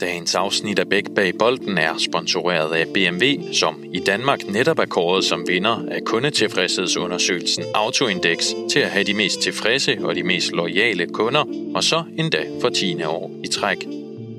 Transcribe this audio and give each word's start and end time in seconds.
Dagens 0.00 0.34
afsnit 0.34 0.78
af 0.78 0.88
Bæk 0.88 1.04
bag 1.16 1.32
bolden 1.38 1.78
er 1.78 1.98
sponsoreret 1.98 2.74
af 2.74 2.86
BMW, 2.94 3.52
som 3.52 3.84
i 3.92 3.98
Danmark 3.98 4.46
netop 4.46 4.78
er 4.78 4.84
kåret 4.84 5.24
som 5.24 5.48
vinder 5.48 5.84
af 5.90 6.04
kundetilfredshedsundersøgelsen 6.04 7.64
Autoindex 7.74 8.46
til 8.70 8.78
at 8.80 8.90
have 8.90 9.04
de 9.04 9.14
mest 9.14 9.40
tilfredse 9.40 9.98
og 10.02 10.14
de 10.14 10.22
mest 10.22 10.52
loyale 10.52 11.06
kunder, 11.06 11.44
og 11.74 11.84
så 11.84 12.02
endda 12.18 12.44
for 12.60 12.68
10. 12.68 13.02
år 13.02 13.30
i 13.44 13.48
træk. 13.48 13.86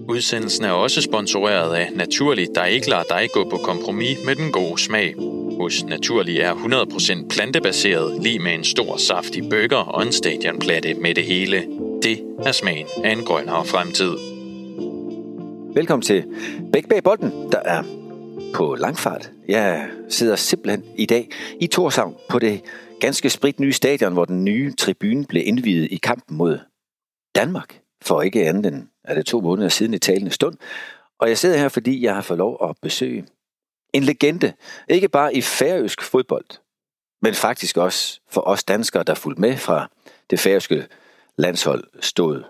Udsendelsen 0.07 0.66
er 0.66 0.71
også 0.71 1.02
sponsoreret 1.02 1.76
af 1.76 1.89
Naturlig, 1.96 2.48
der 2.55 2.66
ikke 2.66 2.89
lader 2.89 3.04
dig 3.10 3.30
gå 3.34 3.50
på 3.50 3.57
kompromis 3.57 4.18
med 4.26 4.36
den 4.36 4.52
gode 4.52 4.82
smag. 4.82 5.16
Hos 5.60 5.84
Naturlig 5.84 6.39
er 6.39 6.54
100% 6.54 7.28
plantebaseret, 7.28 8.23
lige 8.23 8.39
med 8.39 8.54
en 8.54 8.64
stor 8.64 8.98
saftig 8.98 9.43
burger 9.50 9.78
og 9.78 10.04
en 10.04 10.12
stadionplatte 10.12 10.93
med 10.93 11.15
det 11.15 11.23
hele. 11.23 11.65
Det 12.04 12.20
er 12.46 12.51
smagen 12.51 12.87
af 13.04 13.12
en 13.12 13.23
grønnere 13.23 13.65
fremtid. 13.65 14.39
Velkommen 15.79 16.04
til 16.04 16.25
Bæk 16.74 16.89
bag 16.89 17.04
bolden, 17.04 17.51
der 17.51 17.60
er 17.60 17.83
på 18.54 18.75
langfart. 18.75 19.32
Jeg 19.47 19.89
sidder 20.10 20.36
simpelthen 20.36 20.83
i 20.96 21.06
dag 21.06 21.29
i 21.61 21.68
Torshavn 21.68 22.15
på 22.29 22.39
det 22.39 22.61
ganske 23.00 23.29
sprit 23.29 23.60
nye 23.60 23.74
stadion, 23.74 24.14
hvor 24.14 24.25
den 24.25 24.46
nye 24.46 24.73
tribune 24.73 25.25
blev 25.25 25.43
indvidet 25.46 25.92
i 25.92 25.97
kampen 25.97 26.37
mod 26.37 26.60
Danmark 27.36 27.82
for 28.01 28.21
ikke 28.21 28.47
andet 28.47 28.65
end 28.65 28.87
er 29.04 29.15
det 29.15 29.25
to 29.25 29.42
måneder 29.42 29.70
siden 29.70 29.93
i 29.93 29.97
talende 29.97 30.32
stund. 30.32 30.57
Og 31.20 31.29
jeg 31.29 31.37
sidder 31.37 31.57
her, 31.57 31.70
fordi 31.70 32.03
jeg 32.03 32.16
har 32.16 32.22
fået 32.22 32.38
lov 32.38 32.70
at 32.70 32.75
besøge 32.81 33.25
en 33.94 34.03
legende. 34.03 34.53
Ikke 34.88 35.09
bare 35.09 35.36
i 35.36 35.42
færøsk 35.42 36.02
fodbold, 36.02 36.45
men 37.22 37.34
faktisk 37.34 37.78
også 37.78 38.20
for 38.30 38.42
os 38.42 38.64
danskere, 38.64 39.03
der 39.03 39.14
fulgte 39.14 39.42
med 39.42 39.58
fra 39.58 39.89
det 40.30 40.39
færøske 40.39 40.88
landshold, 41.38 41.84
stod 42.02 42.44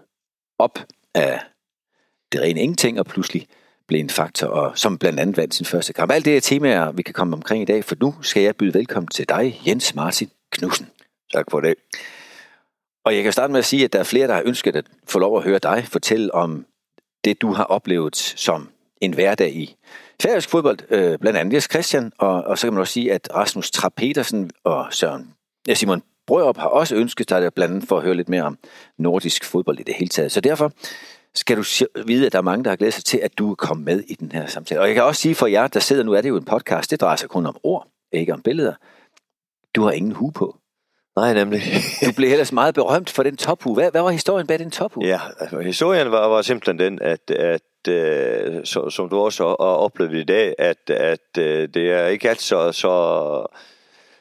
op 0.60 0.80
af 1.16 1.40
det 2.32 2.42
rene 2.42 2.62
ingenting, 2.62 3.00
og 3.00 3.06
pludselig 3.06 3.48
blev 3.88 4.00
en 4.00 4.10
faktor, 4.10 4.48
og 4.48 4.78
som 4.78 4.98
blandt 4.98 5.20
andet 5.20 5.38
vandt 5.38 5.56
sin 5.56 5.66
første 5.66 5.94
kamp. 5.94 6.12
Alt 6.12 6.26
det 6.26 6.38
er 6.38 6.42
temaer, 6.42 6.92
vi 6.92 7.02
kan 7.02 7.14
komme 7.14 7.36
omkring 7.36 7.62
i 7.62 7.66
dag, 7.66 7.86
for 7.86 7.96
nu 8.02 8.16
skal 8.22 8.44
jeg 8.44 8.56
byde 8.56 8.74
velkommen 8.74 9.08
til 9.08 9.30
dig, 9.30 9.62
Jens 9.68 9.96
Martin 9.96 10.30
Knudsen. 10.52 10.88
Tak 11.34 11.46
for 11.52 11.60
det. 11.60 11.76
Og 13.06 13.16
jeg 13.16 13.24
kan 13.24 13.34
starte 13.34 13.52
med 13.52 13.60
at 13.60 13.66
sige, 13.66 13.86
at 13.86 13.94
der 13.94 14.00
er 14.00 14.04
flere, 14.04 14.28
der 14.28 14.34
har 14.34 14.44
ønsket 14.46 14.76
at 14.76 14.86
få 15.08 15.20
lov 15.20 15.38
at 15.38 15.44
høre 15.44 15.60
dig 15.60 15.86
fortælle 15.88 16.34
om 16.34 16.66
det, 17.24 17.42
du 17.42 17.54
har 17.54 17.64
oplevet 17.64 18.16
som 18.16 18.70
en 19.02 19.14
hverdag 19.14 19.56
i 19.56 19.76
færøsk 20.22 20.50
fodbold, 20.50 20.80
øh, 20.90 21.20
blandt 21.20 21.40
andet 21.40 21.54
Jes 21.54 21.68
Christian, 21.72 22.12
og, 22.18 22.44
og 22.44 22.58
så 22.58 22.68
kan 22.68 22.74
man 22.74 22.82
også 22.82 22.94
sige, 22.94 23.14
at 23.14 23.30
Rasmus 23.36 23.72
Trapp 23.72 23.96
Petersen 23.96 24.52
og 24.64 24.88
Søren, 24.92 25.34
ja, 25.68 25.74
Simon 25.74 26.04
Brørup 26.28 26.58
har 26.58 26.68
også 26.68 26.96
ønsket 26.96 27.30
dig 27.30 27.54
blandt 27.54 27.74
andet 27.74 27.90
for 27.90 27.98
at 27.98 28.04
høre 28.04 28.16
lidt 28.16 28.30
mere 28.30 28.44
om 28.44 28.58
nordisk 28.98 29.46
fodbold 29.46 29.80
i 29.80 29.84
det 29.84 29.96
hele 29.96 30.10
taget. 30.10 30.32
Så 30.32 30.42
derfor 30.42 30.72
skal 31.36 31.58
du 31.58 31.64
vide, 32.06 32.26
at 32.26 32.32
der 32.32 32.38
er 32.38 32.44
mange, 32.44 32.64
der 32.64 32.70
har 32.70 32.76
glædet 32.76 32.94
sig 32.94 33.04
til, 33.04 33.18
at 33.18 33.38
du 33.38 33.52
er 33.52 33.56
kommet 33.56 33.86
med 33.86 34.04
i 34.08 34.14
den 34.14 34.32
her 34.32 34.48
samtale. 34.48 34.82
Og 34.82 34.88
jeg 34.88 34.96
kan 34.96 35.04
også 35.04 35.22
sige 35.22 35.36
for 35.36 35.48
jer, 35.48 35.68
der 35.68 35.80
sidder 35.80 36.04
nu, 36.04 36.14
er 36.14 36.22
det 36.22 36.30
jo 36.30 36.38
en 36.38 36.46
podcast, 36.46 36.92
det 36.92 37.02
drejer 37.02 37.16
sig 37.16 37.30
kun 37.30 37.46
om 37.46 37.58
ord, 37.64 37.88
ikke 38.12 38.34
om 38.34 38.42
billeder. 38.42 38.74
Du 39.76 39.84
har 39.84 39.92
ingen 39.92 40.12
hu 40.12 40.32
på. 40.32 40.58
Nej, 41.16 41.34
nemlig. 41.34 41.62
du 42.06 42.12
blev 42.16 42.32
ellers 42.32 42.52
meget 42.52 42.76
berømt 42.76 43.10
for 43.10 43.24
den 43.24 43.38
tophue. 43.38 43.74
Hvad, 43.74 43.92
hvad 43.92 44.02
var 44.02 44.10
historien 44.10 44.48
bag 44.48 44.60
den 44.60 44.72
tophue? 44.72 45.06
Ja, 45.06 45.20
altså, 45.40 45.60
historien 45.60 46.12
var, 46.12 46.28
var 46.28 46.42
simpelthen 46.42 46.80
den, 46.80 47.02
at, 47.02 47.32
at 47.32 47.62
uh, 47.88 48.62
så, 48.64 48.90
som 48.90 49.10
du 49.10 49.20
også 49.20 49.44
har 49.44 49.56
oplevet 49.56 50.14
i 50.14 50.24
dag, 50.24 50.56
at, 50.58 50.90
at 50.90 51.20
uh, 51.38 51.44
det 51.44 51.78
er 51.78 52.08
ikke 52.08 52.30
alt 52.30 52.42
så, 52.42 52.72
så, 52.72 53.46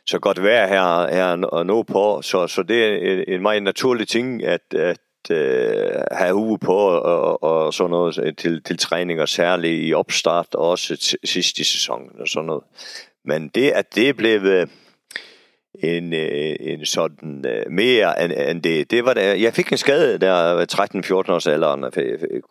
så 0.07 0.19
godt 0.19 0.43
vejr 0.43 0.67
her, 0.67 1.15
her 1.15 1.47
og 1.47 1.67
nu 1.67 1.83
på, 1.83 2.23
så, 2.23 2.47
så 2.47 2.63
det 2.63 2.85
er 2.85 3.13
en, 3.13 3.25
en 3.29 3.43
meget 3.43 3.63
naturlig 3.63 4.09
ting, 4.09 4.45
at, 4.45 4.75
at 4.75 4.99
øh, 5.31 6.03
have 6.11 6.35
hue 6.35 6.59
på 6.59 6.77
og, 6.77 7.43
og 7.43 7.75
sådan 7.75 7.91
noget 7.91 8.35
til, 8.39 8.63
til 8.63 8.79
træninger, 8.79 9.27
særligt 9.27 9.89
i 9.89 9.95
opstart 9.95 10.55
og 10.55 10.69
også 10.71 11.17
sidst 11.25 11.59
i 11.59 11.65
sæsonen 11.65 12.11
og 12.21 12.29
sådan 12.29 12.47
noget. 12.47 12.65
Men 13.25 13.49
det, 13.49 13.71
at 13.71 13.95
det 13.95 14.17
blev 14.17 14.41
øh, 14.41 14.67
en, 15.75 16.15
øh, 16.15 16.57
en 16.61 16.87
sådan 16.87 17.45
øh, 17.47 17.71
mere 17.71 18.25
end, 18.25 18.33
end 18.33 18.63
det. 18.63 18.91
det 18.91 19.05
var 19.05 19.15
der, 19.15 19.35
jeg 19.35 19.55
fik 19.55 19.73
en 19.73 19.79
skade 19.79 20.19
der 20.19 20.67
13-14 21.29 21.33
års 21.33 21.47
alderen, 21.47 21.85
og 21.85 21.93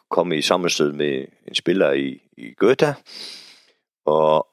kom 0.09 0.31
i 0.31 0.41
sammenstød 0.41 0.91
med 0.91 1.25
en 1.47 1.55
spiller 1.55 1.91
i, 1.91 2.21
i 2.37 2.53
Göta, 2.63 2.93
og, 4.05 4.47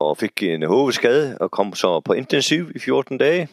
og 0.00 0.18
fik 0.18 0.42
en 0.42 0.62
hovedskade, 0.62 1.38
og 1.40 1.50
kom 1.50 1.74
så 1.74 2.00
på 2.00 2.12
intensiv 2.12 2.70
i 2.74 2.78
14 2.78 3.18
dage. 3.18 3.48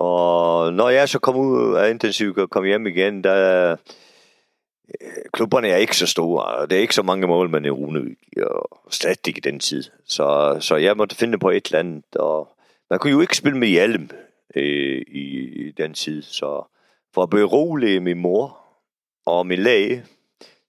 Og 0.00 0.72
når 0.72 0.88
jeg 0.88 1.08
så 1.08 1.18
kom 1.18 1.36
ud 1.36 1.74
af 1.76 1.90
intensiv 1.90 2.34
og 2.36 2.50
kom 2.50 2.64
hjem 2.64 2.86
igen, 2.86 3.24
der 3.24 3.70
øh, 5.00 5.08
klubberne 5.32 5.68
er 5.68 5.76
ikke 5.76 5.96
så 5.96 6.06
store, 6.06 6.44
og 6.44 6.70
det 6.70 6.76
er 6.76 6.82
ikke 6.82 6.94
så 6.94 7.02
mange 7.02 7.26
mål, 7.26 7.50
man 7.50 7.64
i 7.64 7.70
Rune 7.70 8.16
og 8.42 8.80
slet 8.90 9.26
ikke 9.26 9.38
i 9.38 9.50
den 9.50 9.60
tid. 9.60 9.84
Så, 10.04 10.56
så 10.60 10.76
jeg 10.76 10.96
måtte 10.96 11.16
finde 11.16 11.38
på 11.38 11.50
et 11.50 11.66
eller 11.66 11.78
andet, 11.78 12.16
og 12.16 12.48
man 12.90 12.98
kunne 12.98 13.10
jo 13.12 13.20
ikke 13.20 13.36
spille 13.36 13.58
med 13.58 13.68
hjelm 13.68 14.10
øh, 14.56 15.02
i, 15.08 15.28
i 15.66 15.70
den 15.70 15.94
tid, 15.94 16.22
så 16.22 16.62
for 17.14 17.22
at 17.22 17.30
berolige 17.30 18.00
min 18.00 18.18
mor 18.18 18.58
og 19.26 19.46
min 19.46 19.58
læge, 19.58 20.04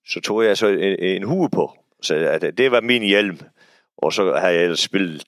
så 0.08 0.22
tog 0.22 0.46
jeg 0.46 0.58
så 0.58 0.68
en, 0.68 1.00
en 1.00 1.24
hue 1.24 1.50
på. 1.50 1.72
Så 2.02 2.16
at 2.16 2.58
det 2.58 2.72
var 2.72 2.82
min 2.82 3.04
hjelm, 3.04 3.40
og 3.98 4.14
så 4.14 4.34
har 4.34 4.50
jeg 4.50 4.64
ellers 4.64 4.80
spillet 4.80 5.26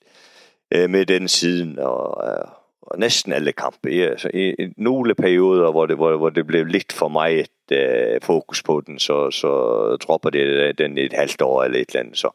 øh, 0.74 0.90
med 0.90 1.06
den 1.06 1.28
siden, 1.28 1.78
og, 1.78 2.28
øh, 2.28 2.63
næsten 2.98 3.32
alle 3.32 3.52
kampe. 3.52 3.88
Ja, 3.90 4.16
så 4.16 4.30
i, 4.34 4.48
i 4.48 4.68
nogle 4.76 5.14
perioder, 5.14 5.70
hvor 5.70 5.86
det, 5.86 5.96
hvor, 5.96 6.16
hvor 6.16 6.30
det 6.30 6.46
blev 6.46 6.64
lidt 6.64 6.92
for 6.92 7.08
meget 7.08 7.50
øh, 7.72 8.20
fokus 8.22 8.62
på 8.62 8.82
den, 8.86 8.98
så, 8.98 9.30
så 9.30 9.48
dropper 9.96 10.30
det 10.30 10.78
den 10.78 10.98
et 10.98 11.12
halvt 11.12 11.42
år 11.42 11.62
eller 11.62 11.78
et 11.78 11.88
eller 11.88 12.00
andet. 12.00 12.18
Så. 12.18 12.30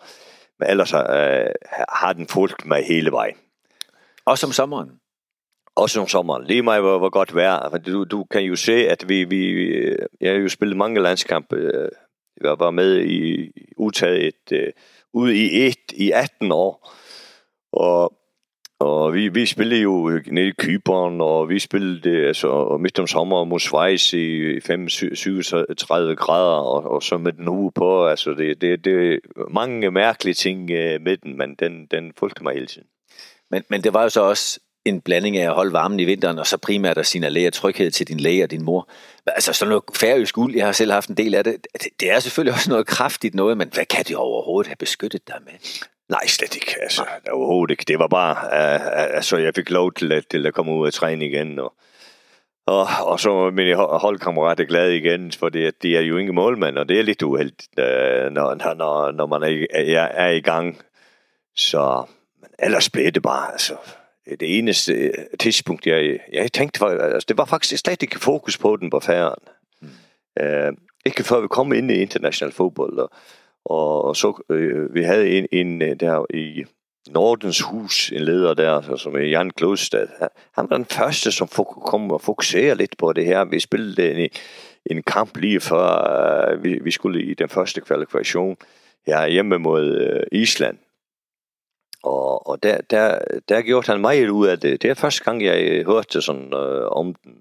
Men 0.60 0.70
ellers 0.70 0.94
øh, 0.94 1.00
har 1.90 2.14
den 2.14 2.28
fulgt 2.28 2.66
mig 2.66 2.86
hele 2.86 3.12
vejen. 3.12 3.36
Også 4.26 4.48
om 4.48 4.52
sommeren? 4.52 4.92
Også 5.76 6.02
om 6.02 6.08
sommeren. 6.08 6.44
Lige 6.44 6.62
mig 6.62 6.80
hvor, 6.80 6.98
hvor 6.98 7.10
godt 7.10 7.36
vejr. 7.36 7.78
Du, 7.78 8.04
du 8.04 8.24
kan 8.24 8.42
jo 8.42 8.56
se, 8.56 8.90
at 8.90 9.10
vi, 9.10 9.24
vi 9.24 9.72
jeg 10.22 10.32
har 10.32 10.40
jo 10.40 10.50
spillet 10.50 10.78
mange 10.78 11.02
landskampe. 11.02 11.72
Jeg 12.42 12.60
var 12.60 12.72
med 12.72 13.02
i 13.02 13.52
udtaget 13.78 14.52
uh, 14.52 14.58
ud 15.14 15.32
i 15.32 15.68
et 15.68 15.92
i 15.94 16.12
18 16.12 16.52
år. 16.52 16.94
Og, 17.72 18.19
og 18.80 19.14
vi, 19.14 19.28
vi 19.28 19.46
spillede 19.46 19.82
jo 19.82 20.10
øh, 20.10 20.24
nede 20.32 20.48
i 20.48 20.52
Kyberen, 20.60 21.22
og 21.22 21.50
vi 21.50 21.60
spillede 21.60 22.10
øh, 22.10 22.28
altså, 22.28 22.78
midt 22.80 23.00
om 23.00 23.08
sommer 23.08 23.44
mod 23.44 23.60
Schweiz 23.60 24.14
i 24.14 24.60
35 24.62 26.16
grader, 26.16 26.60
og, 26.62 26.92
og 26.92 27.04
så 27.04 27.18
med 27.18 27.34
den 27.34 27.48
uge 27.48 27.72
på. 27.72 28.08
Altså, 28.08 28.32
det, 28.32 28.62
det, 28.62 28.86
det 28.86 29.20
mange 29.50 29.92
mærkelige 29.92 30.34
ting 30.34 30.72
øh, 30.72 31.02
med 31.02 31.18
den, 31.18 31.38
men 31.38 31.56
den, 31.56 31.86
den 31.92 32.14
fulgte 32.18 32.44
mig 32.44 32.54
hele 32.54 32.68
tiden. 32.68 32.88
Men, 33.52 33.64
men 33.70 33.84
det 33.84 33.94
var 33.94 34.04
jo 34.04 34.10
så 34.10 34.22
også 34.22 34.60
en 34.86 35.02
blanding 35.02 35.38
af 35.38 35.46
at 35.46 35.56
holde 35.56 35.74
varmen 35.74 36.00
i 36.00 36.06
vinteren, 36.06 36.40
og 36.40 36.48
så 36.48 36.58
primært 36.58 36.98
at 36.98 37.08
signalere 37.08 37.52
tryghed 37.52 37.92
til 37.92 38.08
din 38.08 38.20
læge 38.20 38.44
og 38.44 38.52
din 38.52 38.64
mor. 38.64 38.90
Altså 39.26 39.54
sådan 39.54 39.70
noget 39.70 39.84
færøsk 39.96 40.38
uld, 40.38 40.56
jeg 40.56 40.66
har 40.66 40.72
selv 40.72 40.92
haft 40.92 41.10
en 41.10 41.18
del 41.18 41.36
af 41.36 41.44
det. 41.44 41.68
Det 42.00 42.12
er 42.12 42.20
selvfølgelig 42.20 42.54
også 42.54 42.70
noget 42.70 42.88
kraftigt 42.88 43.36
noget, 43.36 43.58
men 43.58 43.70
hvad 43.74 43.86
kan 43.86 44.04
det 44.04 44.16
overhovedet 44.16 44.68
have 44.68 44.76
beskyttet 44.76 45.28
dig 45.28 45.38
med? 45.46 45.54
Nej, 46.10 46.28
slet 46.28 46.56
ikke. 46.56 46.76
Altså, 46.82 47.04
Nej. 47.04 47.32
overhovedet 47.32 47.72
ikke. 47.72 47.84
Det 47.88 48.00
var 48.00 48.08
bare, 48.08 48.32
uh, 48.32 49.16
altså 49.16 49.38
jeg 49.38 49.56
fik 49.56 49.70
lov 49.70 49.94
til 49.94 50.12
at, 50.12 50.28
til 50.28 50.48
at 50.48 50.54
komme 50.54 50.72
ud 50.72 50.88
og 50.88 50.94
træne 50.94 51.26
igen, 51.26 51.60
og, 51.60 51.74
og, 52.68 52.88
og 53.02 53.20
så 53.20 53.50
min 53.50 53.76
holdkammerat 53.76 54.60
er 54.60 54.64
glad 54.66 54.90
igen, 54.90 55.32
for 55.32 55.50
det, 55.50 55.84
de 55.84 55.98
er 55.98 56.02
jo 56.02 56.18
ingen 56.18 56.36
målmand, 56.36 56.78
og 56.78 56.90
det 56.90 57.00
er 57.00 57.04
lidt 57.04 57.22
uheldigt, 57.22 57.70
uh, 57.78 58.34
når, 58.34 58.74
når, 58.76 59.12
når 59.12 59.26
man 59.26 59.44
er, 59.44 59.66
er, 59.72 60.02
er 60.02 60.30
i 60.30 60.42
gang. 60.42 60.82
Så 61.56 62.04
ellers 62.60 62.90
blev 62.90 63.12
det 63.12 63.24
bare, 63.24 63.52
altså, 63.52 63.76
det 64.40 64.58
eneste 64.58 65.12
tidspunkt, 65.40 65.88
jeg, 65.88 66.20
jeg 66.32 66.52
tænkte, 66.52 66.82
var, 66.82 66.90
altså, 66.90 67.26
det 67.28 67.38
var 67.38 67.46
faktisk 67.46 67.82
slet 67.82 68.02
ikke 68.02 68.20
fokus 68.20 68.58
på 68.58 68.78
den 68.78 68.90
på 68.90 69.00
færden. 69.00 69.44
Mm. 69.82 69.88
Uh, 70.42 70.74
ikke 71.06 71.24
før 71.24 71.40
vi 71.40 71.48
kom 71.48 71.74
ind 71.74 71.92
i 71.92 72.02
international 72.02 72.54
fodbold, 72.54 72.98
og, 72.98 73.12
og 73.66 74.16
så 74.16 74.44
øh, 74.50 74.96
vi 74.96 75.04
havde 75.04 75.30
en, 75.30 75.48
en 75.52 75.82
øh, 75.82 76.00
der 76.00 76.26
i 76.34 76.66
Nordens 77.10 77.62
Hus, 77.62 78.12
en 78.12 78.22
leder 78.22 78.54
der, 78.54 78.96
som 78.96 79.16
er 79.16 79.20
Jan 79.20 79.52
Klodstad. 79.52 80.08
Han 80.56 80.70
var 80.70 80.78
den 80.78 80.86
første, 80.86 81.32
som 81.32 81.48
kom 81.86 82.12
og 82.12 82.22
fokuserede 82.22 82.76
lidt 82.76 82.98
på 82.98 83.14
det 83.14 83.26
her. 83.26 83.46
Vi 83.46 83.60
spillede 83.60 84.12
en, 84.12 84.30
en 84.86 85.04
kamp 85.04 85.38
lige 85.38 85.60
før 85.60 86.52
øh, 86.52 86.64
vi, 86.64 86.80
vi 86.84 86.92
skulle 86.92 87.24
i 87.24 87.34
den 87.34 87.50
første 87.50 87.82
kvalifikation 87.82 88.58
her 89.08 89.28
hjemme 89.28 89.58
mod 89.58 89.96
øh, 89.96 90.24
Island 90.32 90.78
og, 92.04 92.48
og 92.48 92.64
der, 92.64 92.82
der, 92.82 93.20
der 93.50 93.62
gjorde 93.62 93.92
han 93.92 94.02
meget 94.02 94.30
ud 94.30 94.48
af 94.48 94.60
det. 94.60 94.82
Det 94.82 94.90
er 94.90 94.94
første 94.94 95.24
gang, 95.24 95.44
jeg 95.44 95.62
øh, 95.62 95.86
hørte 95.86 96.22
sådan 96.22 96.54
øh, 96.54 96.92
om 96.92 97.16
den. 97.24 97.34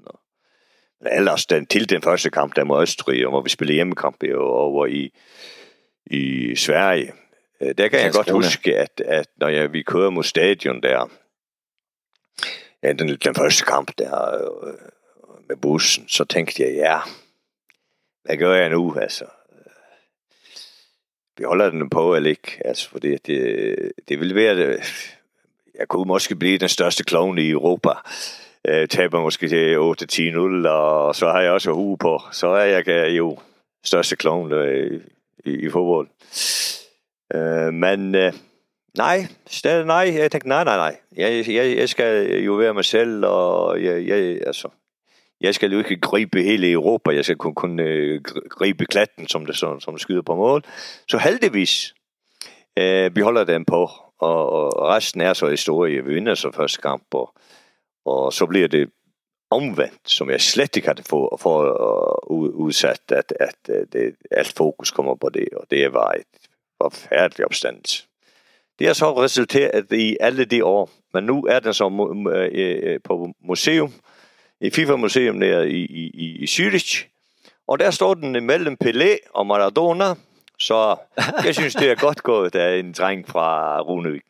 Men 1.00 1.12
ellers 1.12 1.46
den, 1.46 1.66
til 1.66 1.90
den 1.90 2.02
første 2.02 2.30
kamp, 2.30 2.56
der 2.56 2.64
mod 2.64 2.82
Østrig, 2.82 3.28
hvor 3.28 3.40
vi 3.40 3.48
spillede 3.48 3.74
hjemmekamp 3.74 4.24
over 4.38 4.86
i, 4.86 5.12
i 6.10 6.56
Sverige. 6.56 7.12
Øh, 7.60 7.74
der 7.78 7.88
kan 7.88 8.00
jeg 8.00 8.12
godt 8.12 8.30
huske, 8.30 8.76
at, 8.76 9.00
at 9.00 9.28
når 9.36 9.48
jeg, 9.48 9.72
vi 9.72 9.82
kører 9.82 10.10
mod 10.10 10.24
stadion 10.24 10.82
der, 10.82 11.10
ja, 12.82 12.92
den, 12.92 13.08
den 13.08 13.34
første 13.34 13.64
kamp 13.64 13.92
der 13.98 14.34
øh, 14.34 14.74
med 15.48 15.56
bussen, 15.56 16.08
så 16.08 16.24
tænkte 16.24 16.62
jeg, 16.62 16.74
ja, 16.74 16.98
hvad 18.24 18.36
gør 18.36 18.54
jeg 18.54 18.70
nu? 18.70 18.94
Altså, 19.00 19.24
vi 21.38 21.44
holder 21.44 21.70
den 21.70 21.90
på 21.90 22.14
eller 22.14 22.30
ikke. 22.30 22.62
Altså, 22.64 22.90
fordi 22.90 23.16
det, 23.16 23.92
det 24.08 24.20
vil 24.20 24.34
være, 24.34 24.56
det, 24.56 24.80
jeg 25.78 25.88
kunne 25.88 26.08
måske 26.08 26.36
blive 26.36 26.58
den 26.58 26.68
største 26.68 27.04
klovn 27.04 27.38
i 27.38 27.50
Europa. 27.50 27.90
Øh, 28.68 28.88
taber 28.88 29.20
måske 29.20 29.48
til 29.48 29.76
8-10-0, 30.64 30.68
og 30.68 31.14
så 31.14 31.26
har 31.26 31.40
jeg 31.40 31.52
også 31.52 31.72
hue 31.72 31.98
på. 31.98 32.20
Så 32.32 32.48
er 32.48 32.64
jeg 32.64 33.10
jo 33.16 33.38
største 33.84 34.16
klovn 34.16 34.52
øh, 34.52 35.00
i, 35.44 35.50
i 35.50 35.70
fodbold. 35.70 36.08
Øh, 37.34 37.74
men 37.74 38.14
øh, 38.14 38.32
nej, 38.96 39.26
stadig 39.46 39.86
nej. 39.86 40.12
Jeg 40.14 40.30
tænkte, 40.30 40.48
nej, 40.48 40.64
nej, 40.64 40.76
nej. 40.76 40.96
Jeg, 41.16 41.48
jeg, 41.48 41.76
jeg 41.76 41.88
skal 41.88 42.42
jo 42.44 42.52
være 42.52 42.74
mig 42.74 42.84
selv, 42.84 43.24
og 43.24 43.82
jeg, 43.84 44.06
jeg, 44.06 44.18
altså, 44.46 44.68
jeg 45.40 45.54
skal 45.54 45.72
jo 45.72 45.78
ikke 45.78 46.00
gribe 46.00 46.42
hele 46.42 46.70
Europa, 46.70 47.10
jeg 47.10 47.24
skal 47.24 47.36
kun, 47.36 47.54
kun 47.54 47.80
øh, 47.80 48.22
gribe 48.50 48.86
klatten, 48.86 49.28
som 49.28 49.46
det, 49.46 49.56
som, 49.56 49.80
som 49.80 49.98
skyder 49.98 50.22
på 50.22 50.34
mål. 50.34 50.62
Så 51.08 51.18
heldigvis, 51.18 51.94
øh, 52.78 53.16
vi 53.16 53.20
holder 53.20 53.44
den 53.44 53.64
på, 53.64 53.90
og, 54.20 54.52
og 54.52 54.88
resten 54.88 55.20
er 55.20 55.32
så 55.32 55.48
historie. 55.48 56.04
Vi 56.04 56.14
vinder 56.14 56.34
så 56.34 56.50
første 56.50 56.80
kamp, 56.82 57.04
og, 57.14 57.34
og 58.04 58.32
så 58.32 58.46
bliver 58.46 58.68
det 58.68 58.90
omvendt, 59.50 60.00
som 60.04 60.30
jeg 60.30 60.40
slet 60.40 60.76
ikke 60.76 60.88
havde 60.88 61.02
fået 61.02 61.40
for, 61.40 61.62
øh, 62.32 62.50
udsat, 62.54 63.00
at, 63.08 63.32
at, 63.40 63.56
øh, 63.68 63.86
det, 63.92 64.14
alt 64.30 64.52
fokus 64.56 64.90
kommer 64.90 65.14
på 65.14 65.28
det, 65.28 65.48
og 65.56 65.66
det 65.70 65.92
var 65.92 66.12
et 66.12 66.48
forfærdeligt 66.82 67.46
opstandelse. 67.46 68.04
Det 68.78 68.86
har 68.86 68.94
så 68.94 69.22
resulteret 69.22 69.92
i 69.92 70.16
alle 70.20 70.44
de 70.44 70.64
år, 70.64 70.90
men 71.14 71.24
nu 71.24 71.46
er 71.46 71.60
den 71.60 71.74
så 71.74 72.08
øh, 72.52 73.00
på 73.04 73.32
museum, 73.40 73.92
i 74.60 74.70
FIFA-museum 74.70 75.36
nede 75.36 75.70
i, 75.70 75.84
i, 75.84 76.36
i 76.42 76.44
Zürich. 76.44 77.06
Og 77.68 77.78
der 77.78 77.90
står 77.90 78.14
den 78.14 78.46
mellem 78.46 78.76
Pelé 78.84 79.16
og 79.34 79.46
Maradona, 79.46 80.14
så 80.58 80.96
jeg 81.44 81.54
synes, 81.54 81.74
det 81.74 81.90
er 81.90 81.94
godt 81.94 82.22
gået 82.22 82.54
af 82.54 82.78
en 82.78 82.92
dreng 82.92 83.28
fra 83.28 83.80
Runevik. 83.80 84.22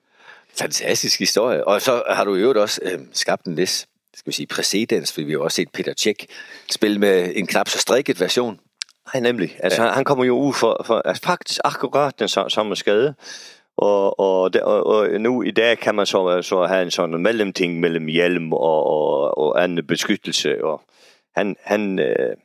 Fantastisk 0.59 1.19
historie. 1.19 1.67
Og 1.67 1.83
så 1.83 2.03
har 2.09 2.25
du 2.25 2.35
jo 2.35 2.63
også 2.63 2.81
øh, 2.85 2.99
skabt 3.13 3.45
en 3.47 3.57
vis 3.57 3.89
skal 4.19 4.31
vi 4.31 4.35
sige, 4.35 4.47
præcedens, 4.47 5.13
fordi 5.13 5.27
vi 5.27 5.33
har 5.33 5.39
også 5.39 5.57
set 5.57 5.71
Peter 5.71 5.95
Cech 5.99 6.27
spille 6.71 6.99
med 6.99 7.33
en 7.35 7.47
knap 7.47 7.69
så 7.69 7.79
strikket 7.79 8.21
version. 8.21 8.61
Nej, 9.15 9.21
nemlig. 9.21 9.57
Altså, 9.59 9.83
ja. 9.83 9.91
han 9.91 10.05
kommer 10.05 10.25
jo 10.25 10.39
ud 10.39 10.53
for, 10.55 10.83
for 10.87 11.03
altså, 11.05 11.23
faktisk 11.23 11.61
akkurat 11.65 12.19
den 12.19 12.29
samme 12.29 12.77
skade. 12.77 13.15
Og, 13.77 14.21
og, 14.21 14.51
og, 14.63 14.87
og 14.87 15.21
nu 15.21 15.43
i 15.43 15.51
dag 15.51 15.79
kan 15.79 15.95
man 15.95 16.07
så, 16.07 16.43
så 16.43 16.67
have 16.67 16.83
en 16.83 16.91
sådan 16.91 17.23
mellemting 17.23 17.81
mellem 17.81 18.07
hjelm 18.07 18.53
og, 18.53 18.87
og, 18.87 19.39
og 19.39 19.63
anden 19.63 19.87
beskyttelse. 19.87 20.65
Og 20.65 20.83
han, 21.37 21.57
han, 21.61 21.99
øh, 21.99 22.37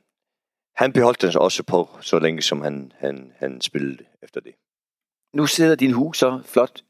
han 0.75 0.93
beholdt 0.93 1.21
den 1.21 1.37
også 1.37 1.63
på, 1.63 1.89
så 2.01 2.19
længe 2.19 2.41
som 2.41 2.61
han, 2.61 2.91
han, 2.99 3.31
han 3.37 3.61
spillede 3.61 4.03
efter 4.23 4.41
det. 4.41 4.53
Nu 5.33 5.47
sidder 5.47 5.75
din 5.75 5.93
hus 5.93 6.17
så 6.17 6.41
flot 6.45 6.81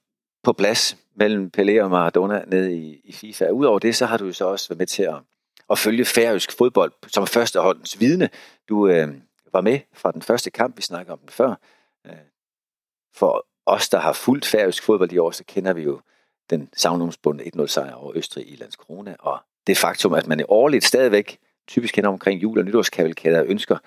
på 0.43 0.53
plads 0.53 0.97
mellem 1.15 1.51
Pelé 1.57 1.81
og 1.81 1.89
Maradona 1.89 2.43
nede 2.47 2.75
i, 2.75 3.01
i 3.03 3.11
FIFA. 3.11 3.49
Udover 3.49 3.79
det, 3.79 3.95
så 3.95 4.05
har 4.05 4.17
du 4.17 4.25
jo 4.25 4.33
så 4.33 4.45
også 4.45 4.69
været 4.69 4.77
med 4.77 4.87
til 4.87 5.03
at, 5.03 5.15
at 5.69 5.79
følge 5.79 6.05
færøsk 6.05 6.57
fodbold 6.57 6.93
som 7.07 7.27
førsteholdens 7.27 7.99
vidne. 7.99 8.29
Du 8.69 8.87
øh, 8.87 9.07
var 9.53 9.61
med 9.61 9.79
fra 9.93 10.11
den 10.11 10.21
første 10.21 10.51
kamp, 10.51 10.77
vi 10.77 10.81
snakker 10.81 11.13
om 11.13 11.19
den 11.19 11.29
før. 11.29 11.55
Øh, 12.07 12.13
for 13.15 13.45
os, 13.65 13.89
der 13.89 13.99
har 13.99 14.13
fulgt 14.13 14.45
færøsk 14.45 14.83
fodbold 14.83 15.11
i 15.11 15.17
år, 15.17 15.31
så 15.31 15.43
kender 15.47 15.73
vi 15.73 15.83
jo 15.83 16.01
den 16.49 16.69
savnomsbundne 16.75 17.43
1-0 17.55 17.67
sejr 17.67 17.93
over 17.93 18.11
Østrig 18.15 18.51
i 18.51 18.55
Landskrona, 18.55 19.15
og 19.19 19.39
det 19.67 19.77
faktum, 19.77 20.13
at 20.13 20.27
man 20.27 20.39
i 20.39 20.43
årligt 20.47 20.83
stadigvæk 20.83 21.39
typisk 21.67 21.95
kender 21.95 22.09
omkring 22.09 22.41
jul- 22.43 22.59
og 22.59 22.65
nytårskavalkader 22.65 23.43
ønsker 23.47 23.77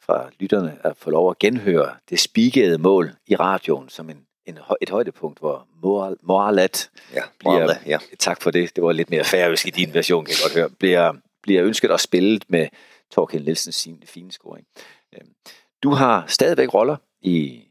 fra 0.00 0.30
lytterne 0.38 0.78
at 0.86 0.96
få 0.96 1.10
lov 1.10 1.30
at 1.30 1.38
genhøre 1.38 1.94
det 2.10 2.20
spikede 2.20 2.78
mål 2.78 3.10
i 3.26 3.36
radioen 3.36 3.88
som 3.88 4.10
en, 4.10 4.26
en, 4.46 4.58
et 4.80 4.90
højdepunkt, 4.90 5.38
hvor 5.38 5.66
Moral, 5.82 6.16
Moralat 6.22 6.90
ja, 7.14 7.22
bliver, 7.38 7.74
ja. 7.86 7.98
tak 8.18 8.42
for 8.42 8.50
det, 8.50 8.76
det 8.76 8.84
var 8.84 8.92
lidt 8.92 9.10
mere 9.10 9.24
færøsk 9.24 9.66
i 9.66 9.70
din 9.70 9.94
version, 9.94 10.24
kan 10.24 10.32
jeg 10.32 10.38
godt 10.42 10.54
høre, 10.54 10.70
bliver, 10.70 11.12
bliver 11.42 11.64
ønsket 11.64 11.90
og 11.90 12.00
spillet 12.00 12.44
med 12.48 12.68
Torkild 13.10 13.44
Nielsens 13.44 13.76
sin 13.76 14.02
fine 14.06 14.32
scoring. 14.32 14.66
Øhm, 15.14 15.34
du 15.82 15.90
har 15.90 16.24
stadigvæk 16.26 16.74
roller 16.74 16.96
i 17.20 17.64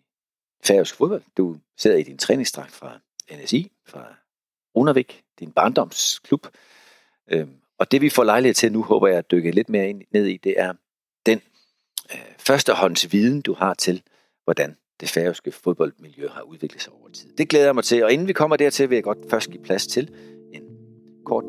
færøsk 0.63 0.95
fodbold. 0.95 1.21
Du 1.37 1.57
sidder 1.77 1.97
i 1.97 2.03
din 2.03 2.17
træningsdragt 2.17 2.71
fra 2.71 2.99
NSI, 3.31 3.71
fra 3.87 4.15
Runavik, 4.75 5.23
din 5.39 5.51
barndomsklub. 5.51 6.47
Øhm, 7.31 7.55
og 7.77 7.91
det 7.91 8.01
vi 8.01 8.09
får 8.09 8.23
lejlighed 8.23 8.53
til 8.53 8.71
nu, 8.71 8.83
håber 8.83 9.07
jeg 9.07 9.17
at 9.17 9.31
dykke 9.31 9.51
lidt 9.51 9.69
mere 9.69 9.89
ind, 9.89 10.01
ned 10.11 10.25
i, 10.25 10.37
det 10.37 10.59
er 10.59 10.73
den 11.25 11.41
øh, 12.13 12.19
førstehånds 12.37 13.11
viden, 13.11 13.41
du 13.41 13.53
har 13.53 13.73
til, 13.73 14.01
hvordan 14.43 14.77
det 14.99 15.09
færøske 15.09 15.51
fodboldmiljø 15.51 16.27
har 16.31 16.41
udviklet 16.41 16.81
sig 16.81 16.93
over 16.93 17.09
tid. 17.13 17.29
Det 17.37 17.49
glæder 17.49 17.65
jeg 17.65 17.75
mig 17.75 17.83
til, 17.83 18.03
og 18.03 18.11
inden 18.11 18.27
vi 18.27 18.33
kommer 18.33 18.55
dertil, 18.55 18.89
vil 18.89 18.95
jeg 18.95 19.03
godt 19.03 19.17
først 19.29 19.49
give 19.49 19.63
plads 19.63 19.87
til 19.87 20.09
en 20.53 20.61
kort 21.25 21.43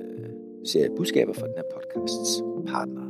øh, 0.00 0.26
serie 0.72 0.88
budskaber 0.96 1.32
fra 1.32 1.46
den 1.46 1.54
her 1.56 1.62
podcasts 1.74 2.42
partner. 2.72 3.08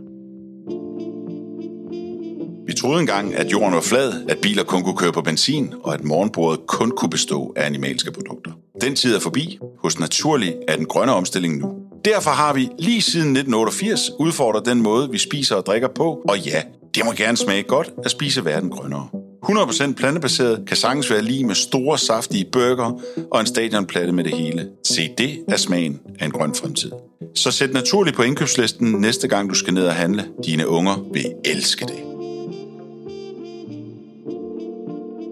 Vi 2.66 2.72
troede 2.72 3.00
engang, 3.00 3.34
at 3.34 3.52
jorden 3.52 3.74
var 3.74 3.80
flad, 3.80 4.12
at 4.28 4.38
biler 4.42 4.64
kun 4.64 4.82
kunne 4.82 4.96
køre 4.96 5.12
på 5.12 5.22
benzin, 5.22 5.74
og 5.82 5.94
at 5.94 6.04
morgenbordet 6.04 6.66
kun 6.66 6.90
kunne 6.90 7.10
bestå 7.10 7.52
af 7.56 7.66
animalske 7.66 8.12
produkter. 8.12 8.52
Den 8.80 8.96
tid 8.96 9.14
er 9.14 9.20
forbi. 9.20 9.58
Hos 9.78 10.00
Naturlig 10.00 10.56
er 10.68 10.76
den 10.76 10.86
grønne 10.86 11.12
omstilling 11.12 11.58
nu. 11.58 11.74
Derfor 12.04 12.30
har 12.30 12.54
vi 12.54 12.68
lige 12.78 13.02
siden 13.02 13.36
1988 13.36 14.10
udfordret 14.18 14.66
den 14.66 14.82
måde, 14.82 15.10
vi 15.10 15.18
spiser 15.18 15.56
og 15.56 15.66
drikker 15.66 15.88
på, 15.88 16.22
og 16.28 16.38
ja, 16.38 16.62
det 16.94 17.04
må 17.04 17.12
gerne 17.12 17.36
smage 17.36 17.62
godt 17.62 17.90
at 18.04 18.10
spise 18.10 18.44
verden 18.44 18.70
grønnere. 18.70 19.08
100% 19.50 19.94
plantebaseret 19.94 20.64
kan 20.66 20.76
sagtens 20.76 21.10
være 21.10 21.22
lige 21.22 21.46
med 21.46 21.54
store, 21.54 21.98
saftige 21.98 22.44
burger 22.52 23.00
og 23.30 23.40
en 23.40 23.46
stadionplatte 23.46 24.12
med 24.12 24.24
det 24.24 24.34
hele. 24.36 24.68
Se, 24.86 25.10
det 25.18 25.38
er 25.48 25.56
smagen 25.56 26.00
af 26.18 26.24
en 26.24 26.30
grøn 26.30 26.54
fremtid. 26.54 26.92
Så 27.34 27.50
sæt 27.50 27.72
naturligt 27.72 28.16
på 28.16 28.22
indkøbslisten 28.22 28.92
næste 28.92 29.28
gang 29.28 29.50
du 29.50 29.54
skal 29.54 29.74
ned 29.74 29.86
og 29.86 29.94
handle. 29.94 30.24
Dine 30.44 30.68
unger 30.68 31.08
vil 31.12 31.26
elske 31.44 31.84
det. 31.84 32.08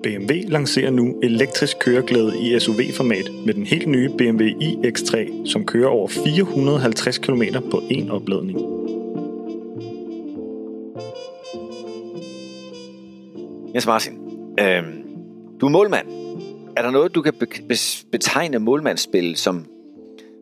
BMW 0.03 0.51
lancerer 0.51 0.91
nu 0.91 1.21
elektrisk 1.23 1.77
køreglæde 1.81 2.39
i 2.41 2.61
SUV-format 2.61 3.31
med 3.47 3.55
den 3.55 3.67
helt 3.67 3.89
nye 3.89 4.09
BMW 4.19 4.49
iX3, 4.49 5.47
som 5.47 5.67
kører 5.67 5.89
over 5.89 6.09
450 6.09 7.19
km 7.19 7.43
på 7.71 7.77
én 7.77 8.11
opladning. 8.11 8.86
Jens 13.77 13.87
Martin, 13.87 14.15
øh, 14.61 14.85
du 15.61 15.67
er 15.67 15.71
målmand. 15.71 16.09
Er 16.77 16.83
der 16.83 16.91
noget, 16.91 17.15
du 17.15 17.23
kan 17.23 17.35
betegne 18.13 18.59
målmandsspil 18.59 19.37
som, 19.37 19.67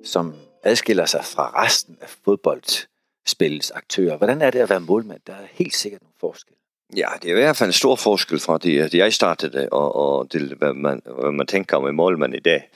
som 0.05 0.35
adskiller 0.63 1.07
sig 1.07 1.25
fra 1.25 1.65
resten 1.65 1.99
af 2.01 2.09
fodboldspillets 2.25 3.71
aktører? 3.71 4.17
Hvordan 4.17 4.43
er 4.43 4.51
det 4.51 4.59
at 4.59 4.71
være 4.71 4.81
målmand? 4.81 5.21
Der 5.27 5.33
er 5.33 5.47
helt 5.53 5.75
sikkert 5.75 6.03
nogle 6.03 6.15
forskelle. 6.21 6.57
Ja, 6.97 7.07
det 7.23 7.31
er 7.31 7.37
i 7.37 7.41
hvert 7.41 7.57
fald 7.57 7.69
en 7.69 7.73
stor 7.73 7.97
forskel 7.97 8.41
fra 8.41 8.59
det, 8.59 8.81
at 8.81 8.95
jeg 8.95 9.13
startede, 9.13 9.69
og, 9.73 9.97
og 9.97 10.33
det, 10.33 10.43
hvad, 10.43 10.73
man, 10.73 11.03
hvad 11.21 11.33
man 11.33 11.47
tænker 11.47 11.77
om 11.77 11.87
en 11.87 11.95
målmand 11.95 12.35
i 12.35 12.41
dag. 12.41 12.69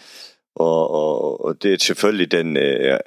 Og, 0.55 0.91
og, 0.91 1.45
og 1.45 1.63
det 1.63 1.73
er 1.73 1.79
selvfølgelig 1.81 2.33
den 2.33 2.57
øh, 2.57 2.99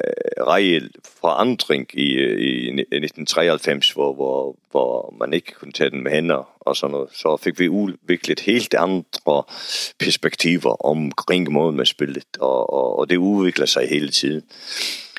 reelle 0.48 0.90
forandring 1.22 1.88
i, 1.94 2.14
øh, 2.14 2.42
i 2.42 2.68
1993, 2.70 3.92
hvor, 3.92 4.14
hvor, 4.14 4.56
hvor 4.72 5.14
man 5.20 5.34
ikke 5.34 5.54
kunne 5.54 5.72
tage 5.72 5.90
den 5.90 6.04
med 6.04 6.12
hænder 6.12 6.51
og 6.62 6.76
sådan 6.76 6.92
noget. 6.92 7.10
Så 7.14 7.38
fik 7.38 7.60
vi 7.60 7.70
udviklet 7.70 8.40
helt 8.40 8.74
andre 8.74 9.44
perspektiver 10.00 10.86
omkring 10.86 11.52
måden 11.52 11.76
med 11.76 11.86
spillet, 11.86 12.38
og, 12.40 12.74
og, 12.74 13.00
og 13.00 13.10
det 13.10 13.18
udvikler 13.18 13.66
sig 13.66 13.88
hele 13.90 14.10
tiden. 14.10 14.44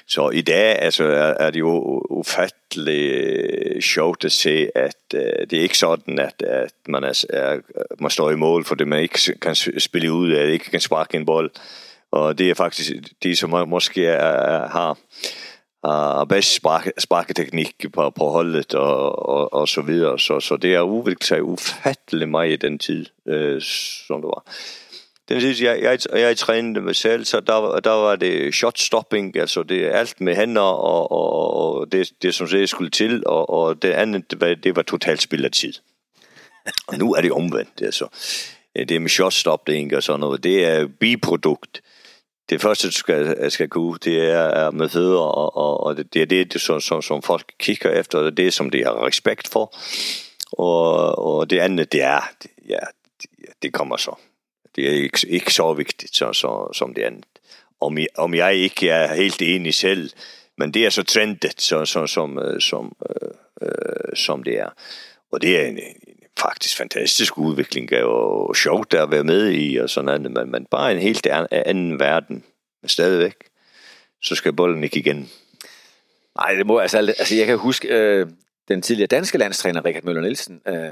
Så 0.06 0.30
i 0.30 0.40
dag 0.40 0.78
altså, 0.78 1.04
er, 1.04 1.34
er 1.40 1.50
det 1.50 1.60
jo 1.60 2.02
ufattelig 2.10 3.84
sjovt 3.84 4.24
at 4.24 4.32
se, 4.32 4.68
at 4.74 4.96
uh, 5.14 5.20
det 5.20 5.52
er 5.52 5.62
ikke 5.62 5.78
sådan, 5.78 6.18
at, 6.18 6.42
at 6.42 6.72
man, 6.88 7.04
er, 7.04 7.24
er, 7.30 7.58
man 8.00 8.10
står 8.10 8.30
i 8.30 8.36
mål, 8.36 8.64
for 8.64 8.74
det 8.74 8.88
man 8.88 9.02
ikke 9.02 9.38
kan 9.40 9.54
spille 9.78 10.12
ud, 10.12 10.30
af, 10.30 10.48
ikke 10.48 10.70
kan 10.70 10.80
sparke 10.80 11.16
en 11.16 11.26
bold. 11.26 11.50
Og 12.10 12.38
det 12.38 12.50
er 12.50 12.54
faktisk 12.54 12.92
de, 13.22 13.36
som 13.36 13.68
måske 13.68 14.06
er, 14.06 14.68
har, 14.68 14.98
Øh, 15.86 15.90
har 15.90 16.24
bedst 16.24 16.54
sparke, 16.54 16.92
sparketeknik 16.98 17.92
på, 17.92 18.10
på 18.10 18.28
holdet 18.28 18.74
og, 18.74 19.28
og, 19.28 19.52
og 19.52 19.68
så 19.68 19.82
videre. 19.82 20.18
Så, 20.18 20.40
så 20.40 20.56
det 20.56 20.76
har 20.76 20.82
udviklet 20.82 21.24
sig 21.24 21.42
ufattelig 21.42 22.28
meget 22.28 22.52
i 22.52 22.56
den 22.56 22.78
tid, 22.78 23.06
øh, 23.28 23.62
som 24.06 24.20
det 24.20 24.28
var. 24.28 24.44
Den 25.28 25.40
sidste, 25.40 25.64
jeg, 25.64 25.82
jeg, 25.82 26.20
jeg 26.20 26.36
trænede 26.36 26.80
mig 26.80 26.96
selv, 26.96 27.24
så 27.24 27.40
der, 27.40 27.80
der 27.80 27.90
var 27.90 28.16
det 28.16 28.54
shot 28.54 28.78
stopping, 28.78 29.36
altså 29.36 29.62
det 29.62 29.86
er 29.86 29.90
alt 29.90 30.20
med 30.20 30.36
hænder 30.36 30.60
og, 30.60 31.12
og, 31.12 31.54
og 31.54 31.92
det, 31.92 32.12
det, 32.22 32.34
som 32.34 32.48
det 32.48 32.68
skulle 32.68 32.90
til, 32.90 33.22
og, 33.26 33.50
og 33.50 33.82
det 33.82 33.90
andet, 33.90 34.30
det 34.30 34.40
var, 34.40 34.54
det 34.54 34.76
var 34.76 34.82
totalt 34.82 35.22
spild 35.22 35.44
af 35.44 35.50
tid. 35.50 35.72
Og 36.86 36.98
nu 36.98 37.14
er 37.14 37.20
det 37.20 37.32
omvendt, 37.32 37.82
altså. 37.82 38.06
Det 38.74 39.02
med 39.02 39.10
shot 39.10 39.32
stopping 39.32 39.96
og 39.96 40.02
sådan 40.02 40.20
noget, 40.20 40.44
det 40.44 40.64
er 40.64 40.86
biprodukt. 40.86 41.82
Det 42.50 42.62
første, 42.62 42.88
du 42.88 42.92
skal, 42.92 43.50
skal 43.50 43.68
kunne, 43.68 43.98
det 44.04 44.30
er 44.30 44.70
med 44.70 44.88
fødder, 44.88 45.20
og, 45.20 45.56
og, 45.56 45.80
og 45.80 45.96
det, 45.96 46.14
det 46.14 46.22
er 46.22 46.26
det, 46.26 46.60
som, 46.60 46.80
som, 46.80 47.02
som 47.02 47.22
folk 47.22 47.52
kigger 47.58 47.90
efter, 47.90 48.18
og 48.18 48.36
det 48.36 48.46
er 48.46 48.50
som 48.50 48.70
de 48.70 48.84
har 48.84 49.06
respekt 49.06 49.48
for. 49.48 49.74
Og, 50.52 51.18
og 51.18 51.50
det 51.50 51.58
andet, 51.58 51.92
det 51.92 52.02
er, 52.02 52.20
ja, 52.68 52.78
det 53.62 53.72
kommer 53.72 53.96
så. 53.96 54.14
Det 54.76 54.88
er 54.88 54.92
ikke, 54.92 55.28
ikke 55.28 55.54
så 55.54 55.72
vigtigt 55.72 56.16
så, 56.16 56.32
så, 56.32 56.72
som 56.74 56.94
det 56.94 57.02
andet. 57.02 57.24
Om 57.80 57.98
jeg, 57.98 58.06
om 58.16 58.34
jeg 58.34 58.54
ikke 58.54 58.88
er 58.88 59.14
helt 59.14 59.42
enig 59.42 59.74
selv, 59.74 60.10
men 60.58 60.74
det 60.74 60.86
er 60.86 60.90
så 60.90 61.02
trendet, 61.02 61.60
så, 61.60 61.84
så, 61.84 62.06
som, 62.06 62.38
øh, 62.38 62.60
som, 62.60 62.96
øh, 63.10 63.30
øh, 63.62 64.16
som 64.16 64.42
det 64.42 64.58
er. 64.58 64.68
Og 65.32 65.42
det 65.42 65.60
er 65.60 65.66
en 65.66 65.78
faktisk 66.42 66.76
fantastisk 66.76 67.38
udvikling, 67.38 67.92
og, 67.92 68.48
og 68.48 68.56
sjovt 68.56 68.94
at 68.94 69.10
være 69.10 69.24
med 69.24 69.52
i, 69.52 69.76
og 69.76 69.90
sådan 69.90 70.04
noget, 70.04 70.22
men, 70.22 70.50
men 70.50 70.66
bare 70.70 70.92
en 70.92 70.98
helt 70.98 71.26
anden 71.26 71.98
verden, 71.98 72.44
men 72.82 72.88
stadigvæk, 72.88 73.34
så 74.22 74.34
skal 74.34 74.52
bolden 74.52 74.84
ikke 74.84 74.98
igen. 74.98 75.30
Nej, 76.36 76.52
det 76.52 76.66
må 76.66 76.78
altså, 76.78 76.98
altså 76.98 77.34
jeg 77.34 77.46
kan 77.46 77.58
huske 77.58 77.88
øh, 77.88 78.26
den 78.68 78.82
tidligere 78.82 79.06
danske 79.06 79.38
landstræner, 79.38 79.84
Richard 79.84 80.04
Møller 80.04 80.22
Nielsen, 80.22 80.60
øh, 80.68 80.90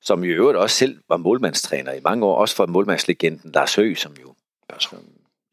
som 0.00 0.24
i 0.24 0.28
øvrigt 0.28 0.58
også 0.58 0.76
selv 0.76 0.98
var 1.08 1.16
målmandstræner 1.16 1.92
i 1.92 2.00
mange 2.04 2.26
år, 2.26 2.36
også 2.36 2.56
for 2.56 2.66
målmandslegenden 2.66 3.50
Lars 3.54 3.74
Høgh, 3.74 3.96
som 3.96 4.12
jo 4.22 4.34
som, 4.78 4.98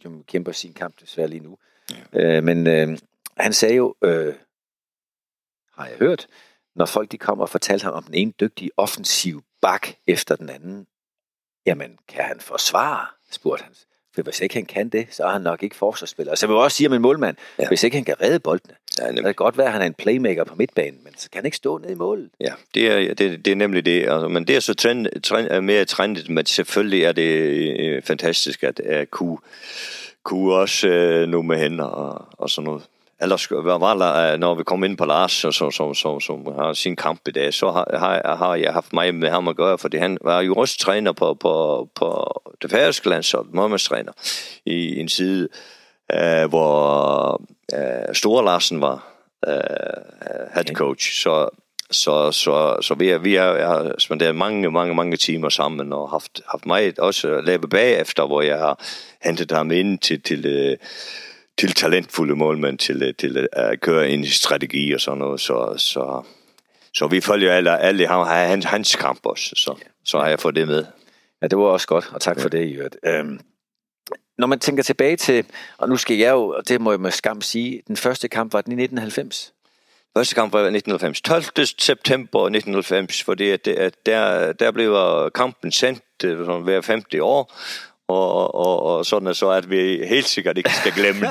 som 0.02 0.24
kæmper 0.24 0.52
sin 0.52 0.74
kamp 0.74 1.00
desværre 1.02 1.28
lige 1.28 1.44
nu. 1.44 1.58
Ja. 2.14 2.38
Øh, 2.38 2.44
men 2.44 2.68
øh, 2.68 2.98
han 3.38 3.54
sagde 3.54 3.76
jo, 3.76 3.96
øh, 4.04 4.34
har 5.78 5.86
jeg 5.86 5.98
hørt, 6.00 6.28
når 6.78 6.86
folk 6.86 7.12
de 7.12 7.18
kommer 7.18 7.44
og 7.44 7.50
fortalte 7.50 7.84
ham 7.84 7.94
om 7.94 8.04
den 8.04 8.14
ene 8.14 8.32
dygtige 8.32 8.72
offensiv 8.78 9.44
bak 9.62 9.88
efter 10.08 10.36
den 10.36 10.50
anden, 10.50 10.88
jamen 11.66 11.98
kan 12.08 12.24
han 12.24 12.40
forsvare, 12.40 13.06
spurgte 13.32 13.64
han. 13.64 13.74
For 14.16 14.22
hvis 14.22 14.42
ikke 14.42 14.56
han 14.56 14.66
kan 14.66 14.90
det, 14.90 15.08
så 15.12 15.24
er 15.24 15.32
han 15.32 15.42
nok 15.42 15.64
ikke 15.64 15.76
forsvarsspiller. 15.76 16.36
Så 16.36 16.46
jeg 16.46 16.50
vil 16.50 16.58
også 16.58 16.78
sige 16.78 16.88
om 16.88 16.94
en 16.94 17.02
målmand, 17.02 17.38
ja. 17.60 17.68
hvis 17.68 17.84
ikke 17.84 17.98
han 17.98 18.04
kan 18.04 18.22
redde 18.22 18.40
boldene, 18.40 18.74
ja, 19.00 19.08
så 19.08 19.14
kan 19.14 19.24
det 19.24 19.36
godt 19.36 19.58
være, 19.58 19.68
at 19.68 19.74
han 19.74 19.82
er 19.82 19.86
en 19.86 19.94
playmaker 19.94 20.44
på 20.44 20.56
midtbanen, 20.56 21.00
men 21.04 21.14
så 21.18 21.30
kan 21.30 21.40
han 21.40 21.46
ikke 21.46 21.58
stå 21.58 21.78
ned 21.78 21.90
i 21.90 21.96
målet. 21.96 22.30
Ja, 22.40 22.54
det 22.74 22.92
er, 22.92 23.14
det, 23.14 23.46
det 23.46 23.52
er 23.52 23.56
nemlig 23.56 23.86
det. 23.86 24.02
Altså, 24.02 24.28
men 24.28 24.48
det 24.48 24.56
er 24.56 24.60
så 24.60 24.74
trend, 24.74 25.22
trend, 25.22 25.62
mere 25.62 25.86
trendet, 25.86 26.30
men 26.30 26.46
selvfølgelig 26.46 27.04
er 27.04 27.12
det 27.12 27.32
øh, 27.80 28.04
fantastisk 28.04 28.64
at, 28.64 28.80
at 28.80 29.12
kunne, 29.12 29.38
kunne 30.24 30.54
også 30.54 30.88
øh, 30.88 31.28
nu 31.28 31.42
med 31.42 31.58
hænder 31.58 31.86
og, 31.86 32.26
og 32.32 32.50
sådan 32.50 32.66
noget 32.66 32.84
ellers 33.22 33.52
var 33.52 33.94
der, 33.94 34.38
når 34.38 34.56
vi 34.56 34.64
kom 34.64 34.84
ind 34.84 34.98
på 34.98 35.06
Lars, 35.06 35.32
som, 35.32 35.72
som, 35.72 35.96
som, 35.96 36.22
som 36.22 36.46
har 36.60 36.74
sin 36.74 36.96
kamp 36.96 37.28
i 37.28 37.32
dag, 37.32 37.54
så 37.54 37.72
har, 37.72 37.98
har, 37.98 38.36
har 38.36 38.56
jeg 38.56 38.74
haft 38.74 38.94
mig 38.94 39.16
med 39.16 39.30
ham 39.30 39.48
at 39.48 39.56
gøre, 39.56 39.78
fordi 39.78 39.98
han 39.98 40.18
var 40.22 40.42
jo 40.42 40.54
også 40.54 40.78
træner 40.78 41.12
på, 41.12 41.34
på, 41.34 41.88
på 41.96 42.42
det 42.62 42.72
færøske 42.72 43.10
landshold, 43.10 43.48
målmandstræner, 43.54 44.12
i 44.66 45.00
en 45.00 45.10
side, 45.10 45.48
uh, 46.14 46.50
hvor 46.50 47.42
uh, 47.74 48.14
Store 48.14 48.46
Larsen 48.46 48.82
var 48.82 49.08
uh, 49.48 50.54
head 50.54 50.74
coach. 50.74 51.22
Så, 51.22 51.50
så, 51.92 52.32
så, 52.32 52.78
så 52.82 52.94
vi, 52.94 53.10
er, 53.10 53.18
vi 53.18 53.36
har 53.36 53.96
spenderet 54.00 54.36
mange, 54.36 54.72
mange, 54.72 54.96
mange 54.96 55.18
timer 55.18 55.50
sammen 55.50 55.94
og 55.94 56.10
haft, 56.10 56.42
haft 56.52 56.66
mig 56.66 57.00
også 57.00 57.42
lavet 57.42 57.70
bagefter, 57.70 58.26
hvor 58.26 58.42
jeg 58.42 58.58
har 58.58 58.80
hentet 59.24 59.52
ham 59.52 59.72
ind 59.72 60.00
til, 60.00 60.22
til 60.22 60.72
uh, 60.72 60.78
til 61.58 61.74
talentfulde 61.74 62.36
målmænd 62.36 62.78
til, 62.78 63.16
til 63.16 63.48
at 63.52 63.82
køre 63.82 64.12
i 64.12 64.26
strategi 64.26 64.94
og 64.94 65.02
sådan 65.02 65.18
noget. 65.18 65.42
Så, 65.42 65.74
så, 65.78 66.24
så 66.94 67.08
vi 67.08 67.22
følger 67.22 67.54
alle, 67.54 67.80
alle 67.80 68.08
hans, 68.08 68.66
hans 68.66 68.96
kamp 68.96 69.26
også, 69.26 69.54
så, 69.56 69.76
så 70.06 70.20
har 70.20 70.28
jeg 70.28 70.40
fået 70.40 70.56
det 70.56 70.68
med. 70.68 70.86
Ja, 71.42 71.48
det 71.48 71.58
var 71.58 71.64
også 71.64 71.88
godt, 71.88 72.10
og 72.14 72.22
tak 72.22 72.38
ja. 72.38 72.44
for 72.44 72.50
det, 72.50 72.76
Jørgen. 72.76 72.92
Øhm, 73.04 73.40
når 74.38 74.48
man 74.48 74.60
tænker 74.60 74.84
tilbage 74.84 75.16
til, 75.16 75.46
og 75.78 75.90
nu 75.90 75.98
skal 75.98 76.18
jeg 76.18 76.32
jo, 76.32 76.48
og 76.48 76.68
det 76.68 76.82
må 76.82 76.92
jeg 76.92 77.00
med 77.00 77.12
skam 77.12 77.42
sige, 77.42 77.82
den 77.88 77.98
første 77.98 78.28
kamp 78.28 78.54
var 78.54 78.62
den 78.62 78.72
i 78.72 78.84
1990. 78.84 79.54
Første 80.18 80.36
kamp 80.36 80.54
var 80.54 80.60
1990. 80.60 81.22
12. 81.22 81.66
september 81.80 82.40
1990, 82.40 83.24
fordi 83.24 83.50
at, 83.50 83.68
at 83.68 84.06
der, 84.06 84.54
der 84.54 84.72
blev 84.72 85.32
kampen 85.36 85.72
sendt 85.72 86.04
øh, 86.24 86.50
hver 86.50 86.82
50 86.82 87.06
år, 87.22 87.54
og, 88.08 88.56
og, 88.56 88.84
og 88.84 89.06
sådan 89.06 89.34
så, 89.34 89.50
at 89.50 89.70
vi 89.70 90.06
helt 90.08 90.28
sikkert 90.28 90.58
ikke 90.58 90.74
skal 90.74 90.92
glemme 90.92 91.28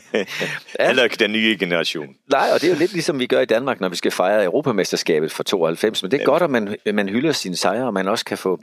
Heller 0.86 1.04
ikke 1.04 1.16
den 1.16 1.32
nye 1.32 1.56
generation. 1.60 2.14
Nej, 2.30 2.48
og 2.54 2.60
det 2.60 2.66
er 2.68 2.72
jo 2.72 2.78
lidt 2.78 2.92
ligesom 2.92 3.18
vi 3.18 3.26
gør 3.26 3.40
i 3.40 3.44
Danmark, 3.44 3.80
når 3.80 3.88
vi 3.88 3.96
skal 3.96 4.10
fejre 4.10 4.44
Europamesterskabet 4.44 5.32
for 5.32 5.42
92. 5.42 6.02
Men 6.02 6.10
det 6.10 6.16
er 6.16 6.20
Jamen. 6.20 6.32
godt, 6.32 6.42
at 6.42 6.50
man, 6.50 6.76
man 6.94 7.08
hylder 7.08 7.32
sine 7.32 7.56
sejre, 7.56 7.86
og 7.86 7.94
man 7.94 8.08
også 8.08 8.24
kan 8.24 8.38
få 8.38 8.60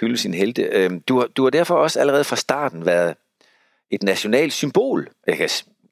hylde 0.00 0.16
sin 0.16 0.34
helte. 0.34 0.62
Øhm, 0.62 1.00
du, 1.00 1.18
har, 1.18 1.26
du 1.26 1.42
har 1.42 1.50
derfor 1.50 1.74
også 1.74 2.00
allerede 2.00 2.24
fra 2.24 2.36
starten 2.36 2.86
været 2.86 3.14
et 3.90 4.02
nationalt 4.02 4.52
symbol. 4.52 5.08
Jeg 5.26 5.36
kan 5.36 5.48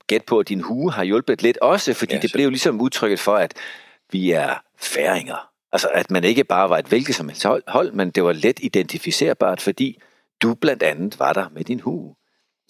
gætte 0.06 0.26
på, 0.26 0.38
at 0.38 0.48
din 0.48 0.60
hue 0.60 0.92
har 0.92 1.04
hjulpet 1.04 1.42
lidt 1.42 1.58
også, 1.58 1.94
fordi 1.94 2.14
ja, 2.14 2.20
det 2.20 2.30
blev 2.34 2.50
ligesom 2.50 2.80
udtrykket 2.80 3.20
for, 3.20 3.36
at 3.36 3.54
vi 4.12 4.30
er 4.30 4.62
færinger. 4.80 5.48
Altså, 5.72 5.88
at 5.94 6.10
man 6.10 6.24
ikke 6.24 6.44
bare 6.44 6.70
var 6.70 6.78
et 6.78 6.86
hvilket 6.86 7.14
som 7.14 7.28
helst 7.28 7.46
hold, 7.66 7.92
men 7.92 8.10
det 8.10 8.24
var 8.24 8.32
let 8.32 8.60
identificerbart, 8.62 9.60
fordi 9.60 9.98
du 10.44 10.54
blandt 10.54 10.82
andet 10.82 11.18
var 11.18 11.32
der 11.32 11.48
med 11.48 11.64
din 11.64 11.80
hue. 11.80 12.14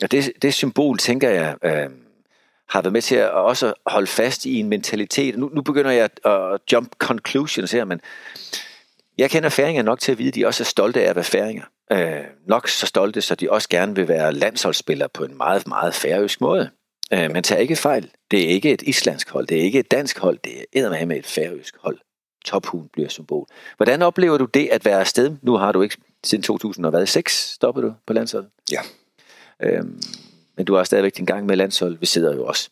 Og 0.03 0.11
det, 0.11 0.33
det 0.43 0.55
symbol, 0.55 0.99
tænker 0.99 1.31
jeg, 1.31 1.57
øh, 1.65 1.91
har 2.69 2.83
været 2.83 2.93
med 2.93 3.03
til 3.03 3.17
at 3.17 3.31
også 3.31 3.73
holde 3.87 4.07
fast 4.07 4.45
i 4.45 4.61
en 4.61 4.69
mentalitet. 4.69 5.39
Nu, 5.39 5.49
nu 5.49 5.63
begynder 5.63 5.91
jeg 5.91 6.05
at, 6.05 6.33
at 6.33 6.61
jump 6.73 6.95
conclusions 6.99 7.73
her, 7.73 7.85
men 7.85 8.01
jeg 9.19 9.31
kender 9.31 9.49
færinger 9.49 9.83
nok 9.83 10.01
til 10.01 10.13
at 10.13 10.19
vide, 10.19 10.29
at 10.29 10.35
de 10.35 10.47
også 10.47 10.63
er 10.63 10.65
stolte 10.65 11.03
af 11.05 11.11
at 11.11 11.17
være 11.17 11.25
færinger. 11.25 11.65
Øh, 11.93 12.25
nok 12.47 12.69
så 12.69 12.87
stolte, 12.87 13.21
så 13.21 13.35
de 13.35 13.51
også 13.51 13.69
gerne 13.69 13.95
vil 13.95 14.09
være 14.09 14.33
landsholdsspillere 14.33 15.09
på 15.09 15.25
en 15.25 15.37
meget, 15.37 15.67
meget 15.67 15.95
færøsk 15.95 16.41
måde. 16.41 16.71
Øh, 17.13 17.31
men 17.31 17.43
tag 17.43 17.61
ikke 17.61 17.77
fejl. 17.77 18.11
Det 18.31 18.45
er 18.45 18.49
ikke 18.49 18.73
et 18.73 18.83
islandsk 18.83 19.31
hold, 19.31 19.47
det 19.47 19.59
er 19.59 19.63
ikke 19.63 19.79
et 19.79 19.91
dansk 19.91 20.19
hold, 20.19 20.39
det 20.45 20.65
er 20.73 21.07
med 21.07 21.17
et 21.17 21.27
færøsk 21.27 21.77
hold. 21.81 21.99
Tophuen 22.45 22.89
bliver 22.93 23.09
symbol. 23.09 23.47
Hvordan 23.77 24.03
oplever 24.03 24.39
du 24.39 24.45
det 24.45 24.69
at 24.73 24.85
være 24.85 25.01
afsted? 25.01 25.37
Nu 25.43 25.57
har 25.57 25.73
du 25.73 25.83
ikke 25.83 25.97
siden 26.25 26.43
2006 26.43 27.53
stoppede 27.53 27.87
du 27.87 27.95
på 28.07 28.13
landsholdet. 28.13 28.51
Ja. 28.73 28.81
Øhm, 29.63 30.03
men 30.57 30.67
du 30.67 30.75
har 30.75 30.85
stadigvæk 30.85 31.17
din 31.17 31.25
gang 31.25 31.47
med 31.47 31.57
landshold. 31.57 31.99
Vi 31.99 32.07
sidder 32.07 32.35
jo 32.35 32.47
også 32.47 32.71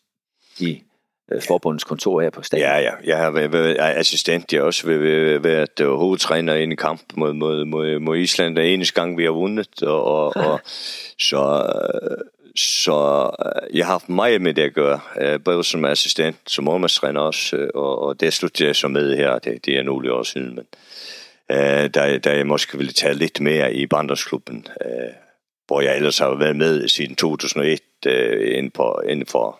i 0.59 0.83
øh, 1.31 1.41
forbundets 1.41 1.83
kontor 1.83 2.21
her 2.21 2.29
på 2.29 2.41
stadion. 2.41 2.69
Ja, 2.69 2.77
ja. 2.77 2.91
Jeg 3.03 3.17
har 3.17 3.31
været, 3.31 3.53
været 3.53 3.77
assistent. 3.79 4.53
Jeg 4.53 4.61
har 4.61 4.65
også 4.65 4.87
været, 4.87 5.43
været 5.43 5.79
uh, 5.79 5.93
hovedtræner 5.93 6.53
i 6.53 6.63
en 6.63 6.77
kamp 6.77 7.01
mod, 7.15 7.33
mod, 7.33 7.65
mod, 7.65 7.99
mod 7.99 8.17
Island. 8.17 8.57
Er 8.57 8.61
eneste 8.61 9.01
gang, 9.01 9.17
vi 9.17 9.23
har 9.23 9.31
vundet. 9.31 9.83
Og, 9.83 10.05
og, 10.05 10.35
og 10.51 10.59
så, 11.19 11.71
så 12.55 13.29
øh, 13.45 13.77
jeg 13.77 13.85
har 13.85 13.91
haft 13.91 14.09
meget 14.09 14.41
med 14.41 14.53
det 14.53 14.61
at 14.61 14.73
gøre. 14.73 14.99
Øh, 15.21 15.39
både 15.43 15.63
som 15.63 15.85
assistent, 15.85 16.37
som 16.47 16.63
målmandstræner 16.63 17.21
også. 17.21 17.69
Og, 17.73 18.01
og 18.01 18.19
det 18.19 18.33
sluttede 18.33 18.67
jeg 18.67 18.75
så 18.75 18.87
med 18.87 19.17
her. 19.17 19.39
Det, 19.39 19.65
det 19.65 19.77
er 19.77 19.83
nogle 19.83 20.13
år 20.13 20.23
siden. 20.23 20.55
Men, 20.55 20.65
øh, 21.51 21.89
der, 21.93 22.17
der 22.17 22.31
jeg 22.31 22.47
måske 22.47 22.77
ville 22.77 22.93
tage 22.93 23.13
lidt 23.13 23.41
mere 23.41 23.73
i 23.73 23.87
Bandersklubben, 23.87 24.67
øh, 24.85 25.13
hvor 25.67 25.81
jeg 25.81 25.95
ellers 25.95 26.17
har 26.17 26.35
været 26.35 26.55
med 26.55 26.87
siden 26.87 27.15
2001 27.15 27.79
øh, 28.05 28.57
inden, 28.57 28.71
på, 28.71 29.01
inden 29.09 29.25
for 29.25 29.59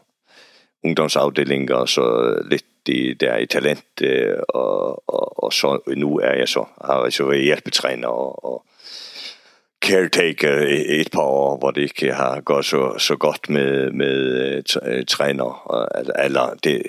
ungdomsafdelinger 0.84 1.76
og 1.76 1.90
så 1.90 2.38
lidt 2.50 2.66
i, 2.88 3.14
der 3.14 3.38
i 3.38 3.46
talent, 3.46 3.86
øh, 4.02 4.38
og, 4.50 5.04
og, 5.10 5.44
og 5.44 5.54
så 5.54 5.80
nu 5.88 6.20
er 6.20 6.34
jeg 6.34 6.48
så, 6.48 6.66
har 6.86 7.04
jeg 7.04 7.14
så 7.14 7.26
været 7.26 7.44
hjælpetræner 7.44 8.08
og, 8.08 8.46
og 8.46 8.66
caretaker 9.86 10.58
i 10.68 11.02
et 11.02 11.12
par 11.12 11.22
år, 11.22 11.58
hvor 11.58 11.72
det 11.72 11.82
ikke 11.82 12.14
har 12.14 12.42
gået 12.42 12.66
så, 12.66 12.96
så 12.98 13.16
godt 13.16 13.50
med, 13.50 13.92
med 13.92 14.58
uh, 14.82 15.06
træner. 15.08 15.72
Altså, 15.96 16.14
eller 16.24 16.54
det, 16.64 16.82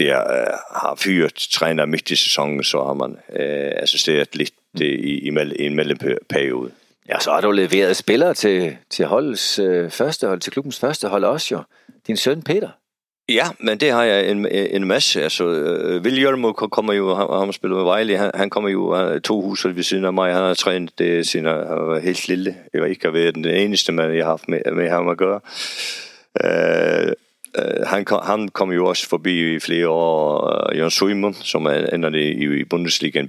der 0.00 0.16
uh, 0.16 0.80
har 0.82 0.94
fyret 0.98 1.34
træner 1.34 1.86
midt 1.86 2.10
i 2.10 2.16
sæsonen, 2.16 2.64
så 2.64 2.84
har 2.84 2.94
man 2.94 3.10
uh, 3.10 3.82
assisteret 3.82 4.36
lidt 4.36 4.54
uh, 4.74 4.86
i, 4.86 5.28
i, 5.28 5.32
i 5.58 5.66
en 5.66 5.74
mellemperiode. 5.74 6.70
Ja, 7.08 7.18
så 7.20 7.30
har 7.30 7.40
du 7.40 7.50
leveret 7.50 7.96
spillere 7.96 8.34
til, 8.34 8.76
til 8.90 9.06
holdets 9.06 9.58
uh, 9.58 9.90
første 9.90 10.26
hold, 10.26 10.40
til 10.40 10.52
klubbens 10.52 10.80
første 10.80 11.08
hold 11.08 11.24
også 11.24 11.54
jo. 11.54 11.62
Din 12.06 12.16
søn 12.16 12.42
Peter. 12.42 12.68
Ja, 13.28 13.44
men 13.58 13.80
det 13.80 13.90
har 13.90 14.04
jeg 14.04 14.30
en, 14.30 14.46
en 14.46 14.84
masse. 14.86 15.22
Altså, 15.22 15.44
uh, 15.44 16.02
William 16.02 16.54
kommer 16.54 16.92
jo, 16.92 17.14
han, 17.14 17.26
han 17.44 17.52
spiller 17.52 17.76
med 17.76 17.84
Vejle, 17.84 18.16
han, 18.16 18.30
han 18.34 18.50
kommer 18.50 18.70
jo 18.70 19.12
uh, 19.14 19.20
to 19.20 19.40
hus 19.40 19.66
ved 19.66 19.82
siden 19.82 20.04
af 20.04 20.12
mig. 20.12 20.32
Han 20.32 20.42
har 20.42 20.54
trænet 20.54 20.98
det 20.98 21.28
siden 21.28 21.46
han 21.46 21.56
var 21.58 21.98
helt 21.98 22.28
lille. 22.28 22.56
Jeg 22.72 22.80
var 22.80 22.86
ikke 22.86 23.12
været 23.12 23.34
den 23.34 23.44
eneste 23.44 23.92
mand, 23.92 24.12
jeg 24.12 24.24
har 24.24 24.30
haft 24.30 24.48
med, 24.48 24.72
med 24.72 24.88
ham 24.90 25.08
at 25.08 25.18
gøre. 25.18 25.40
Uh, 26.44 27.12
Øh, 27.58 27.86
han, 27.86 28.04
kom, 28.04 28.20
han 28.26 28.48
kom 28.48 28.72
jo 28.72 28.86
også 28.86 29.08
forbi 29.08 29.54
i 29.54 29.58
flere 29.58 29.88
år, 29.88 30.70
uh, 30.70 30.76
Jørgen 30.76 30.90
Suimund, 30.90 31.34
som 31.34 31.66
er 31.66 31.86
ender 31.86 32.10
i, 32.14 32.60
i 32.60 32.64
Bundesligaen 32.64 33.28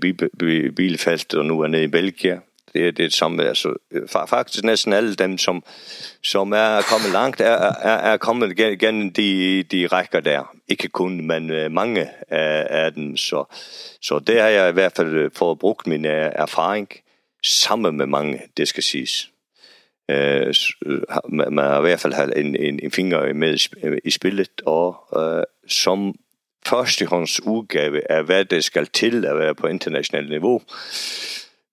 Bielefeld, 0.75 1.35
og 1.35 1.45
nu 1.45 1.61
er 1.61 1.67
nede 1.67 1.83
i 1.83 1.87
Belgien. 1.87 2.39
Det 2.73 2.87
er 2.87 2.91
det 2.91 3.13
samme. 3.13 3.43
Altså, 3.43 3.73
øh, 3.91 4.07
faktisk 4.07 4.63
næsten 4.63 4.93
alle 4.93 5.15
dem, 5.15 5.37
som, 5.37 5.63
som 6.23 6.51
er 6.51 6.81
kommet 6.81 7.11
langt, 7.11 7.41
er, 7.41 7.73
er, 7.81 7.97
er 8.13 8.17
kommet 8.17 8.57
gennem 8.79 9.13
de, 9.13 9.63
de 9.63 9.87
rækker 9.87 10.19
der. 10.19 10.55
Ikke 10.67 10.87
kun, 10.87 11.27
men 11.27 11.65
uh, 11.65 11.71
mange 11.71 12.09
af, 12.29 12.67
af 12.69 12.93
dem. 12.93 13.17
Så, 13.17 13.43
så 14.01 14.19
det 14.19 14.41
har 14.41 14.47
jeg 14.47 14.69
i 14.69 14.73
hvert 14.73 14.93
fald 14.95 15.31
fået 15.35 15.59
brugt 15.59 15.87
min 15.87 16.05
erfaring 16.05 16.89
sammen 17.43 17.97
med 17.97 18.05
mange, 18.05 18.41
det 18.57 18.67
skal 18.67 18.83
siges 18.83 19.30
øh, 20.11 20.53
øh 20.85 21.01
man 21.29 21.57
har 21.57 21.77
i 21.77 21.81
hvert 21.81 21.99
fald 21.99 22.33
en, 22.35 22.55
en, 22.55 22.79
en 22.83 22.91
finger 22.91 23.33
med 23.33 23.67
øh, 23.83 23.97
i 24.03 24.11
spillet, 24.11 24.61
og 24.65 24.95
øh, 25.17 25.43
som 25.67 26.15
førstehånds 26.65 27.41
udgave 27.45 28.11
af, 28.11 28.23
hvad 28.23 28.45
det 28.45 28.63
skal 28.63 28.85
til 28.85 29.25
at 29.25 29.37
være 29.37 29.55
på 29.55 29.67
internationalt 29.67 30.29
niveau, 30.29 30.61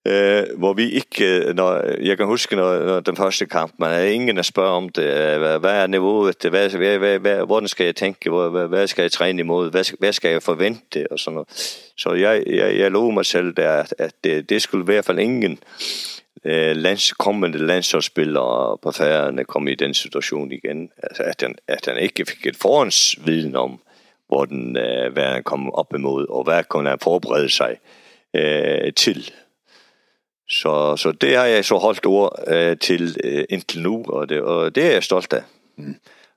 øh, 0.06 0.42
hvor 0.58 0.72
vi 0.72 0.90
ikke, 0.90 1.24
øh, 1.24 1.54
når, 1.54 1.82
jeg 2.02 2.16
kan 2.16 2.26
huske, 2.26 2.56
når, 2.56 2.78
når 2.78 3.00
den 3.00 3.16
første 3.16 3.46
kamp, 3.46 3.74
man 3.78 3.90
havde 3.90 4.12
ingen 4.12 4.38
at 4.38 4.46
spørge 4.46 4.70
om 4.70 4.88
det, 4.88 5.04
hvad, 5.38 5.58
hvad 5.58 5.82
er 5.82 5.86
niveauet, 5.86 6.36
hvad, 6.50 6.70
hvad, 6.70 6.98
hvad, 6.98 7.18
hvad, 7.18 7.46
hvordan 7.46 7.68
skal 7.68 7.84
jeg 7.84 7.96
tænke, 7.96 8.30
hvad, 8.30 8.68
hvad 8.68 8.86
skal 8.86 9.02
jeg 9.02 9.12
træne 9.12 9.40
imod, 9.40 9.70
hvad, 9.70 9.84
hvad 9.98 10.12
skal 10.12 10.30
jeg 10.30 10.42
forvente, 10.42 11.12
og 11.12 11.18
sådan 11.18 11.34
noget. 11.34 11.48
Så 11.96 12.12
jeg, 12.12 12.42
jeg, 12.46 12.78
jeg 12.78 12.90
lovede 12.90 13.14
mig 13.14 13.26
selv 13.26 13.52
der, 13.52 13.84
at 13.98 14.12
det, 14.24 14.50
det 14.50 14.62
skulle 14.62 14.82
i 14.82 14.84
hvert 14.84 15.04
fald 15.04 15.18
ingen 15.18 15.58
øh, 16.44 16.76
lands, 16.76 17.12
kommende 17.12 17.66
landsholdsspillere 17.66 18.78
på 18.82 18.92
færgerne 18.92 19.44
kom 19.44 19.68
i 19.68 19.74
den 19.74 19.94
situation 19.94 20.52
igen. 20.52 20.90
Altså, 21.02 21.22
at, 21.22 21.42
han, 21.42 21.54
at 21.68 21.86
han 21.86 21.98
ikke 21.98 22.26
fik 22.26 22.46
et 22.46 22.56
forhåndsviden 22.56 23.56
om, 23.56 23.80
hvor 24.28 24.44
den, 24.44 24.76
øh, 24.76 25.12
hvad 25.12 25.24
han 25.24 25.42
kom 25.42 25.74
op 25.74 25.94
imod, 25.94 26.26
og 26.28 26.44
hvad 26.44 26.64
kunne 26.64 26.88
han 26.88 26.98
forberede 26.98 27.50
sig 27.50 27.76
øh, 28.36 28.92
til. 28.92 29.32
Så, 30.48 30.96
så 30.96 31.12
det 31.12 31.36
har 31.36 31.44
jeg 31.44 31.64
så 31.64 31.76
holdt 31.76 32.06
ord 32.06 32.44
øh, 32.46 32.78
til 32.78 33.16
øh, 33.24 33.44
indtil 33.48 33.82
nu, 33.82 34.04
og 34.08 34.28
det, 34.28 34.40
og 34.40 34.74
det 34.74 34.84
er 34.84 34.92
jeg 34.92 35.04
stolt 35.04 35.32
af. 35.32 35.42
Mm. 35.76 35.96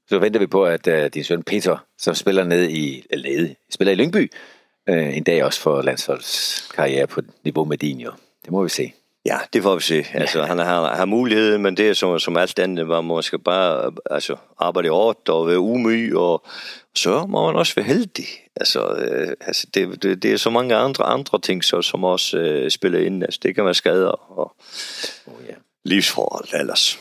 Så 0.09 0.19
venter 0.19 0.39
vi 0.39 0.47
på, 0.47 0.65
at 0.65 0.87
øh, 0.87 1.09
din 1.13 1.23
søn 1.23 1.43
Peter, 1.43 1.77
som 1.97 2.15
spiller 2.15 2.43
ned 2.43 2.69
i, 2.69 3.05
eller 3.09 3.47
spiller 3.69 3.91
i 3.91 3.95
Lyngby, 3.95 4.31
øh, 4.89 5.17
en 5.17 5.23
dag 5.23 5.43
også 5.43 5.61
for 5.61 5.81
landsholdskarriere 5.81 7.07
på 7.07 7.21
niveau 7.43 7.65
med 7.65 7.77
din 7.77 7.99
jo. 7.99 8.11
Det 8.43 8.51
må 8.51 8.63
vi 8.63 8.69
se. 8.69 8.93
Ja, 9.25 9.37
det 9.53 9.63
får 9.63 9.75
vi 9.75 9.81
se. 9.81 10.05
Altså, 10.13 10.39
ja. 10.39 10.45
han 10.45 10.57
har, 10.57 10.95
har 10.95 11.05
muligheden, 11.05 11.61
men 11.61 11.77
det 11.77 11.89
er 11.89 11.93
som, 11.93 12.19
som 12.19 12.37
alt 12.37 12.59
andet, 12.59 12.87
man 12.87 13.03
måske 13.03 13.39
bare 13.39 13.91
altså, 14.11 14.35
arbejde 14.59 14.89
hårdt 14.89 15.29
og 15.29 15.47
være 15.47 15.59
umyg, 15.59 16.15
og 16.15 16.45
så 16.95 17.25
må 17.25 17.45
man 17.45 17.55
også 17.55 17.75
være 17.75 17.85
heldig. 17.85 18.25
Altså, 18.55 18.87
øh, 18.87 19.33
altså 19.41 19.67
det, 19.73 20.03
det, 20.03 20.23
det, 20.23 20.33
er 20.33 20.37
så 20.37 20.49
mange 20.49 20.75
andre 20.75 21.03
andre 21.03 21.39
ting, 21.39 21.63
så, 21.63 21.81
som 21.81 22.03
også 22.03 22.37
øh, 22.37 22.71
spiller 22.71 22.99
ind. 22.99 23.23
Altså, 23.23 23.39
det 23.43 23.55
kan 23.55 23.65
være 23.65 23.73
skader 23.73 24.09
og 24.09 24.55
oh, 25.27 25.45
ja. 25.49 25.53
livsforhold 25.85 26.47
ellers. 26.53 26.99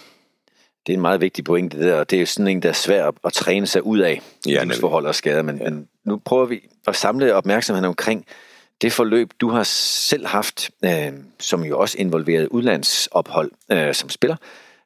Det 0.87 0.93
er 0.93 0.97
en 0.97 1.03
meget 1.03 1.21
vigtig 1.21 1.45
pointe, 1.45 1.79
det 1.79 1.87
der. 1.87 2.05
Det 2.05 2.17
er 2.17 2.21
jo 2.21 2.27
sådan 2.27 2.49
en, 2.49 2.63
der 2.63 2.69
er 2.69 2.73
svær 2.73 3.07
at, 3.07 3.15
at 3.25 3.33
træne 3.33 3.67
sig 3.67 3.87
ud 3.87 3.99
af, 3.99 4.21
ja, 4.47 4.65
livsforhold 4.65 5.07
og 5.07 5.15
skader. 5.15 5.43
Men, 5.43 5.59
ja. 5.59 5.71
men 5.71 5.89
nu 6.05 6.21
prøver 6.25 6.47
vi 6.47 6.61
at 6.87 6.97
samle 6.97 7.35
opmærksomheden 7.35 7.85
omkring 7.85 8.27
det 8.83 8.93
forløb, 8.93 9.31
du 9.41 9.49
har 9.49 9.63
selv 9.63 10.27
haft, 10.27 10.71
øh, 10.85 11.13
som 11.39 11.65
jo 11.65 11.79
også 11.79 11.99
involverede 11.99 12.53
udlandsophold 12.53 13.51
øh, 13.73 13.95
som 13.95 14.09
spiller, 14.09 14.37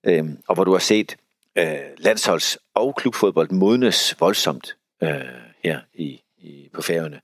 øh, 0.05 0.25
og 0.49 0.55
hvor 0.55 0.65
du 0.65 0.73
har 0.73 0.79
set 0.79 1.17
øh, 1.59 1.79
landsholds- 1.99 2.57
og 2.75 2.95
klubfodbold 2.97 3.51
modnes 3.51 4.17
voldsomt 4.21 4.77
øh, 5.03 5.11
her 5.65 5.81
i, 5.95 6.21
i, 6.39 6.69
på 6.73 6.83
færøerne. 6.83 7.21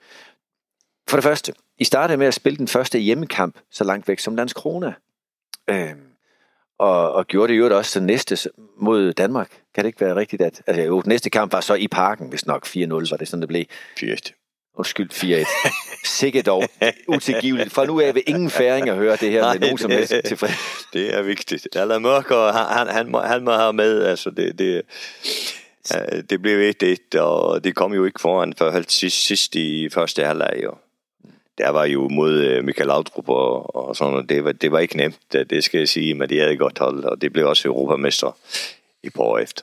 For 1.08 1.16
det 1.16 1.24
første, 1.24 1.54
I 1.78 1.84
startede 1.84 2.18
med 2.18 2.26
at 2.26 2.34
spille 2.34 2.56
den 2.56 2.68
første 2.68 2.98
hjemmekamp 2.98 3.58
så 3.70 3.84
langt 3.84 4.08
væk 4.08 4.18
som 4.18 4.36
Landskrona. 4.36 4.92
Øh, 5.70 5.92
og, 6.78 7.12
og 7.12 7.26
gjorde 7.26 7.52
det 7.52 7.58
jo 7.58 7.76
også 7.76 7.98
den 7.98 8.06
næste 8.06 8.50
mod 8.76 9.12
Danmark. 9.12 9.50
Kan 9.74 9.84
det 9.84 9.88
ikke 9.88 10.00
være 10.00 10.16
rigtigt, 10.16 10.42
at 10.42 10.62
altså, 10.66 10.82
jo, 10.82 11.02
næste 11.06 11.30
kamp 11.30 11.52
var 11.52 11.60
så 11.60 11.74
i 11.74 11.88
parken, 11.88 12.28
hvis 12.28 12.46
nok 12.46 12.66
4-0 12.66 12.76
var 13.10 13.16
det 13.16 13.28
sådan, 13.28 13.40
det 13.40 13.48
blev. 13.48 13.64
4 13.98 14.16
Undskyld, 14.80 15.10
4-1. 15.10 15.46
Sikkert 16.04 16.46
dog 16.46 16.64
utilgiveligt. 17.08 17.72
For 17.72 17.84
nu 17.84 18.00
af 18.00 18.14
vil 18.14 18.22
ingen 18.26 18.50
færing 18.50 18.88
at 18.88 18.96
høre 18.96 19.16
det 19.16 19.30
her 19.30 19.40
Nej, 19.40 19.52
med 19.52 19.60
nogen 19.60 19.78
som 19.78 19.90
helst 19.90 20.14
tilfreds. 20.24 20.52
Det 20.92 21.14
er 21.14 21.22
vigtigt. 21.22 21.68
Eller 21.76 21.98
Mørk, 21.98 22.30
og 22.30 22.54
han, 22.54 22.76
han, 22.76 22.88
han, 22.88 23.10
må, 23.10 23.20
han 23.20 23.44
må 23.44 23.52
have 23.52 23.72
med. 23.72 24.02
Altså, 24.04 24.30
det, 24.30 24.58
det, 24.58 24.82
det 26.30 26.42
blev 26.42 26.72
1-1, 27.14 27.18
og 27.18 27.64
det 27.64 27.74
kom 27.74 27.94
jo 27.94 28.04
ikke 28.04 28.20
foran 28.20 28.54
for 28.54 28.70
helt 28.70 28.92
sidst, 28.92 29.26
sidst 29.26 29.54
i 29.54 29.88
første 29.88 30.24
halvleg. 30.24 30.62
Og 30.68 30.78
der 31.58 31.70
var 31.70 31.84
jo 31.84 32.08
mod 32.08 32.32
øh, 32.32 32.64
Michael 32.64 32.86
Laudrup 32.86 33.28
og, 33.28 33.76
og 33.76 33.96
sådan 33.96 34.12
noget. 34.12 34.28
Det 34.28 34.44
var, 34.44 34.52
det 34.52 34.72
var 34.72 34.78
ikke 34.78 34.96
nemt, 34.96 35.18
det 35.32 35.64
skal 35.64 35.78
jeg 35.78 35.88
sige, 35.88 36.14
men 36.14 36.28
de 36.28 36.38
havde 36.38 36.56
godt 36.56 36.78
hold, 36.78 37.04
og 37.04 37.20
det 37.20 37.32
blev 37.32 37.48
også 37.48 37.68
europamester 37.68 38.36
i 39.02 39.10
par 39.10 39.22
år 39.22 39.38
efter. 39.38 39.62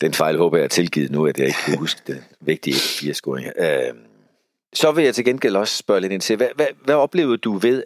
Den 0.00 0.14
fejl 0.14 0.38
håber 0.38 0.56
jeg 0.56 0.64
er 0.64 0.68
tilgivet 0.68 1.10
nu, 1.10 1.26
at 1.26 1.38
jeg 1.38 1.46
ikke 1.46 1.58
kan 1.64 1.78
huske 1.78 2.00
det 2.06 2.24
vigtige 2.40 2.76
fire 2.76 3.14
scoring. 3.14 3.46
Øh, 3.58 3.94
så 4.72 4.92
vil 4.92 5.04
jeg 5.04 5.14
til 5.14 5.24
gengæld 5.24 5.56
også 5.56 5.76
spørge 5.76 6.00
lidt 6.00 6.12
ind 6.12 6.20
til, 6.20 6.36
hvad, 6.36 6.48
hvad, 6.54 6.66
hvad 6.84 6.94
oplevede 6.94 7.36
du 7.36 7.52
ved 7.52 7.84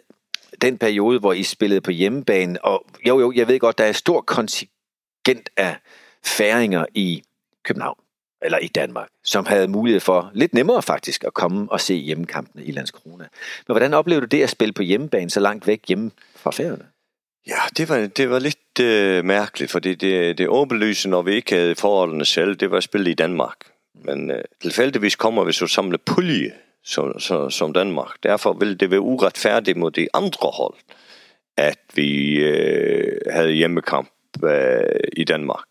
den 0.61 0.77
periode, 0.77 1.19
hvor 1.19 1.33
I 1.33 1.43
spillede 1.43 1.81
på 1.81 1.91
hjemmebane? 1.91 2.65
Og 2.65 2.85
jo, 3.07 3.19
jo, 3.19 3.31
jeg 3.35 3.47
ved 3.47 3.59
godt, 3.59 3.77
der 3.77 3.83
er 3.83 3.91
stor 3.91 4.21
kontingent 4.21 5.49
af 5.57 5.75
færinger 6.23 6.85
i 6.93 7.23
København, 7.63 7.99
eller 8.41 8.57
i 8.57 8.67
Danmark, 8.67 9.07
som 9.23 9.45
havde 9.45 9.67
mulighed 9.67 9.99
for, 9.99 10.31
lidt 10.33 10.53
nemmere 10.53 10.81
faktisk, 10.81 11.23
at 11.23 11.33
komme 11.33 11.71
og 11.71 11.81
se 11.81 11.93
hjemmekampene 11.93 12.63
i 12.63 12.71
Landskrona. 12.71 13.27
Men 13.67 13.73
hvordan 13.73 13.93
oplevede 13.93 14.21
du 14.21 14.27
det 14.27 14.43
at 14.43 14.49
spille 14.49 14.73
på 14.73 14.81
hjemmebane 14.81 15.29
så 15.29 15.39
langt 15.39 15.67
væk 15.67 15.81
hjemme 15.87 16.11
fra 16.35 16.51
færgerne? 16.51 16.85
Ja, 17.47 17.61
det 17.77 17.89
var, 17.89 18.07
det 18.07 18.29
var 18.29 18.39
lidt 18.39 18.79
øh, 18.81 19.25
mærkeligt, 19.25 19.71
fordi 19.71 19.95
det, 19.95 20.37
det 20.37 20.47
åbenlyse, 20.47 21.09
når 21.09 21.21
vi 21.21 21.35
ikke 21.35 21.55
havde 21.55 21.75
forholdene 21.75 22.25
selv, 22.25 22.55
det 22.55 22.71
var 22.71 22.79
spillet 22.79 23.11
i 23.11 23.13
Danmark. 23.13 23.57
Men 24.05 24.31
øh, 24.31 24.43
tilfældigvis 24.61 25.15
kommer 25.15 25.43
vi 25.43 25.53
så 25.53 25.67
samle 25.67 25.97
pulje 25.97 26.51
som, 26.83 27.19
som, 27.19 27.51
som 27.51 27.73
Danmark. 27.73 28.23
Derfor 28.23 28.53
ville 28.53 28.75
det 28.75 28.91
være 28.91 28.99
uretfærdigt 28.99 29.77
mod 29.77 29.91
de 29.91 30.07
andre 30.13 30.49
hold, 30.53 30.75
at 31.57 31.79
vi 31.93 32.35
øh, 32.35 33.17
havde 33.31 33.51
hjemmekamp 33.51 34.09
øh, 34.43 34.99
i 35.17 35.23
Danmark. 35.23 35.63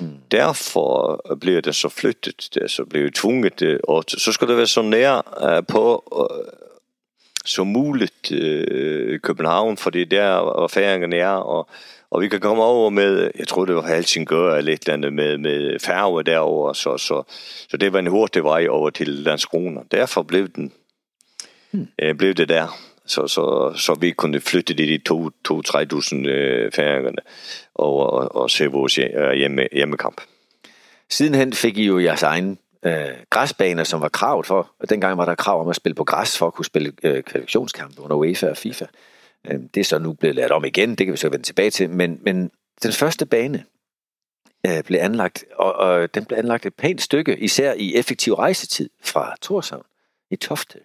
Mm. 0.00 0.08
Derfor 0.30 1.20
blev 1.40 1.62
det 1.62 1.74
så 1.74 1.88
flyttet, 1.88 2.48
det 2.54 2.70
så 2.70 2.84
blev 2.84 3.12
tvunget, 3.12 3.62
øh, 3.62 3.80
og 3.84 4.04
så 4.08 4.32
skulle 4.32 4.50
det 4.50 4.56
være 4.56 4.66
så 4.66 4.82
nær 4.82 5.44
øh, 5.50 5.62
på 5.68 6.04
øh, 6.30 6.65
som 7.46 7.66
muligt 7.66 8.32
øh, 8.32 9.20
København, 9.20 9.76
fordi 9.76 10.04
der 10.04 10.42
hvor 10.42 10.68
færingerne 10.68 11.16
er, 11.16 11.28
og, 11.28 11.68
og 12.10 12.20
vi 12.20 12.28
kan 12.28 12.40
komme 12.40 12.62
over 12.62 12.90
med, 12.90 13.30
jeg 13.38 13.48
tror 13.48 13.64
det 13.64 13.74
var 13.74 13.86
Helsingør 13.86 14.54
eller 14.54 14.72
et 14.72 14.80
eller 14.80 14.94
andet 14.94 15.12
med, 15.12 15.38
med 15.38 15.78
færge 15.80 16.24
derover, 16.24 16.72
så, 16.72 16.98
så, 16.98 17.22
så 17.68 17.76
det 17.76 17.92
var 17.92 17.98
en 17.98 18.06
hurtig 18.06 18.44
vej 18.44 18.66
over 18.68 18.90
til 18.90 19.08
Landskrona. 19.08 19.80
Derfor 19.90 20.22
blev 20.22 20.48
den 20.48 20.72
hmm. 21.70 21.88
øh, 22.02 22.14
blev 22.14 22.34
det 22.34 22.48
der. 22.48 22.78
Så, 23.06 23.28
så, 23.28 23.72
så 23.76 23.94
vi 23.94 24.10
kunne 24.10 24.40
flytte 24.40 24.74
de 24.74 25.00
2-3.000 25.08 26.28
øh, 26.28 26.72
færingerne 26.72 27.18
og, 27.74 28.12
og, 28.12 28.36
og 28.36 28.50
se 28.50 28.66
vores 28.66 28.94
hjemme, 29.34 29.68
hjemmekamp. 29.72 30.20
Sidenhen 31.10 31.52
fik 31.52 31.78
I 31.78 31.86
jo 31.86 31.98
jeres 31.98 32.22
egen 32.22 32.58
øh, 32.86 33.16
græsbaner, 33.30 33.84
som 33.84 34.00
var 34.00 34.08
kravet 34.08 34.46
for. 34.46 34.72
Dengang 34.88 35.18
var 35.18 35.24
der 35.24 35.34
krav 35.34 35.60
om 35.60 35.68
at 35.68 35.76
spille 35.76 35.94
på 35.94 36.04
græs 36.04 36.38
for 36.38 36.46
at 36.46 36.54
kunne 36.54 36.64
spille 36.64 36.92
øh, 37.02 37.22
kvalifikationskampe 37.22 38.02
under 38.02 38.16
UEFA 38.16 38.50
og 38.50 38.56
FIFA. 38.56 38.86
Øh, 39.44 39.60
det 39.74 39.80
er 39.80 39.84
så 39.84 39.98
nu 39.98 40.12
blevet 40.12 40.36
lavet 40.36 40.52
om 40.52 40.64
igen, 40.64 40.94
det 40.94 41.06
kan 41.06 41.12
vi 41.12 41.16
så 41.16 41.28
vende 41.28 41.44
tilbage 41.44 41.70
til. 41.70 41.90
Men, 41.90 42.20
men 42.22 42.50
den 42.82 42.92
første 42.92 43.26
bane 43.26 43.64
øh, 44.66 44.82
blev 44.84 45.00
anlagt, 45.00 45.44
og, 45.54 45.72
og 45.72 46.14
den 46.14 46.24
blev 46.24 46.38
anlagt 46.38 46.66
et 46.66 46.74
pænt 46.74 47.02
stykke, 47.02 47.38
især 47.38 47.72
i 47.72 47.94
effektiv 47.94 48.34
rejsetid 48.34 48.90
fra 49.04 49.34
Torshavn 49.42 49.84
i 50.30 50.36
Tofte. 50.36 50.78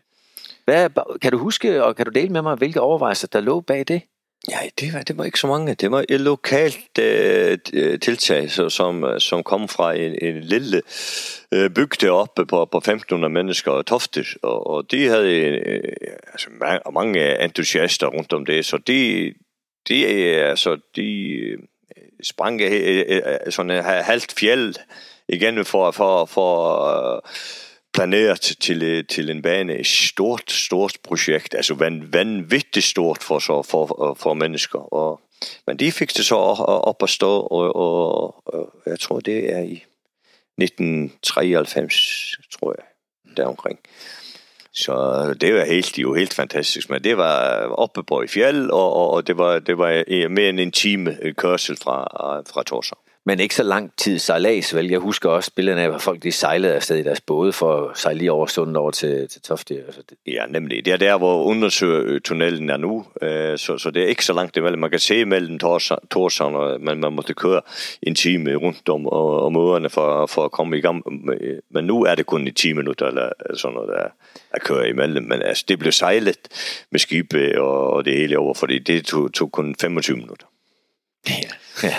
Hvad, 0.66 0.90
kan 1.22 1.32
du 1.32 1.38
huske, 1.38 1.84
og 1.84 1.96
kan 1.96 2.06
du 2.06 2.12
dele 2.12 2.30
med 2.30 2.42
mig, 2.42 2.56
hvilke 2.56 2.82
overvejelser 2.82 3.28
der 3.28 3.40
lå 3.40 3.62
bag 3.62 3.88
det? 3.88 4.02
Ja, 4.50 4.58
det 4.80 4.94
var, 4.94 5.04
det 5.04 5.18
var 5.18 5.24
ikke 5.24 5.40
så 5.40 5.48
mange. 5.48 5.74
Det 5.74 5.92
var 5.92 6.06
et 6.10 6.22
lokalt 6.22 7.00
øh, 7.00 7.58
øh 7.74 8.00
tiltag, 8.00 8.52
så, 8.52 8.70
som, 8.70 9.04
øh, 9.04 9.20
som 9.20 9.44
kom 9.44 9.68
fra 9.68 9.94
en, 9.94 10.16
en 10.22 10.42
lille 10.42 10.82
øh, 11.52 11.70
bygde 11.70 12.10
oppe 12.10 12.46
på, 12.46 12.66
på 12.66 12.78
1500 12.78 13.34
mennesker 13.34 13.72
og 13.72 13.86
Tofte, 13.86 14.26
og, 14.42 14.68
og 14.68 14.92
de 14.92 15.08
havde 15.08 15.32
øh, 15.32 15.62
øh 15.66 15.82
altså, 16.34 16.50
mange 16.94 17.44
entusiaster 17.44 18.08
rundt 18.08 18.34
om 18.34 18.46
det, 18.46 18.66
så 18.66 18.78
de, 18.78 19.34
de, 19.88 20.06
altså, 20.06 20.78
de 20.96 21.38
sprang 22.24 22.62
øh, 22.62 23.06
øh, 23.08 23.52
sådan 23.52 23.72
et 23.72 23.84
halvt 23.84 24.34
fjeld 24.40 24.76
igen 25.28 25.66
for, 25.66 25.92
for, 25.92 26.26
for 26.26 26.84
øh, 27.16 27.22
planeret 27.94 28.42
til, 28.42 29.06
til 29.06 29.30
en 29.30 29.42
bane 29.42 29.76
et 29.76 29.88
stort, 29.88 30.52
stort 30.52 30.98
projekt, 31.04 31.56
altså 31.56 31.74
van, 31.74 32.14
vanvittigt 32.14 32.86
stort 32.86 33.24
for, 33.24 33.40
så, 33.40 33.64
for, 33.64 34.16
for 34.20 34.34
mennesker. 34.34 34.94
Og, 34.94 35.22
men 35.68 35.78
de 35.78 35.92
fik 35.92 36.18
det 36.18 36.26
så 36.26 36.36
op 36.36 37.04
at 37.04 37.10
stå, 37.10 37.40
og, 37.40 37.76
og, 37.76 38.48
og 38.48 38.74
jeg 38.86 39.00
tror, 39.00 39.20
det 39.20 39.54
er 39.54 39.60
i 39.60 39.84
1993, 40.58 42.36
tror 42.52 42.76
jeg, 42.78 42.86
deromkring. 43.38 43.80
Så 44.74 44.94
det 45.42 45.54
var 45.54 45.66
helt, 45.66 46.00
jo 46.00 46.14
helt 46.14 46.34
fantastisk, 46.34 46.90
men 46.90 47.04
det 47.04 47.18
var 47.18 47.66
oppe 47.68 48.04
på 48.04 48.22
i 48.22 48.28
fjeld, 48.28 48.70
og, 48.70 48.94
og 48.94 49.28
det 49.28 49.38
var, 49.38 49.60
det 49.60 49.78
var 49.78 50.04
mere 50.30 50.50
end 50.50 50.60
en 50.60 50.72
time 50.72 51.18
kørsel 51.38 51.78
fra, 51.78 52.08
fra 52.54 52.64
Torshavn 52.64 53.11
men 53.26 53.40
ikke 53.40 53.56
så 53.56 53.64
lang 53.64 53.92
tid 53.98 54.20
sejlads, 54.20 54.76
vel? 54.76 54.90
Jeg 54.90 55.00
husker 55.00 55.30
også 55.30 55.52
billederne 55.56 55.84
af, 55.84 55.90
hvor 55.90 56.00
folk 56.00 56.24
de 56.24 56.32
sejlede 56.32 56.76
afsted 56.76 56.98
i 56.98 57.04
deres 57.04 57.22
både 57.22 57.54
for 57.54 57.90
at 57.90 57.98
sejle 57.98 58.18
lige 58.18 58.32
over 58.32 58.46
sundet 58.46 58.78
over 58.78 58.92
til, 58.92 59.28
til 59.30 59.42
Tofte. 59.42 59.74
Altså 59.86 60.02
det. 60.10 60.18
Ja, 60.28 60.46
nemlig. 60.50 60.86
Det 60.86 60.94
er 60.94 60.98
der, 60.98 61.18
hvor 61.18 61.44
undersøgetunnelen 61.44 62.70
er 62.70 62.78
nu, 62.78 63.06
øh, 63.22 63.58
så, 63.58 63.78
så 63.78 63.92
det 63.92 64.04
er 64.04 64.08
ikke 64.08 64.26
så 64.26 64.34
langt 64.34 64.58
imellem. 64.58 64.80
Man 64.80 64.90
kan 64.90 65.00
se 65.00 65.26
mellem 65.26 65.60
Torshavn, 65.60 66.56
og 66.56 66.82
man, 66.82 66.98
man 66.98 67.14
måtte 67.14 67.34
køre 67.34 67.62
en 68.02 68.16
time 68.16 68.56
rundt 68.56 68.90
om, 68.90 69.06
og, 69.06 69.46
om 69.46 69.56
øerne 69.56 69.90
for, 69.90 70.26
for 70.26 70.46
at 70.46 70.52
komme 70.52 70.78
i 70.78 70.82
gang. 70.82 71.04
Men 71.72 71.86
nu 71.86 72.04
er 72.04 72.16
det 72.16 72.26
kun 72.26 72.48
i 72.48 72.52
10 72.52 72.74
minutter, 72.74 73.08
eller 73.08 73.30
sådan 73.56 73.76
noget, 73.76 73.90
der 73.90 74.08
at 74.54 74.62
køre 74.64 74.90
imellem. 74.90 75.24
Men 75.24 75.42
altså, 75.42 75.66
det 75.68 75.80
blev 75.80 75.92
sejlet 75.92 76.38
med 76.92 77.00
skibe 77.00 77.62
og, 77.62 77.94
og 77.94 78.06
det 78.06 78.14
hele 78.14 78.38
over, 78.38 78.54
fordi 78.54 78.80
det 78.80 79.06
tog, 79.06 79.34
tog 79.34 79.52
kun 79.52 79.76
25 79.82 80.18
minutter. 80.18 80.48
Ja 81.30 81.61
ja. 81.84 81.96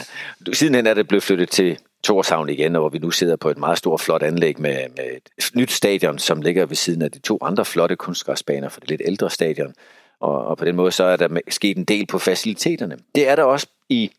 Sidenhen 0.52 0.86
er 0.86 0.94
det 0.94 1.08
blevet 1.08 1.22
flyttet 1.22 1.50
til 1.50 1.78
Torshavn 2.04 2.48
igen, 2.48 2.72
hvor 2.72 2.88
vi 2.88 2.98
nu 2.98 3.10
sidder 3.10 3.36
på 3.36 3.50
et 3.50 3.58
meget 3.58 3.78
stort 3.78 4.00
flot 4.00 4.22
anlæg 4.22 4.60
med, 4.60 4.76
med 4.96 5.04
et 5.38 5.50
nyt 5.54 5.72
stadion, 5.72 6.18
som 6.18 6.42
ligger 6.42 6.66
ved 6.66 6.76
siden 6.76 7.02
af 7.02 7.10
de 7.10 7.18
to 7.18 7.38
andre 7.42 7.64
flotte 7.64 7.96
kunstgræsbaner 7.96 8.68
for 8.68 8.80
det 8.80 8.90
lidt 8.90 9.02
ældre 9.04 9.30
stadion. 9.30 9.74
Og, 10.20 10.44
og 10.44 10.58
på 10.58 10.64
den 10.64 10.76
måde 10.76 10.92
så 10.92 11.04
er 11.04 11.16
der 11.16 11.40
sket 11.48 11.76
en 11.76 11.84
del 11.84 12.06
på 12.06 12.18
faciliteterne. 12.18 12.98
Det 13.14 13.28
er 13.28 13.36
der 13.36 13.42
også 13.42 13.66
i, 13.88 14.10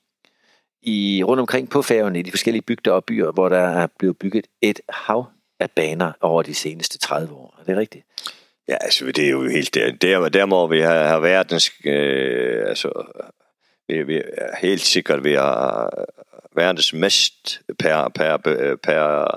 i 0.81 1.23
rundt 1.23 1.41
omkring 1.41 1.69
på 1.69 1.81
færgerne, 1.81 2.19
i 2.19 2.21
de 2.21 2.31
forskellige 2.31 2.61
bygder 2.61 2.91
og 2.91 3.05
byer, 3.05 3.31
hvor 3.31 3.49
der 3.49 3.59
er 3.59 3.87
blevet 3.99 4.17
bygget 4.17 4.47
et 4.61 4.79
hav 4.89 5.25
af 5.59 5.71
baner 5.71 6.11
over 6.21 6.41
de 6.41 6.53
seneste 6.53 6.97
30 6.97 7.33
år. 7.33 7.55
Er 7.59 7.63
det 7.63 7.77
rigtigt? 7.77 8.05
Ja, 8.67 8.75
altså 8.81 9.05
det 9.05 9.25
er 9.25 9.29
jo 9.29 9.47
helt 9.47 9.75
der. 9.75 9.91
Der, 9.91 10.29
der 10.29 10.45
må 10.45 10.67
vi 10.67 10.79
have, 10.79 11.07
have 11.07 11.21
verdens 11.21 11.71
øh, 11.85 12.63
altså, 12.67 12.89
det 13.93 14.23
er 14.37 14.55
helt 14.61 14.81
sikkert 14.81 15.23
ved 15.23 15.33
at 15.33 15.89
øh, 15.99 16.05
verdens 16.55 16.93
mest 16.93 17.61
per, 17.79 18.07
per, 18.15 18.37
per 18.83 19.27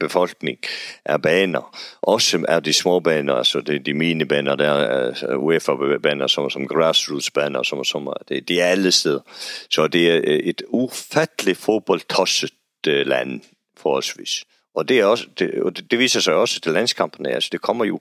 befolkning 0.00 0.58
er 1.04 1.16
baner. 1.16 1.76
Også 2.02 2.44
er 2.48 2.60
de 2.60 2.72
små 2.72 3.00
baner, 3.00 3.34
altså 3.34 3.60
de, 3.60 3.78
de 3.78 3.94
minibaner, 3.94 4.54
der 4.54 4.72
er 4.72 5.24
øh, 5.28 5.38
UEFA-baner, 5.38 6.26
som, 6.26 6.50
som 6.50 6.68
grassroots-baner, 6.68 7.62
som, 7.62 7.84
som 7.84 8.12
det, 8.28 8.48
de 8.48 8.60
er 8.60 8.66
alle 8.66 8.92
steder. 8.92 9.20
Så 9.70 9.86
det 9.86 10.10
er 10.10 10.20
øh, 10.24 10.38
et 10.38 10.62
ufatteligt 10.68 11.58
fodboldtosset 11.58 12.52
land 12.84 13.40
forholdsvis. 13.76 14.44
Og 14.74 14.88
det, 14.88 15.00
er 15.00 15.04
også, 15.04 15.26
det, 15.38 15.62
og 15.62 15.90
det 15.90 15.98
viser 15.98 16.20
sig 16.20 16.34
også 16.34 16.60
til 16.60 16.72
landskampene. 16.72 17.28
Altså 17.28 17.48
det 17.52 17.60
kommer 17.60 17.84
jo 17.84 18.00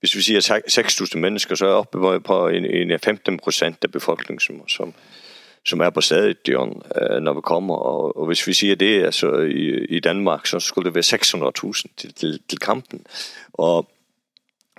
hvis 0.00 0.16
vi 0.16 0.22
siger 0.22 0.60
6.000 1.12 1.18
mennesker, 1.18 1.54
så 1.54 1.66
er 1.66 1.72
oppe 1.72 2.20
på 2.20 2.48
en, 2.48 2.64
en 2.64 2.98
15 2.98 3.38
procent 3.38 3.76
af 3.82 3.92
befolkningen, 3.92 4.40
som, 4.40 4.68
som, 4.68 4.94
som 5.64 5.80
er 5.80 5.90
på 5.90 6.00
stadion, 6.00 6.82
øh, 7.02 7.20
når 7.20 7.32
vi 7.32 7.40
kommer. 7.40 7.74
Og, 7.74 8.18
og 8.18 8.26
hvis 8.26 8.46
vi 8.46 8.52
siger 8.52 8.76
det 8.76 9.04
altså 9.04 9.32
i, 9.38 9.84
i 9.84 10.00
Danmark, 10.00 10.46
så 10.46 10.60
skulle 10.60 10.90
det 10.90 10.94
være 10.94 11.52
600.000 11.72 11.82
til, 11.96 12.14
til, 12.14 12.40
til 12.48 12.58
kampen. 12.58 13.06
Og 13.52 13.90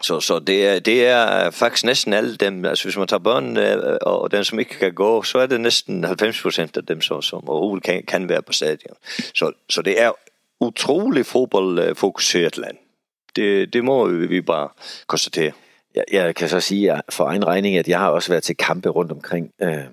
så, 0.02 0.20
så 0.20 0.40
det, 0.40 0.68
er, 0.68 0.80
det 0.80 1.08
er 1.08 1.52
faktisk 1.52 1.86
næsten 1.86 2.14
alle 2.14 2.36
dem, 2.36 2.66
altså 2.66 2.84
hvis 2.84 2.98
man 2.98 3.08
tager 3.08 3.20
børnene 3.20 3.74
øh, 3.74 3.98
og 4.02 4.32
dem, 4.32 4.44
som 4.44 4.60
ikke 4.60 4.80
kan 4.80 4.94
gå, 4.94 5.24
så 5.24 5.40
er 5.40 5.46
det 5.46 5.62
næsten 5.62 6.04
90 6.04 6.42
procent 6.42 6.78
af 6.78 6.86
dem, 6.86 7.02
som, 7.02 7.22
som 7.22 7.50
overhovedet 7.50 7.84
kan, 7.84 8.04
kan 8.04 8.30
være 8.30 8.42
på 8.42 8.54
stadion. 8.54 8.96
Så, 9.36 9.52
så 9.70 9.82
det 9.82 10.02
er 10.02 10.12
utrolig 10.60 11.26
fodboldfokuseret 11.26 12.58
øh, 12.58 12.62
land 12.62 12.78
det, 13.36 13.74
det 13.74 13.84
må 13.84 14.08
vi 14.08 14.42
bare 14.42 14.70
konstatere. 15.08 15.52
Jeg, 15.96 16.04
jeg 16.12 16.36
kan 16.36 16.50
så 16.50 16.60
sige 16.60 17.02
for 17.10 17.26
egen 17.26 17.48
regning, 17.48 17.78
at 17.78 17.88
jeg 17.88 18.00
har 18.00 18.10
også 18.10 18.32
været 18.32 18.44
til 18.44 18.58
kampe 18.58 18.90
rundt 18.90 19.12
omkring 19.12 19.52
øh, 19.62 19.84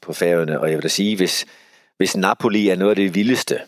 på 0.00 0.12
færøerne, 0.12 0.60
og 0.60 0.68
jeg 0.68 0.76
vil 0.76 0.82
da 0.82 0.88
sige, 0.88 1.16
hvis, 1.16 1.46
hvis 1.96 2.16
Napoli 2.16 2.68
er 2.68 2.76
noget 2.76 2.90
af 2.90 2.96
det 2.96 3.14
vildeste 3.14 3.58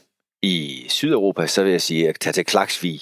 i 0.42 0.86
Sydeuropa, 0.88 1.46
så 1.46 1.62
vil 1.62 1.72
jeg 1.72 1.82
sige, 1.82 2.08
at 2.08 2.18
tage 2.20 2.32
til 2.32 2.44
Klaksvig 2.44 3.00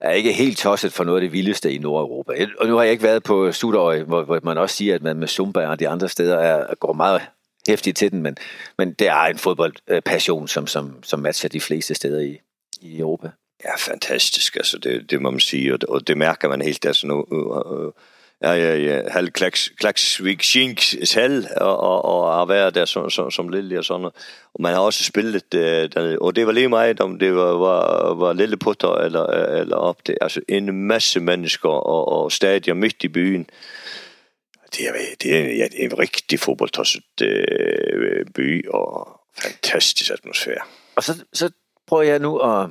er 0.00 0.10
ikke 0.10 0.32
helt 0.32 0.58
tosset 0.58 0.92
for 0.92 1.04
noget 1.04 1.18
af 1.18 1.20
det 1.20 1.32
vildeste 1.32 1.72
i 1.72 1.78
Nordeuropa. 1.78 2.46
Og 2.58 2.66
nu 2.66 2.76
har 2.76 2.82
jeg 2.82 2.92
ikke 2.92 3.04
været 3.04 3.22
på 3.22 3.52
Sudøj, 3.52 4.02
hvor, 4.02 4.22
hvor 4.22 4.40
man 4.42 4.58
også 4.58 4.76
siger, 4.76 4.94
at 4.94 5.02
man 5.02 5.16
med 5.16 5.28
Zumba 5.28 5.66
og 5.66 5.80
de 5.80 5.88
andre 5.88 6.08
steder 6.08 6.38
er, 6.38 6.74
går 6.74 6.92
meget 6.92 7.22
hæftigt 7.68 7.96
til 7.96 8.12
den, 8.12 8.22
men, 8.22 8.36
men 8.78 8.92
det 8.92 9.08
er 9.08 9.22
en 9.22 9.38
fodboldpassion, 9.38 10.48
som, 10.48 10.66
som, 10.66 11.02
som 11.02 11.20
matcher 11.20 11.48
de 11.48 11.60
fleste 11.60 11.94
steder 11.94 12.20
i, 12.20 12.38
i 12.80 12.98
Europa. 12.98 13.30
Ja, 13.64 13.76
fantastisk, 13.76 14.56
altså 14.56 14.78
det, 14.78 15.10
det 15.10 15.22
må 15.22 15.30
man 15.30 15.40
sige, 15.40 15.74
og 15.74 15.80
det, 15.80 15.88
og 15.88 16.06
det 16.06 16.18
mærker 16.18 16.48
man 16.48 16.62
helt, 16.62 16.86
altså 16.86 17.06
nu, 17.06 17.24
uh, 17.30 17.92
ja, 18.42 18.52
ja, 18.52 18.76
ja, 18.76 19.10
halv 19.10 19.30
klaks, 19.30 19.72
klaksvik 19.78 20.42
Shinks 20.42 21.12
hal, 21.12 21.48
og, 21.56 21.80
og, 21.80 22.04
og 22.04 22.34
har 22.34 22.44
været 22.44 22.74
der 22.74 22.84
som, 22.84 23.10
som, 23.10 23.30
som 23.30 23.48
lille 23.48 23.78
og 23.78 23.84
sådan 23.84 24.00
noget. 24.00 24.14
Og 24.54 24.62
man 24.62 24.72
har 24.72 24.80
også 24.80 25.04
spillet, 25.04 25.54
øh, 25.54 25.84
uh, 25.84 25.90
der, 25.90 26.18
og 26.20 26.36
det 26.36 26.46
var 26.46 26.52
lige 26.52 26.68
meget, 26.68 27.00
om 27.00 27.18
det 27.18 27.34
var, 27.34 27.52
var, 27.52 28.14
var 28.14 28.32
lille 28.32 28.56
putter 28.56 28.94
eller, 28.94 29.26
eller 29.60 29.76
op 29.76 30.06
det. 30.06 30.18
Altså 30.20 30.40
en 30.48 30.86
masse 30.86 31.20
mennesker 31.20 31.68
og, 31.68 32.08
og 32.08 32.32
stadion 32.32 32.78
midt 32.78 33.04
i 33.04 33.08
byen. 33.08 33.50
Det 34.72 34.88
er, 34.88 34.92
det 35.22 35.36
er, 35.36 35.40
ja, 35.40 35.64
det 35.64 35.80
er 35.80 35.84
en 35.84 35.98
rigtig 35.98 36.40
fodboldtosset 36.40 37.04
uh, 37.22 38.32
by, 38.34 38.68
og 38.68 39.20
fantastisk 39.42 40.10
atmosfære. 40.10 40.62
Og 40.96 41.02
så, 41.02 41.24
så 41.32 41.50
prøver 41.86 42.02
jeg 42.02 42.18
nu 42.18 42.38
at 42.38 42.68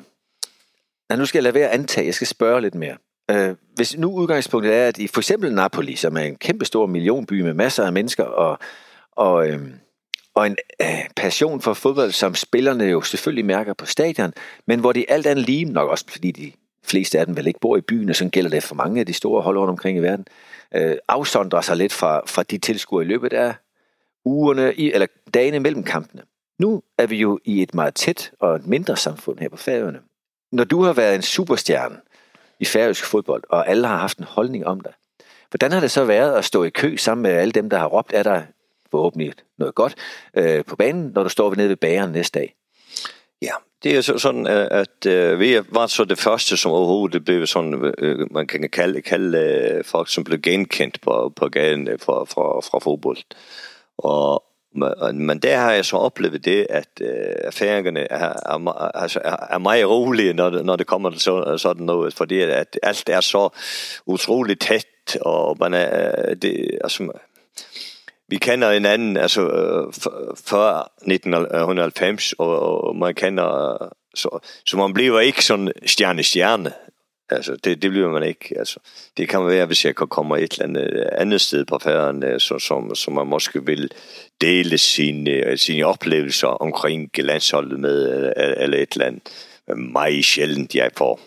Nej, 1.10 1.18
nu 1.18 1.26
skal 1.26 1.38
jeg 1.38 1.44
lade 1.44 1.54
være 1.54 1.70
at 1.70 1.80
antage, 1.80 2.06
jeg 2.06 2.13
skal 2.13 2.28
spørge 2.28 2.62
lidt 2.62 2.76
mere. 2.76 2.98
Øh, 3.32 3.56
hvis 3.76 3.98
nu 3.98 4.12
udgangspunktet 4.12 4.74
er, 4.74 4.88
at 4.88 4.98
i 4.98 5.08
for 5.08 5.20
eksempel 5.20 5.54
Napoli, 5.54 5.96
som 5.96 6.18
er 6.18 6.22
en 6.22 6.36
kæmpestor 6.36 6.86
millionby 6.86 7.41
med 7.41 7.54
masser 7.54 7.86
af 7.86 7.94
mennesker, 7.94 8.24
og, 8.24 8.60
og, 9.12 9.50
øh, 9.50 9.60
og 10.36 10.48
en 10.48 10.58
øh, 10.82 10.88
passion 11.15 11.62
for 11.62 11.74
fodbold, 11.74 12.12
som 12.12 12.36
spillerne 12.36 12.84
jo 12.84 13.02
selvfølgelig 13.02 13.46
mærker 13.46 13.74
på 13.74 13.86
stadion, 13.86 14.34
men 14.68 14.80
hvor 14.80 14.91
de 14.91 15.10
alt 15.10 15.28
andet 15.28 15.46
lige, 15.46 15.65
nok 15.65 15.89
også 15.89 16.06
fordi 16.10 16.32
de 16.32 16.52
fleste 16.84 17.20
af 17.20 17.26
dem 17.26 17.38
vel 17.38 17.48
ikke 17.48 17.60
bor 17.60 17.78
i 17.78 17.82
byen, 17.82 18.10
og 18.10 18.15
sådan 18.15 18.32
gælder 18.32 18.50
det 18.50 18.63
for 18.63 18.76
mange 18.76 19.00
af 19.00 19.06
de 19.06 19.13
store 19.13 19.41
hold 19.41 19.58
rundt 19.58 19.70
omkring 19.70 19.98
i 19.98 20.02
verden, 20.02 20.26
øh, 20.76 20.96
afsondrer 21.08 21.62
sig 21.62 21.78
lidt 21.78 21.94
fra, 21.94 22.22
fra 22.26 22.44
de 22.44 22.58
tilskuere 22.58 23.06
i 23.06 23.08
løbet 23.08 23.34
af 23.34 23.54
ugerne, 24.26 24.74
i, 24.74 24.91
eller 24.91 25.08
dagene 25.34 25.60
mellem 25.60 25.84
kampene. 25.84 26.22
Nu 26.60 26.82
er 26.98 27.08
vi 27.08 27.15
jo 27.15 27.39
i 27.46 27.62
et 27.62 27.74
meget 27.74 27.96
tæt 27.96 28.32
og 28.39 28.56
et 28.56 28.68
mindre 28.68 28.98
samfund 28.98 29.39
her 29.39 29.50
på 29.50 29.58
Færøerne, 29.58 30.00
når 30.56 30.63
du 30.63 30.84
har 30.84 30.94
været 30.94 31.15
en 31.15 31.22
superstjerne 31.22 31.96
i 32.60 32.65
færøsk 32.65 33.06
fodbold, 33.06 33.44
og 33.50 33.70
alle 33.70 33.88
har 33.88 33.98
haft 33.98 34.18
en 34.18 34.26
holdning 34.26 34.65
om 34.65 34.82
dig, 34.82 34.94
hvordan 35.50 35.72
har 35.72 35.80
det 35.80 35.91
så 35.91 36.06
været 36.06 36.34
at 36.34 36.46
stå 36.46 36.63
i 36.63 36.70
kø 36.70 36.98
sammen 36.98 37.24
med 37.24 37.32
alle 37.32 37.52
dem, 37.52 37.70
der 37.70 37.78
har 37.78 37.88
råbt 37.88 38.13
af 38.13 38.24
dig 38.24 38.48
forhåbentlig 38.91 39.34
noget 39.58 39.76
godt 39.76 39.96
øh, 40.38 40.65
på 40.65 40.76
banen, 40.76 41.12
når 41.15 41.24
du 41.24 41.30
står 41.30 41.56
nede 41.56 41.70
ved 41.70 41.76
bageren 41.76 42.12
næste 42.12 42.39
dag? 42.39 42.56
Ja, 43.41 43.52
det 43.84 43.98
er 43.98 44.02
så 44.02 44.18
sådan, 44.18 44.48
øh, 44.48 44.68
at 44.72 45.06
øh, 45.08 45.39
vi 45.39 45.60
var 45.70 45.88
så 45.88 46.06
det 46.06 46.18
første, 46.18 46.58
som 46.58 46.72
overhovedet 46.72 47.26
blev 47.26 47.48
sådan, 47.48 47.94
øh, 47.98 48.34
man 48.34 48.48
kan 48.48 48.70
kalde, 48.70 49.02
kalde 49.02 49.38
øh, 49.38 49.84
folk, 49.84 50.10
som 50.10 50.24
blev 50.24 50.41
genkendt 50.41 51.02
på, 51.02 51.34
på 51.36 51.50
gaden 51.50 51.88
øh, 51.88 52.00
fra, 52.00 52.24
fra, 52.24 52.60
fra 52.60 52.80
fodbold. 52.80 53.18
Og, 53.98 54.44
men 55.14 55.40
der 55.40 55.58
har 55.58 55.72
jeg 55.72 55.86
så 55.86 55.98
oplevet 55.98 56.46
det, 56.46 56.68
at 56.70 56.90
øh, 57.02 57.52
færingerne 57.52 58.12
er, 58.12 58.30
er, 58.46 58.96
altså 58.96 59.20
er, 59.24 59.36
er 59.50 59.58
meget 59.58 59.90
rolige, 59.90 60.34
når 60.34 60.50
det, 60.50 60.66
når 60.66 60.76
det 60.76 60.88
kommer 60.88 61.10
til 61.10 61.20
så, 61.20 61.44
øh, 61.48 61.60
sådan 61.60 61.86
noget, 61.86 62.14
fordi 62.14 62.42
at 62.42 62.80
alt 62.84 63.10
er 63.10 63.22
så 63.22 63.50
utroligt 64.06 64.62
tæt, 64.62 65.18
og 65.22 65.58
man 65.60 65.74
er, 65.74 66.16
øh, 66.28 66.36
det, 66.36 66.80
altså, 66.84 67.12
vi 68.28 68.38
kender 68.38 68.74
hinanden 68.74 69.18
altså, 69.18 69.42
øh, 69.42 69.94
før 70.46 70.92
1990, 71.08 72.34
og, 72.34 72.84
og 72.84 72.96
man 72.96 73.16
kender, 73.16 73.84
øh, 73.84 73.90
så, 74.16 74.40
så 74.66 74.78
man 74.78 74.94
bliver 74.94 75.20
ikke 75.20 75.46
sådan 75.46 75.72
stjerne-stjerne. 75.86 76.74
Altså, 77.30 77.56
det, 77.64 77.82
det 77.82 77.92
bliver 77.92 78.10
man 78.10 78.24
ikke. 78.24 78.56
Altså, 78.60 78.80
det 79.18 79.30
kan 79.30 79.48
være, 79.48 79.66
hvis 79.66 79.86
jeg 79.86 79.96
kan 79.96 80.08
komme 80.08 80.40
et 80.40 80.52
eller 80.52 80.64
andet 80.64 81.10
andet 81.12 81.42
sted 81.42 81.66
på 81.66 81.80
færden, 81.80 82.40
så, 82.40 82.60
som, 82.60 82.96
som 82.96 83.14
man 83.14 83.28
måske 83.28 83.66
vil 83.66 83.92
dele 84.41 84.78
sine, 84.78 85.58
sine 85.58 85.86
oplevelser 85.86 86.48
omkring 86.48 87.10
landsholdet 87.17 87.80
med, 87.80 88.26
øh, 88.38 88.54
eller 88.58 88.78
et 88.78 88.91
eller 88.91 89.06
andet. 89.06 89.21
Meget 89.78 90.26
sjældent, 90.26 90.76
jeg 90.76 90.91
får. 90.98 91.19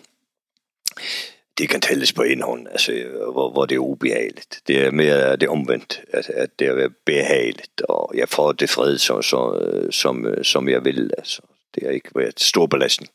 Det 1.57 1.69
kan 1.69 1.81
tælles 1.81 2.13
på 2.13 2.21
en 2.21 2.41
hånd, 2.41 2.67
altså, 2.71 2.91
hvor, 3.31 3.51
hvor 3.51 3.65
det 3.65 3.75
er 3.75 3.79
ubehageligt. 3.79 4.61
Det 4.67 4.85
er 4.85 4.91
mere 4.91 5.35
det 5.35 5.43
er 5.43 5.51
omvendt, 5.51 6.01
at, 6.13 6.29
at 6.29 6.59
det 6.59 6.67
er 6.67 6.89
behageligt, 7.05 7.81
og 7.81 8.11
jeg 8.15 8.29
får 8.29 8.51
det 8.51 8.69
fred, 8.69 8.97
som, 8.97 9.23
som, 9.23 9.55
som, 9.91 10.43
som 10.43 10.69
jeg 10.69 10.85
vil. 10.85 11.11
Altså, 11.17 11.41
det 11.75 11.83
har 11.83 11.91
ikke 11.91 12.09
været 12.15 12.39
stor 12.39 12.65
belastning. 12.65 13.09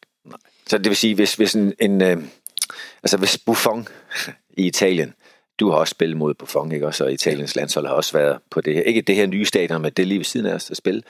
Så 0.66 0.78
det 0.78 0.88
vil 0.88 0.96
sige, 0.96 1.14
hvis, 1.14 1.34
hvis 1.34 1.54
en, 1.54 1.72
en 1.80 2.02
øh, 2.02 2.16
altså 3.02 3.16
hvis 3.16 3.38
Buffon 3.38 3.88
i 4.56 4.66
Italien, 4.66 5.14
du 5.60 5.70
har 5.70 5.76
også 5.76 5.90
spillet 5.90 6.16
mod 6.16 6.34
Buffon, 6.34 6.72
ikke 6.72 6.86
også? 6.86 7.04
Og 7.04 7.12
Italiens 7.12 7.56
landshold 7.56 7.86
har 7.86 7.94
også 7.94 8.12
været 8.12 8.38
på 8.50 8.60
det 8.60 8.74
her. 8.74 8.82
Ikke 8.82 9.02
det 9.02 9.14
her 9.14 9.26
nye 9.26 9.44
stadion, 9.44 9.82
men 9.82 9.92
det 9.92 10.06
lige 10.06 10.18
ved 10.18 10.24
siden 10.24 10.46
af 10.46 10.54
os 10.54 10.70
at 10.70 10.76
spille. 10.76 11.02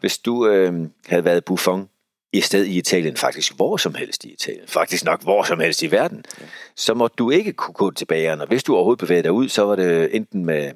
Hvis 0.00 0.18
du 0.18 0.46
øh, 0.46 0.86
havde 1.06 1.24
været 1.24 1.44
Buffon 1.44 1.88
i 2.32 2.40
sted 2.40 2.64
i 2.64 2.78
Italien, 2.78 3.16
faktisk 3.16 3.56
hvor 3.56 3.76
som 3.76 3.94
helst 3.94 4.24
i 4.24 4.32
Italien, 4.32 4.66
faktisk 4.66 5.04
nok 5.04 5.22
hvor 5.22 5.42
som 5.42 5.60
helst 5.60 5.82
i 5.82 5.90
verden, 5.90 6.24
så 6.76 6.94
må 6.94 7.08
du 7.08 7.30
ikke 7.30 7.52
kunne 7.52 7.74
gå 7.74 7.90
tilbage. 7.90 8.32
Og 8.32 8.46
hvis 8.46 8.62
du 8.62 8.74
overhovedet 8.74 9.00
bevægede 9.00 9.22
dig 9.22 9.32
ud, 9.32 9.48
så 9.48 9.62
var 9.62 9.76
det 9.76 10.16
enten 10.16 10.44
med 10.44 10.72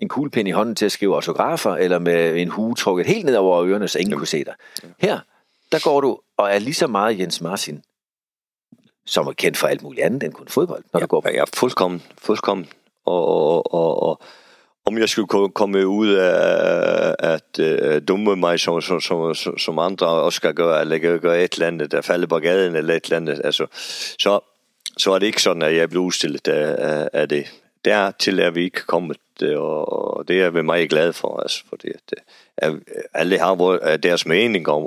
en 0.00 0.08
kuglepen 0.08 0.46
i 0.46 0.50
hånden 0.50 0.74
til 0.74 0.84
at 0.84 0.92
skrive 0.92 1.14
autografer, 1.14 1.76
eller 1.76 1.98
med 1.98 2.36
en 2.36 2.48
hue 2.48 2.74
trukket 2.74 3.06
helt 3.06 3.24
ned 3.24 3.36
over 3.36 3.64
ørerne, 3.64 3.88
så 3.88 3.98
ingen 3.98 4.18
kunne 4.18 4.26
se 4.26 4.44
dig. 4.44 4.54
Her, 4.98 5.18
der 5.72 5.78
går 5.84 6.00
du 6.00 6.18
og 6.36 6.50
er 6.50 6.58
lige 6.58 6.74
så 6.74 6.86
meget 6.86 7.18
Jens 7.18 7.40
Martin, 7.40 7.82
som 9.06 9.26
er 9.26 9.32
kendt 9.32 9.58
for 9.58 9.66
alt 9.66 9.82
muligt 9.82 10.04
andet 10.04 10.22
end 10.22 10.32
kun 10.32 10.48
fodbold, 10.48 10.84
når 10.92 11.00
ja, 11.00 11.04
du 11.04 11.06
går 11.06 11.20
på. 11.20 11.28
Ja, 11.28 11.44
fuldkommen, 11.54 12.02
fuldkommen. 12.18 12.68
Og, 13.06 13.24
og, 13.26 13.74
og, 13.74 14.02
og 14.02 14.20
om 14.84 14.98
jeg 14.98 15.08
skulle 15.08 15.48
komme 15.48 15.86
ud 15.86 16.08
af 16.08 17.16
at 17.18 17.58
uh, 17.58 18.02
dumme 18.08 18.36
mig, 18.36 18.60
som, 18.60 18.80
som, 18.80 19.00
som, 19.00 19.58
som 19.58 19.78
andre 19.78 20.06
også 20.06 20.36
skal 20.36 20.54
gøre, 20.54 20.80
eller 20.80 21.18
gøre 21.18 21.44
et 21.44 21.52
eller 21.52 21.66
andet, 21.66 21.92
der 21.92 22.00
falder 22.00 22.26
på 22.26 22.38
gaden, 22.38 22.76
eller 22.76 22.94
et 22.94 23.04
eller 23.04 23.16
andet, 23.16 23.40
altså, 23.44 23.66
så, 24.18 24.40
så 24.98 25.12
er 25.12 25.18
det 25.18 25.26
ikke 25.26 25.42
sådan, 25.42 25.62
at 25.62 25.76
jeg 25.76 25.88
bliver 25.88 26.04
udstillet 26.04 26.48
af, 26.48 27.08
af 27.12 27.28
det. 27.28 27.46
Dertil 27.84 28.38
er 28.38 28.50
vi 28.50 28.64
ikke 28.64 28.86
kommet, 28.86 29.16
og 29.56 30.28
det 30.28 30.42
er 30.42 30.50
vi 30.50 30.62
meget 30.62 30.90
glad 30.90 31.12
for, 31.12 31.40
altså, 31.40 31.62
fordi 31.68 31.88
at, 31.88 32.00
at 32.12 32.22
alle 33.14 33.38
har 33.38 33.96
deres 33.96 34.26
mening 34.26 34.68
om, 34.68 34.86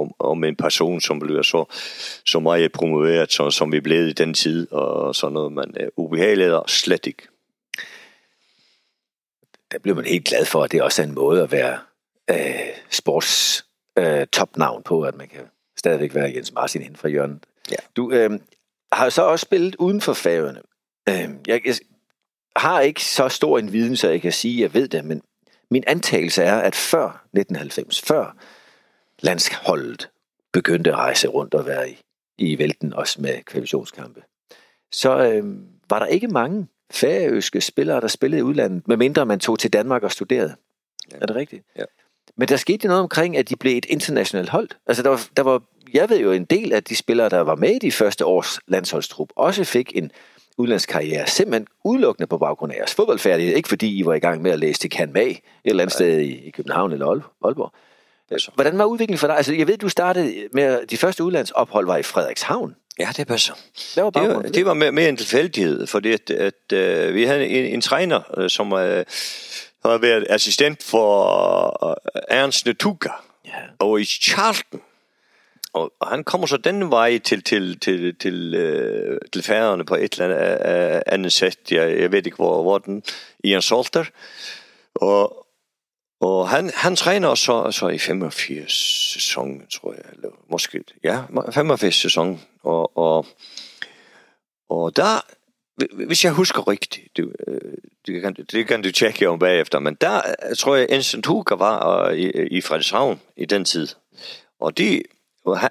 om, 0.00 0.14
om 0.18 0.44
en 0.44 0.56
person, 0.56 1.00
som 1.00 1.18
bliver 1.18 1.42
så, 1.42 1.64
så 2.26 2.40
meget 2.40 2.72
promoveret, 2.72 3.32
som, 3.32 3.50
som 3.50 3.72
vi 3.72 3.80
blev 3.80 4.08
i 4.08 4.12
den 4.12 4.34
tid, 4.34 4.72
og 4.72 5.14
sådan 5.14 5.32
noget, 5.32 5.52
men 5.52 5.74
uh, 5.80 6.04
ubehageligt 6.04 6.50
og 6.50 6.70
slet 6.70 7.06
ikke 7.06 7.22
der 9.72 9.78
bliver 9.78 9.96
man 9.96 10.04
helt 10.04 10.24
glad 10.24 10.44
for, 10.44 10.64
at 10.64 10.72
det 10.72 10.82
også 10.82 11.02
er 11.02 11.06
en 11.06 11.14
måde 11.14 11.42
at 11.42 11.52
være 11.52 11.78
øh, 12.30 12.68
sports 12.90 13.64
øh, 13.98 14.26
topnavn 14.26 14.82
på, 14.82 15.02
at 15.02 15.16
man 15.16 15.28
kan 15.28 15.40
stadigvæk 15.76 16.14
være 16.14 16.32
Jens 16.34 16.52
Martin 16.52 16.82
inden 16.82 16.96
for 16.96 17.08
hjørnet. 17.08 17.38
Ja. 17.70 17.76
Du 17.96 18.10
øh, 18.12 18.30
har 18.92 19.08
så 19.08 19.22
også 19.22 19.42
spillet 19.42 19.76
uden 19.76 20.00
for 20.00 20.12
færøerne. 20.12 20.60
Øh, 21.08 21.30
jeg, 21.46 21.60
jeg 21.64 21.74
har 22.56 22.80
ikke 22.80 23.04
så 23.04 23.28
stor 23.28 23.58
en 23.58 23.72
viden, 23.72 23.96
så 23.96 24.08
jeg 24.08 24.20
kan 24.20 24.32
sige, 24.32 24.54
at 24.54 24.62
jeg 24.62 24.74
ved 24.74 24.88
det, 24.88 25.04
men 25.04 25.22
min 25.70 25.84
antagelse 25.86 26.42
er, 26.42 26.56
at 26.56 26.74
før 26.74 27.06
1990, 27.06 28.00
før 28.00 28.36
landsholdet 29.20 30.10
begyndte 30.52 30.90
at 30.90 30.96
rejse 30.96 31.28
rundt 31.28 31.54
og 31.54 31.66
være 31.66 31.90
i, 31.90 31.98
i 32.38 32.58
vælten, 32.58 32.92
også 32.92 33.20
med 33.20 33.42
kvalifikationskampe, 33.42 34.22
så 34.92 35.18
øh, 35.18 35.44
var 35.90 35.98
der 35.98 36.06
ikke 36.06 36.28
mange 36.28 36.66
færøske 36.90 37.60
spillere, 37.60 38.00
der 38.00 38.08
spillede 38.08 38.40
i 38.40 38.42
udlandet, 38.42 38.88
medmindre 38.88 39.26
man 39.26 39.40
tog 39.40 39.58
til 39.58 39.72
Danmark 39.72 40.02
og 40.02 40.12
studerede. 40.12 40.56
Ja. 41.12 41.16
Er 41.20 41.26
det 41.26 41.36
rigtigt? 41.36 41.64
Ja. 41.76 41.84
Men 42.36 42.48
der 42.48 42.56
skete 42.56 42.86
noget 42.86 43.02
omkring, 43.02 43.36
at 43.36 43.48
de 43.48 43.56
blev 43.56 43.78
et 43.78 43.84
internationalt 43.84 44.48
hold. 44.48 44.68
Altså 44.86 45.02
der 45.02 45.08
var, 45.08 45.28
der 45.36 45.42
var, 45.42 45.62
jeg 45.92 46.10
ved 46.10 46.20
jo, 46.20 46.32
en 46.32 46.44
del 46.44 46.72
af 46.72 46.84
de 46.84 46.96
spillere, 46.96 47.28
der 47.28 47.40
var 47.40 47.54
med 47.54 47.70
i 47.70 47.78
de 47.78 47.92
første 47.92 48.26
års 48.26 48.60
landsholdstrup, 48.66 49.28
også 49.36 49.64
fik 49.64 49.96
en 49.96 50.10
udlandskarriere, 50.58 51.26
simpelthen 51.26 51.66
udelukkende 51.84 52.26
på 52.26 52.38
baggrund 52.38 52.72
af 52.72 52.76
jeres 52.76 52.94
fodboldfærdighed. 52.94 53.56
Ikke 53.56 53.68
fordi 53.68 53.98
I 53.98 54.06
var 54.06 54.14
i 54.14 54.18
gang 54.18 54.42
med 54.42 54.50
at 54.50 54.58
læse 54.58 54.80
til 54.80 54.90
Can 54.90 55.12
Mag 55.12 55.30
et 55.30 55.40
eller 55.64 55.82
andet 55.82 55.94
ja. 55.94 56.04
sted 56.04 56.18
i, 56.18 56.46
i 56.46 56.50
København 56.50 56.92
eller 56.92 57.06
Aalborg. 57.44 57.72
Hvordan 58.54 58.78
var 58.78 58.84
udviklingen 58.84 59.18
for 59.18 59.26
dig? 59.26 59.36
Altså, 59.36 59.54
jeg 59.54 59.66
ved, 59.66 59.78
du 59.78 59.88
startede 59.88 60.48
med, 60.52 60.86
de 60.86 60.96
første 60.96 61.24
udlandsophold 61.24 61.86
var 61.86 61.96
i 61.96 62.02
Frederikshavn. 62.02 62.74
Ja, 62.98 63.08
det 63.16 63.26
passer. 63.26 63.54
Hvad 63.94 64.04
var 64.04 64.10
det, 64.10 64.28
var, 64.28 64.42
det 64.42 64.66
var 64.66 64.74
mere, 64.74 64.92
mere 64.92 65.08
en 65.08 65.16
tilfældighed, 65.16 65.86
fordi 65.86 66.12
at, 66.12 66.30
at, 66.30 66.54
uh, 66.72 67.14
vi 67.14 67.24
havde 67.24 67.46
en, 67.46 67.64
en 67.64 67.80
træner, 67.80 68.20
uh, 68.38 68.48
som 68.48 68.72
uh, 68.72 68.78
har 68.78 69.98
været 69.98 70.26
assistent 70.28 70.82
for 70.82 71.86
uh, 71.86 72.20
Ernst 72.28 72.66
Netuka 72.66 73.08
ja. 73.46 73.50
og 73.78 74.00
i 74.00 74.04
Charlton. 74.04 74.80
Og, 75.78 75.92
og 76.00 76.08
han 76.08 76.24
kommer 76.24 76.46
så 76.46 76.56
den 76.56 76.90
vej 76.90 77.18
til, 77.18 77.42
til, 77.42 77.80
til, 77.80 78.16
til, 78.16 78.54
øh, 78.54 79.20
til 79.32 79.42
færgerne 79.42 79.84
på 79.84 79.94
et 79.94 80.12
eller 80.12 80.36
andet 80.36 80.94
øh, 80.94 81.02
andet 81.06 81.32
sæt. 81.32 81.58
Jeg, 81.70 82.00
jeg 82.00 82.12
ved 82.12 82.26
ikke, 82.26 82.36
hvor, 82.36 82.62
hvor 82.62 82.78
den 82.78 83.02
i 83.44 83.54
en 83.54 83.62
solter. 83.62 84.04
Og, 84.94 85.46
og 86.20 86.48
han, 86.48 86.70
han 86.74 86.96
træner 86.96 87.34
så, 87.34 87.70
så 87.70 87.88
i 87.88 87.98
85 87.98 88.72
sæson, 89.12 89.66
tror 89.70 89.92
jeg, 89.92 90.02
eller 90.12 90.28
måske, 90.50 90.84
ja, 91.04 91.22
85 91.52 91.94
sæson, 91.94 92.40
og, 92.62 92.96
og, 92.96 93.26
og 94.68 94.96
der, 94.96 95.26
hvis 96.06 96.24
jeg 96.24 96.32
husker 96.32 96.68
rigtigt, 96.68 97.16
det, 97.16 97.24
du 97.24 97.32
øh, 97.52 97.72
det, 98.06 98.22
kan, 98.22 98.34
det 98.34 98.66
kan 98.66 98.82
du 98.82 98.92
tjekke 98.92 99.28
om 99.28 99.38
bagefter, 99.38 99.78
men 99.78 99.94
der 99.94 100.16
øh, 100.50 100.56
tror 100.56 100.76
jeg, 100.76 100.86
Ensen 100.90 101.22
Tuka 101.22 101.54
var 101.54 102.10
i, 102.10 102.30
i 102.30 102.60
Frederikshavn 102.60 103.20
i 103.36 103.44
den 103.44 103.64
tid, 103.64 103.88
og 104.60 104.78
de, 104.78 105.02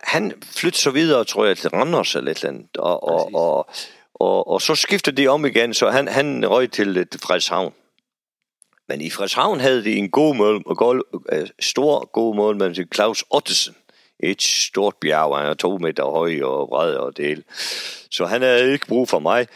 han 0.03 0.33
flyttede 0.41 0.81
så 0.81 0.91
videre, 0.91 1.25
tror 1.25 1.45
jeg, 1.45 1.57
til 1.57 1.69
Randers 1.69 2.15
eller 2.15 2.31
et 2.31 2.37
eller 2.37 2.49
andet, 2.49 2.77
og, 2.77 3.03
og, 3.03 3.33
og, 3.33 3.69
og, 4.13 4.47
og 4.47 4.61
så 4.61 4.75
skiftede 4.75 5.21
de 5.21 5.27
om 5.27 5.45
igen, 5.45 5.73
så 5.73 5.89
han, 5.89 6.07
han 6.07 6.49
røg 6.49 6.71
til, 6.71 7.07
til 7.07 7.21
Frederikshavn. 7.21 7.73
Men 8.89 9.01
i 9.01 9.09
Frederikshavn 9.09 9.59
havde 9.59 9.83
de 9.83 9.95
en 9.95 10.09
god 10.09 10.35
mål, 10.35 10.63
og 10.65 10.77
god, 10.77 11.21
øh, 11.31 11.49
stor 11.59 12.11
god 12.11 12.35
mål, 12.35 12.57
men 12.57 12.75
Claus 12.93 13.23
Ottesen. 13.29 13.75
Et 14.19 14.41
stort 14.41 14.95
bjerg, 15.01 15.37
han 15.37 15.49
er 15.49 15.53
to 15.53 15.77
meter 15.77 16.03
høj 16.03 16.41
og 16.41 16.67
bred 16.67 16.95
og 16.95 17.17
del. 17.17 17.43
Så 18.11 18.25
han 18.25 18.41
havde 18.41 18.73
ikke 18.73 18.87
brug 18.87 19.09
for 19.09 19.19
mig. 19.19 19.47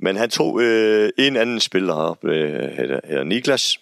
Men 0.00 0.16
han 0.16 0.30
tog 0.30 0.60
øh, 0.62 1.10
en 1.18 1.36
anden 1.36 1.60
spiller 1.60 1.94
op, 1.94 2.24
øh, 2.24 2.70
hedder, 2.70 3.00
hedder 3.04 3.24
Niklas. 3.24 3.78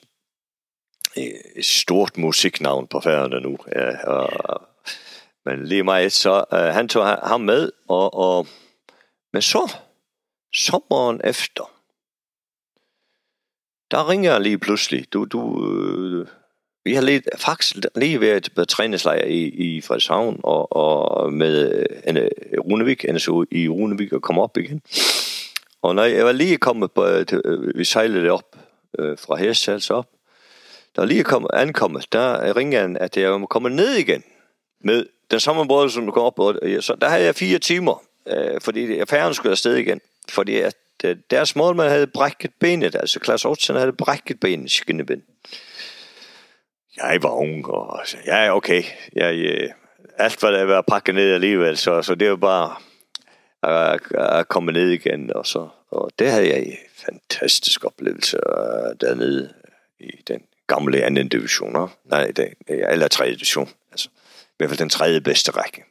Et 1.17 1.65
stort 1.65 2.19
musiknavn 2.19 2.87
på 2.87 3.01
færgerne 3.01 3.41
nu. 3.41 3.59
Ja, 3.77 4.07
og, 4.07 4.31
men 5.47 5.65
lige 5.65 5.83
meget 5.83 6.13
så, 6.13 6.45
øh, 6.53 6.59
han 6.59 6.89
tog 6.89 7.07
ham 7.07 7.41
med, 7.41 7.71
og, 7.89 8.15
og 8.15 8.47
men 9.33 9.43
så, 9.43 9.77
sommeren 10.55 11.21
efter, 11.25 11.73
der 13.91 14.09
ringer 14.09 14.33
jeg 14.33 14.41
lige 14.41 14.59
pludselig. 14.59 15.13
Du, 15.13 15.25
du, 15.25 15.67
øh, 15.67 16.27
vi 16.85 16.95
har 16.95 17.03
lige, 17.03 17.23
faktisk 17.37 17.77
lige 17.95 18.21
været 18.21 18.49
på 18.57 18.65
træningslejr 18.65 19.25
i, 19.25 19.43
i 19.45 19.81
Frederikshavn 19.81 20.41
og, 20.43 20.77
og 20.77 21.33
med 21.33 21.73
øh, 21.75 22.17
en, 22.17 22.29
Runevik, 22.59 23.05
NSU 23.13 23.45
i 23.51 23.69
Runevik 23.69 24.13
og 24.13 24.23
kom 24.23 24.39
op 24.39 24.57
igen. 24.57 24.83
Og 25.83 25.95
når 25.95 26.05
jeg 26.05 26.25
var 26.25 26.33
lige 26.33 26.59
kommet 26.59 26.93
på, 26.93 27.07
øh, 27.07 27.27
øh, 27.45 27.79
vi 27.79 27.85
sejlede 27.85 28.31
op 28.31 28.57
øh, 28.99 29.19
fra 29.19 29.37
Hestals 29.37 29.91
op, 29.91 30.07
der 30.97 31.05
lige 31.05 31.25
kom, 31.25 31.47
ankommet, 31.53 32.13
der 32.13 32.57
ringer 32.57 32.81
han, 32.81 32.97
at 32.97 33.17
jeg 33.17 33.41
må 33.41 33.47
komme 33.47 33.71
ned 33.71 33.95
igen 33.95 34.23
med 34.87 35.07
den 35.31 35.41
samme 35.41 35.69
båd, 35.69 35.91
som 35.91 36.07
du 36.07 36.13
kom 36.13 36.23
op 36.23 36.35
på. 36.35 36.55
Øh, 36.63 36.83
så 36.83 36.97
der 37.01 37.09
havde 37.09 37.25
jeg 37.25 37.35
fire 37.35 37.59
timer, 37.59 38.03
øh, 38.27 38.61
fordi 38.61 39.07
færgen 39.09 39.35
skulle 39.35 39.51
afsted 39.51 39.75
igen. 39.75 40.01
Fordi 40.29 40.57
at 40.57 40.77
øh, 41.05 41.17
deres 41.31 41.57
målmand 41.57 41.89
havde 41.89 42.07
brækket 42.07 42.51
benet, 42.61 42.95
altså 42.95 43.21
Klaas 43.21 43.45
Olsen 43.45 43.77
havde 43.77 43.93
brækket 43.93 44.41
benet, 44.41 44.71
skinneben. 44.71 45.23
Jeg 46.97 47.19
var 47.23 47.31
ung, 47.31 47.69
og 47.69 47.99
altså, 47.99 48.17
ja, 48.27 48.57
okay. 48.57 48.83
Jeg, 49.13 49.35
øh, 49.35 49.71
alt 50.19 50.43
var 50.43 50.51
der 50.51 50.65
var 50.65 50.83
pakket 50.83 51.15
ned 51.15 51.35
alligevel, 51.35 51.77
så, 51.77 52.03
så 52.03 52.15
det 52.15 52.31
var 52.31 52.37
bare 52.37 52.77
at, 53.63 54.01
at 54.39 54.49
komme 54.49 54.73
ned 54.73 54.89
igen, 54.91 55.37
og 55.37 55.47
så 55.47 55.69
og 55.91 56.11
det 56.19 56.31
havde 56.31 56.49
jeg 56.49 56.63
en 56.63 56.77
fantastisk 57.07 57.85
oplevelse 57.85 58.37
øh, 58.37 58.97
dernede 59.01 59.55
i 60.01 60.11
den 60.29 60.43
gamle 60.67 61.03
anden 61.03 61.29
division, 61.29 61.91
nej, 62.05 62.33
den, 62.37 62.49
eller 62.69 63.09
tredje 63.09 63.35
division, 63.35 63.69
hvert 64.59 64.71
fald 64.71 64.79
den 64.79 64.89
tredje 64.89 65.21
bedste 65.21 65.51
række. 65.51 65.85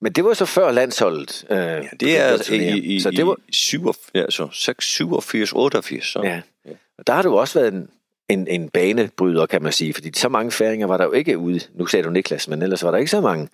Men 0.00 0.12
det 0.12 0.24
var 0.24 0.34
så 0.34 0.44
før 0.44 0.72
landsholdet. 0.72 1.46
Øh, 1.50 1.56
ja, 1.56 1.82
det 2.00 2.18
er 2.18 2.52
i, 2.52 2.78
i, 2.78 3.00
så 3.00 3.10
det 3.10 3.26
var... 3.26 3.36
i 3.48 3.52
87, 3.52 4.10
altså 4.14 4.74
87, 4.78 5.52
88. 5.52 6.06
Så. 6.06 6.20
Ja. 6.22 6.40
ja. 6.66 6.70
Og 6.98 7.06
der 7.06 7.12
har 7.12 7.22
du 7.22 7.38
også 7.38 7.58
været 7.58 7.72
en, 7.72 7.88
en, 8.28 8.48
en 8.48 8.68
banebryder, 8.68 9.46
kan 9.46 9.62
man 9.62 9.72
sige, 9.72 9.94
fordi 9.94 10.10
så 10.14 10.28
mange 10.28 10.52
færinger 10.52 10.86
var 10.86 10.96
der 10.96 11.04
jo 11.04 11.12
ikke 11.12 11.38
ude. 11.38 11.60
Nu 11.74 11.86
sagde 11.86 12.04
du 12.04 12.10
Niklas, 12.10 12.48
men 12.48 12.62
ellers 12.62 12.84
var 12.84 12.90
der 12.90 12.98
ikke 12.98 13.10
så 13.10 13.20
mange 13.20 13.48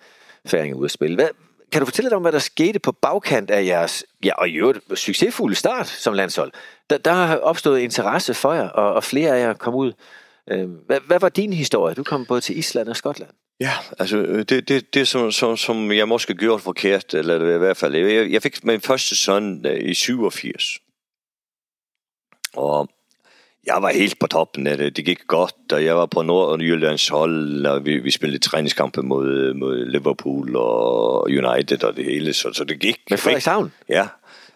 færinger 0.45 0.77
ude 0.77 0.85
at 0.85 0.91
spille. 0.91 1.15
Hvad, 1.15 1.27
kan 1.71 1.81
du 1.81 1.85
fortælle 1.85 2.05
lidt 2.05 2.13
om, 2.13 2.21
hvad 2.21 2.31
der 2.31 2.39
skete 2.39 2.79
på 2.79 2.91
bagkant 2.91 3.51
af 3.51 3.65
jeres, 3.65 4.05
ja, 4.23 4.33
og 4.33 4.49
i 4.49 4.53
øvrigt 4.53 4.99
succesfulde 4.99 5.55
start 5.55 5.87
som 5.87 6.13
landshold? 6.13 6.51
Der, 6.89 6.97
der 6.97 7.13
har 7.13 7.37
opstået 7.37 7.79
interesse 7.79 8.33
for 8.33 8.53
jer, 8.53 8.69
og, 8.69 8.93
og 8.93 9.03
flere 9.03 9.37
af 9.37 9.47
jer 9.47 9.53
kom 9.53 9.75
ud. 9.75 9.93
Øh, 10.51 10.69
hvad, 10.69 10.99
hvad 11.07 11.19
var 11.19 11.29
din 11.29 11.53
historie? 11.53 11.95
Du 11.95 12.03
kom 12.03 12.25
både 12.25 12.41
til 12.41 12.57
Island 12.57 12.89
og 12.89 12.95
Skotland. 12.95 13.31
Ja, 13.59 13.71
altså 13.99 14.17
øh, 14.17 14.45
det, 14.49 14.67
det, 14.67 14.93
det 14.93 15.07
som, 15.07 15.31
som, 15.31 15.57
som 15.57 15.91
jeg 15.91 16.07
måske 16.07 16.35
gjorde 16.35 16.59
forkert, 16.59 17.13
eller 17.13 17.55
i 17.55 17.57
hvert 17.57 17.77
fald, 17.77 17.95
jeg, 17.95 18.31
jeg 18.31 18.41
fik 18.41 18.63
min 18.63 18.81
første 18.81 19.15
søn 19.15 19.65
øh, 19.65 19.89
i 19.89 19.93
87. 19.93 20.79
Og 22.53 22.89
jeg 23.65 23.81
var 23.81 23.89
helt 23.89 24.19
på 24.19 24.27
toppen 24.27 24.67
af 24.67 24.77
det. 24.77 24.97
Det 24.97 25.05
gik 25.05 25.27
godt, 25.27 25.71
og 25.71 25.85
jeg 25.85 25.97
var 25.97 26.05
på 26.05 26.21
Nordjyllands 26.21 27.07
hold, 27.07 27.65
og 27.65 27.85
vi, 27.85 27.97
vi 27.97 28.11
spillede 28.11 28.39
træningskampe 28.39 29.01
mod, 29.01 29.53
mod 29.53 29.85
Liverpool 29.85 30.55
og 30.55 31.23
United 31.23 31.83
og 31.83 31.95
det 31.95 32.05
hele, 32.05 32.33
så, 32.33 32.53
så 32.53 32.63
det 32.63 32.79
gik. 32.79 32.99
Med 33.09 33.17
Frederikshavn? 33.17 33.71
Ja, 33.89 34.07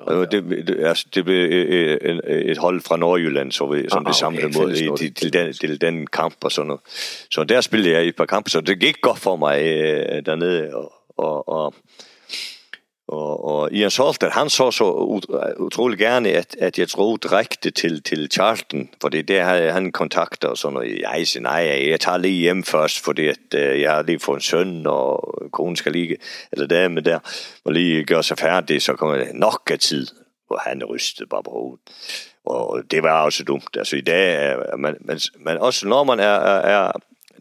det, 0.08 0.68
det, 0.68 0.86
altså, 0.86 1.06
det 1.16 1.26
blev 1.26 1.50
et, 1.52 2.22
et 2.26 2.58
hold 2.58 2.82
fra 2.82 2.98
Nordjylland, 2.98 3.52
så 3.52 3.66
vi, 3.66 3.90
som 3.90 3.98
ah, 3.98 4.04
blev 4.04 4.14
samlet 4.14 4.46
okay, 4.46 4.60
mod 4.60 4.72
i, 4.72 4.90
til, 4.98 5.14
til, 5.14 5.34
den, 5.34 5.54
til 5.54 5.82
den 5.82 6.08
kamp 6.08 6.36
og 6.42 6.52
sådan 6.52 6.68
noget. 6.68 6.82
Så 7.32 7.44
der 7.44 7.62
spillede 7.62 7.94
jeg 7.94 8.06
i 8.06 8.08
et 8.08 8.16
par 8.16 8.26
kampe, 8.26 8.50
så 8.50 8.62
det 8.62 8.80
gik 8.80 9.02
godt 9.02 9.20
for 9.20 9.36
mig 9.36 9.62
øh, 9.62 10.26
dernede. 10.26 10.76
Og, 10.76 10.94
og, 11.18 11.50
og, 11.50 11.74
og, 13.12 13.46
og 13.46 13.72
Ian 13.72 13.92
Salter, 13.92 14.30
han 14.30 14.50
så 14.50 14.72
så 14.72 14.92
ut, 14.92 15.26
utrolig 15.58 16.00
gerne, 16.00 16.30
at, 16.30 16.56
at 16.60 16.80
jeg 16.80 16.88
drog 16.88 17.24
direkte 17.24 17.72
til, 17.72 18.04
til 18.04 18.30
Charlton, 18.32 18.90
fordi 19.02 19.22
der 19.22 19.44
havde 19.44 19.72
han 19.72 19.92
kontakter 19.92 20.48
og 20.48 20.58
sådan 20.58 20.74
noget. 20.74 21.00
Jeg 21.00 21.28
siger, 21.28 21.44
nej, 21.44 21.90
jeg 21.90 22.00
tager 22.00 22.18
lige 22.18 22.40
hjem 22.40 22.64
først, 22.64 23.00
fordi 23.04 23.28
at, 23.28 23.54
øh, 23.56 23.82
jeg 23.82 23.92
har 23.92 24.02
lige 24.02 24.20
fået 24.20 24.36
en 24.36 24.42
søn, 24.42 24.88
og 24.88 25.34
konen 25.52 25.76
skal 25.76 25.92
lige, 25.92 26.18
eller 26.52 26.68
dame 26.68 27.02
der, 27.02 27.20
og 27.66 27.74
lige 27.74 28.06
gøre 28.06 28.24
sig 28.24 28.38
færdig, 28.38 28.82
så 28.82 28.94
kommer 28.94 29.16
det 29.16 29.28
nok 29.34 29.70
af 29.72 29.80
tid, 29.80 30.08
hvor 30.48 30.62
han 30.68 30.84
rystede 30.84 31.30
bare 31.30 31.44
på 31.44 31.52
hovedet. 31.52 31.80
Og 32.46 32.84
det 32.92 33.04
var 33.04 33.24
også 33.24 33.44
dumt. 33.44 33.78
Altså 33.78 33.96
i 33.96 34.02
dag, 34.02 34.56
men, 34.58 34.82
man, 34.82 34.96
man, 35.02 35.20
man 35.40 35.58
også 35.58 35.88
når 35.88 36.04
man 36.04 36.20
er, 36.20 36.24
er, 36.26 36.88
er 36.88 36.92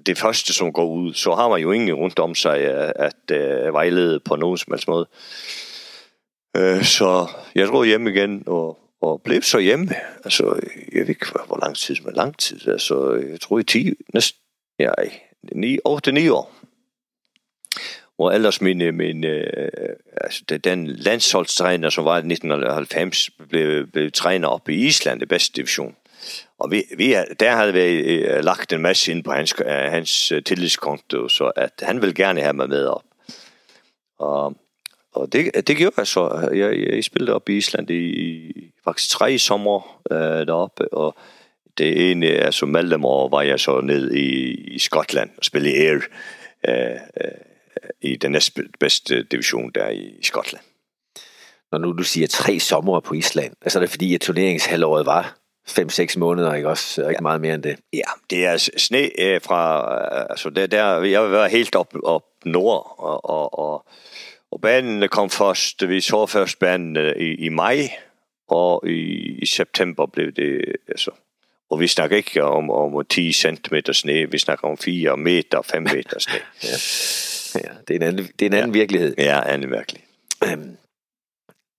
det 0.09 0.18
første, 0.18 0.53
som 0.53 0.73
går 0.73 0.87
ud, 0.87 1.14
så 1.14 1.35
har 1.35 1.49
man 1.49 1.61
jo 1.61 1.73
ingen 1.73 1.94
rundt 1.94 2.18
om 2.18 2.35
sig 2.35 2.61
øh, 2.61 2.92
at, 2.97 3.14
at 3.29 3.37
at 3.37 3.73
vejlede 3.73 4.21
på 4.21 4.37
nogen 4.37 4.59
som 4.59 4.73
helst 4.73 4.88
måde. 4.88 5.09
Øh, 6.57 6.85
så 6.85 7.29
jeg 7.55 7.66
drog 7.66 7.87
hjem 7.87 8.07
igen 8.07 8.42
og, 8.47 8.79
og 9.01 9.23
blev 9.23 9.42
så 9.42 9.59
hjemme. 9.59 9.88
Altså, 10.25 10.61
jeg 10.92 11.01
ved 11.01 11.09
ikke, 11.09 11.27
hvor 11.47 11.59
lang 11.62 11.77
tid, 11.77 11.97
men 12.05 12.14
lang 12.14 12.38
tid. 12.38 12.68
Altså, 12.68 13.25
jeg 13.31 13.40
tror 13.40 13.59
i 13.59 13.64
10, 13.64 13.94
næsten, 14.14 14.40
ja, 14.79 14.90
9, 15.53 15.79
8-9 15.88 16.31
år. 16.31 16.55
Og 18.18 18.35
ellers 18.35 18.61
min, 18.61 18.97
min 18.97 19.25
øh, 19.25 19.68
altså 20.16 20.44
den 20.64 20.87
landsholdstræner, 20.87 21.90
som 21.90 22.05
var 22.05 22.14
i 22.14 22.18
1990, 22.18 23.31
blev, 23.49 23.87
blev 23.87 24.11
træner 24.12 24.49
op 24.49 24.68
i 24.68 24.87
Island, 24.87 25.21
det 25.21 25.29
bedste 25.29 25.57
division. 25.57 25.97
Og 26.59 26.70
vi, 26.70 26.85
vi, 26.96 27.14
der 27.40 27.57
havde 27.57 27.72
vi 27.72 27.81
øh, 27.81 28.44
lagt 28.44 28.72
en 28.72 28.83
masse 28.83 29.12
ind 29.12 29.24
på 29.24 29.33
hans, 29.33 29.54
øh, 29.61 29.66
hans 29.66 30.33
øh, 30.33 30.44
tillidskonto, 30.44 31.28
så 31.28 31.52
at 31.57 31.72
han 31.83 32.00
ville 32.00 32.14
gerne 32.14 32.40
have 32.40 32.52
mig 32.52 32.68
med 32.68 32.87
op. 32.87 33.04
Og, 34.18 34.54
og 35.14 35.33
det, 35.33 35.68
det 35.68 35.76
gjorde 35.76 35.94
jeg 35.96 36.07
så. 36.07 36.50
Jeg, 36.54 36.94
jeg 36.94 37.04
spillede 37.04 37.35
op 37.35 37.48
i 37.48 37.57
Island 37.57 37.90
i 37.90 38.52
faktisk 38.85 39.11
tre 39.11 39.38
sommer 39.38 40.02
øh, 40.11 40.46
deroppe, 40.46 40.94
og 40.94 41.16
det 41.78 42.11
ene, 42.11 42.26
altså 42.26 42.66
mellem 42.66 43.04
år, 43.04 43.28
var 43.28 43.42
jeg 43.42 43.61
så 43.61 43.81
ned 43.81 44.12
i, 44.12 44.54
i 44.54 44.78
Skotland 44.78 45.31
og 45.38 45.44
spillede 45.44 45.76
Air 45.76 46.00
øh, 46.68 47.00
øh, 47.24 47.31
i 48.00 48.16
den 48.16 48.33
næstbedste 48.33 49.22
division 49.22 49.72
der 49.74 49.88
i 49.88 50.18
Skotland. 50.22 50.64
Når 51.72 51.78
nu 51.78 51.92
du 51.92 52.02
siger 52.02 52.26
tre 52.26 52.59
sommer 52.59 53.00
på 53.00 53.14
Island, 53.14 53.52
altså 53.62 53.78
er 53.78 53.81
det 53.81 53.90
fordi, 53.90 54.14
at 54.14 54.20
turneringshalvåret 54.20 55.07
var 55.07 55.38
5-6 55.68 56.18
måneder, 56.18 56.54
ikke 56.54 56.68
også? 56.68 57.00
Ikke 57.00 57.12
ja. 57.12 57.20
meget 57.20 57.40
mere 57.40 57.54
end 57.54 57.62
det. 57.62 57.76
Ja, 57.92 58.11
det 58.31 58.46
er 58.46 58.70
sne 58.76 59.20
øh, 59.20 59.40
fra, 59.42 59.85
altså 60.31 60.50
der, 60.50 60.66
der, 60.66 61.02
jeg 61.02 61.31
var 61.31 61.48
helt 61.48 61.74
op, 61.74 61.94
op 62.02 62.24
nord, 62.44 62.94
og, 62.98 63.31
og, 63.31 63.59
og, 63.59 63.87
og 64.50 64.61
banen 64.61 65.09
kom 65.09 65.31
først, 65.31 65.88
vi 65.88 66.00
så 66.00 66.26
først 66.26 66.59
banen 66.59 66.96
øh, 66.96 67.16
i, 67.16 67.35
i 67.35 67.48
maj, 67.48 67.90
og 68.48 68.88
i, 68.88 69.38
i 69.42 69.46
september 69.46 70.07
blev 70.07 70.33
det, 70.33 70.62
altså, 70.88 71.11
og 71.70 71.81
vi 71.81 71.87
snakker 71.87 72.16
ikke 72.16 72.44
om, 72.44 72.70
om 72.70 73.04
10 73.09 73.33
cm 73.33 73.74
sne, 73.92 74.31
vi 74.31 74.38
snakker 74.38 74.68
om 74.68 74.78
4 74.78 75.16
meter, 75.16 75.62
5 75.62 75.83
meter 75.83 76.18
sne. 76.18 76.35
ja. 76.64 77.68
ja, 77.68 77.74
det 77.88 77.94
er 77.94 78.00
en 78.00 78.02
anden, 78.02 78.28
det 78.38 78.42
er 78.42 78.50
en 78.50 78.54
anden 78.54 78.74
ja. 78.74 78.78
virkelighed. 78.78 79.14
Ja, 79.18 79.40
anden 79.52 79.70
virkelighed. 79.70 80.09
Øhm, 80.44 80.76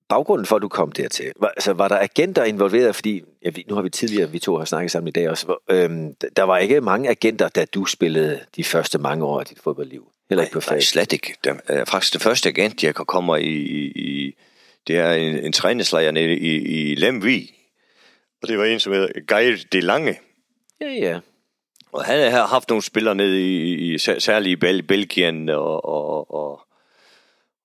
baggrunden 0.10 0.46
for, 0.46 0.56
at 0.56 0.62
du 0.62 0.68
kom 0.68 0.92
dertil, 0.92 1.32
var, 1.40 1.48
altså, 1.48 1.74
var 1.74 1.88
der 1.88 2.00
agenter 2.00 2.44
involveret? 2.44 2.96
Fordi, 2.96 3.22
ja, 3.46 3.52
nu 3.68 3.76
har 3.76 3.82
vi 3.82 3.90
tidligere, 3.90 4.32
vi 4.32 4.40
to 4.40 4.58
har 4.58 4.66
snakket 4.66 4.92
sammen 4.92 5.08
i 5.08 5.12
dag 5.12 5.30
også, 5.30 5.46
hvor, 5.46 5.62
øhm, 5.70 6.16
der 6.36 6.44
var 6.44 6.58
ikke 6.58 6.82
mange 6.82 7.10
agenter, 7.10 7.48
da 7.48 7.66
du 7.66 7.86
spillede 7.86 8.40
de 8.56 8.64
første 8.64 8.98
mange 8.98 9.26
år 9.26 9.40
af 9.40 9.46
dit 9.46 9.60
fodboldliv. 9.60 10.12
Heller 10.30 10.44
ikke 10.44 10.54
på 10.54 10.62
fag. 10.62 10.76
Nej, 10.76 10.82
slet 10.82 11.14
ikke. 11.14 11.36
Det 11.44 11.60
er 11.68 11.86
faktisk 11.86 12.14
det 12.14 12.22
første 12.22 12.50
agent, 12.50 12.84
jeg 12.84 12.96
kommer 12.96 13.36
i, 13.36 13.56
i 13.96 14.36
det 14.88 14.98
er 14.98 15.14
en, 15.14 15.36
en 15.36 15.52
træningslejr 15.52 16.12
nede 16.12 16.38
i, 16.38 16.56
i 16.92 16.96
Lemvi. 16.96 17.54
Og 18.42 18.48
det 18.48 18.58
var 18.58 18.66
en, 18.66 18.80
som 18.80 18.94
hedder 18.94 19.08
Geir 19.28 19.58
de 19.72 19.82
Lange. 19.82 20.20
Ja, 20.82 20.92
ja. 20.92 21.20
Og 21.92 22.06
han 22.06 22.32
har 22.32 22.48
haft 22.48 22.70
nogle 22.70 22.84
spillere 22.84 23.16
nede 23.16 23.42
i, 23.42 23.94
i 23.94 23.98
særligt 23.98 24.64
i 24.64 24.82
Belgien 24.82 25.50
og, 25.50 25.86
og, 25.86 26.34
og 26.34 26.62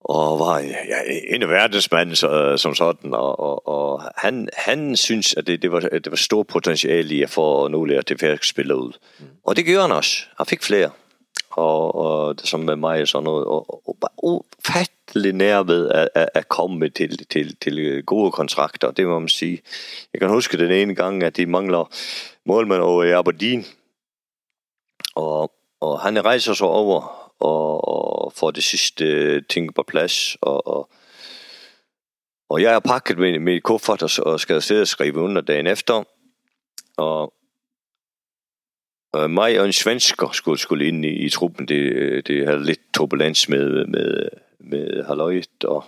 og 0.04 0.38
var 0.38 0.58
ja, 0.58 0.98
en 1.28 1.42
af 1.42 2.16
så, 2.16 2.54
som 2.56 2.74
sådan, 2.74 3.14
og, 3.14 3.40
og, 3.40 3.68
og 3.68 4.02
han, 4.16 4.48
han 4.52 4.96
synes, 4.96 5.34
at 5.34 5.46
det, 5.46 5.62
det, 5.62 5.72
var, 5.72 5.80
det 5.80 6.10
var 6.10 6.16
stor 6.16 6.42
potentiale 6.42 7.14
i 7.14 7.22
at 7.22 7.30
få 7.30 7.68
nogle 7.68 7.96
af 7.96 8.04
de 8.04 8.18
færdige 8.18 8.46
spillere 8.46 8.78
ud. 8.78 8.92
Mm. 9.18 9.26
Og 9.44 9.56
det 9.56 9.64
gjorde 9.64 9.82
han 9.82 9.92
også. 9.92 10.26
Han 10.36 10.46
fik 10.46 10.62
flere. 10.62 10.90
Og, 11.50 11.94
og 11.94 12.38
det 12.38 12.48
som 12.48 12.60
med 12.60 12.76
mig 12.76 13.02
og 13.02 13.08
sådan 13.08 13.24
noget. 13.24 13.44
Og, 13.44 13.74
og, 13.88 13.96
og 13.98 14.44
ufattelig 14.58 15.32
nær 15.32 15.62
ved 15.62 15.90
at, 15.90 16.08
at, 16.14 16.28
at 16.34 16.48
komme 16.48 16.88
til, 16.88 17.26
til, 17.26 17.56
til 17.56 18.02
gode 18.06 18.32
kontrakter, 18.32 18.90
det 18.90 19.06
må 19.06 19.18
man 19.18 19.28
sige. 19.28 19.62
Jeg 20.12 20.20
kan 20.20 20.30
huske 20.30 20.58
den 20.58 20.70
ene 20.70 20.94
gang, 20.94 21.22
at 21.22 21.36
de 21.36 21.46
mangler 21.46 21.90
målmand 22.46 22.82
over 22.82 23.04
i 23.04 23.10
Aberdeen. 23.10 23.66
Og, 25.14 25.52
og 25.80 26.00
han 26.00 26.24
rejser 26.24 26.54
så 26.54 26.64
over 26.64 27.23
og, 27.44 27.88
og 28.24 28.32
får 28.32 28.50
det 28.50 28.64
sidste 28.64 29.40
ting 29.40 29.74
på 29.74 29.82
plads. 29.82 30.36
Og, 30.40 30.66
og, 30.66 30.90
og 32.48 32.62
jeg 32.62 32.72
har 32.72 32.80
pakket 32.80 33.18
med 33.18 33.38
mit 33.38 33.62
kuffert 33.62 34.02
og, 34.02 34.32
og 34.32 34.40
skal 34.40 34.62
sidde 34.62 34.80
og 34.80 34.88
skrive 34.88 35.20
under 35.20 35.42
dagen 35.42 35.66
efter. 35.66 36.04
Og, 36.96 37.34
og 39.12 39.30
mig 39.30 39.60
og 39.60 39.66
en 39.66 39.72
svensker 39.72 40.30
skulle, 40.32 40.58
skulle 40.58 40.86
ind 40.86 41.04
i, 41.04 41.08
i 41.08 41.30
truppen. 41.30 41.68
Det, 41.68 41.74
øh, 41.74 42.22
det 42.26 42.46
havde 42.46 42.64
lidt 42.64 42.80
turbulens 42.94 43.48
med, 43.48 43.86
med, 43.86 44.28
med 44.60 45.04
halvøjet. 45.04 45.64
Og, 45.64 45.84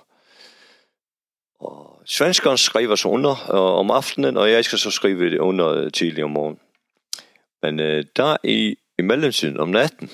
og 1.60 2.02
svenskeren 2.04 2.58
skriver 2.58 2.96
så 2.96 3.08
under 3.08 3.36
og, 3.48 3.78
om 3.78 3.90
aftenen, 3.90 4.36
og 4.36 4.50
jeg 4.50 4.64
skal 4.64 4.78
så 4.78 4.90
skrive 4.90 5.30
det 5.30 5.38
under 5.38 5.90
tidlig 5.90 6.24
om 6.24 6.30
morgenen. 6.30 6.60
Men 7.62 7.80
øh, 7.80 8.04
der 8.16 8.36
i, 8.44 8.76
i 8.98 9.02
mellemtiden 9.02 9.60
om 9.60 9.68
natten, 9.68 10.10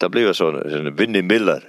der 0.00 0.08
blev 0.08 0.24
jeg 0.26 0.34
så 0.34 0.62
sådan 0.70 0.98
Vinnie 0.98 1.22
Miller, 1.22 1.60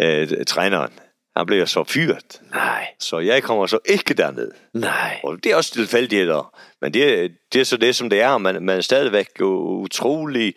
øh, 0.00 0.28
træneren. 0.46 0.92
Han 1.36 1.46
blev 1.46 1.66
så 1.66 1.84
fyret. 1.84 2.40
Nej. 2.52 2.86
Så 3.00 3.18
jeg 3.18 3.42
kommer 3.42 3.66
så 3.66 3.78
ikke 3.86 4.14
derned. 4.14 4.50
Nej. 4.74 5.20
Og 5.24 5.44
det 5.44 5.52
er 5.52 5.56
også 5.56 5.72
tilfældigheder. 5.72 6.54
Men 6.80 6.94
det, 6.94 7.32
det 7.52 7.60
er 7.60 7.64
så 7.64 7.76
det, 7.76 7.96
som 7.96 8.10
det 8.10 8.20
er. 8.20 8.38
Man, 8.38 8.62
man 8.62 8.76
er 8.76 8.80
stadigvæk 8.80 9.28
utrolig... 9.40 10.54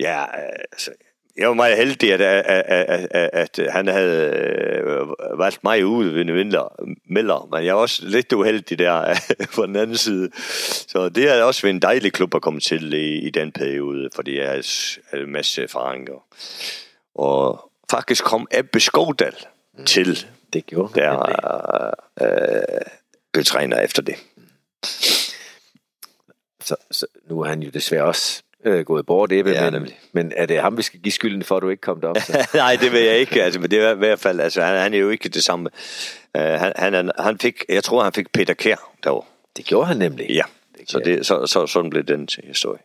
Ja, 0.00 0.24
altså, 0.72 0.90
jeg 1.38 1.48
var 1.48 1.54
meget 1.54 1.76
heldig, 1.76 2.12
at, 2.12 2.20
at, 2.20 2.64
at, 2.66 3.08
at, 3.12 3.58
at 3.58 3.72
han 3.72 3.86
havde 3.86 4.30
øh, 4.84 5.38
valgt 5.38 5.64
mig 5.64 5.86
ud 5.86 6.06
ved 6.06 6.24
Miller, 6.24 6.76
Miller, 7.04 7.48
men 7.52 7.64
jeg 7.64 7.74
var 7.74 7.80
også 7.80 8.06
lidt 8.06 8.32
uheldig 8.32 8.78
der 8.78 9.14
på 9.54 9.66
den 9.66 9.76
anden 9.76 9.96
side. 9.96 10.30
Så 10.88 11.08
det 11.08 11.30
har 11.30 11.42
også 11.42 11.62
været 11.62 11.74
en 11.74 11.82
dejlig 11.82 12.12
klub 12.12 12.34
at 12.34 12.42
komme 12.42 12.60
til 12.60 12.92
i, 12.92 13.18
i 13.18 13.30
den 13.30 13.52
periode, 13.52 14.08
fordi 14.14 14.38
jeg 14.38 14.62
havde 15.10 15.24
en 15.24 15.32
masse 15.32 15.62
erfaringer. 15.62 16.24
Og 17.14 17.70
faktisk 17.90 18.24
kom 18.24 18.46
Ebbe 18.50 18.80
Skovdal 18.80 19.36
mm. 19.78 19.84
til, 19.84 20.26
det 20.52 20.66
gjorde 20.66 21.00
der 21.00 21.90
øh, 22.20 22.80
blev 23.32 23.44
træner 23.44 23.80
efter 23.80 24.02
det. 24.02 24.14
Så, 26.60 26.76
så 26.90 27.06
nu 27.28 27.40
er 27.40 27.48
han 27.48 27.62
jo 27.62 27.70
desværre 27.70 28.04
også 28.04 28.42
øh, 28.66 28.84
gået 28.84 29.06
bort, 29.06 29.32
Ebbe, 29.32 29.50
ja, 29.50 29.70
men, 29.70 29.88
men 30.12 30.32
er 30.36 30.46
det 30.46 30.60
ham, 30.60 30.76
vi 30.76 30.82
skal 30.82 31.00
give 31.00 31.12
skylden 31.12 31.42
for, 31.42 31.56
at 31.56 31.62
du 31.62 31.68
ikke 31.68 31.80
kom 31.80 32.00
derop? 32.00 32.18
Så? 32.18 32.48
Nej, 32.54 32.76
det 32.80 32.92
vil 32.92 33.02
jeg 33.02 33.18
ikke, 33.18 33.42
altså, 33.42 33.60
men 33.60 33.70
det 33.70 33.78
er 33.78 33.94
i 33.94 33.98
hvert 33.98 34.18
fald, 34.18 34.40
altså, 34.40 34.62
han, 34.62 34.80
han 34.80 34.94
er 34.94 34.98
jo 34.98 35.10
ikke 35.10 35.28
det 35.28 35.44
samme. 35.44 35.70
Uh, 36.38 36.42
han, 36.42 36.72
han, 36.76 37.10
han 37.18 37.38
fik, 37.38 37.64
jeg 37.68 37.84
tror, 37.84 38.02
han 38.02 38.12
fik 38.12 38.32
Peter 38.32 38.54
Kær 38.54 38.92
derovre. 39.04 39.26
Det 39.56 39.64
gjorde 39.64 39.86
han 39.86 39.96
nemlig. 39.96 40.26
Ja, 40.30 40.42
det 40.78 40.90
så, 40.90 40.98
det, 40.98 41.26
så, 41.26 41.46
så, 41.46 41.66
sådan 41.66 41.90
blev 41.90 42.04
den 42.04 42.28
historie. 42.44 42.80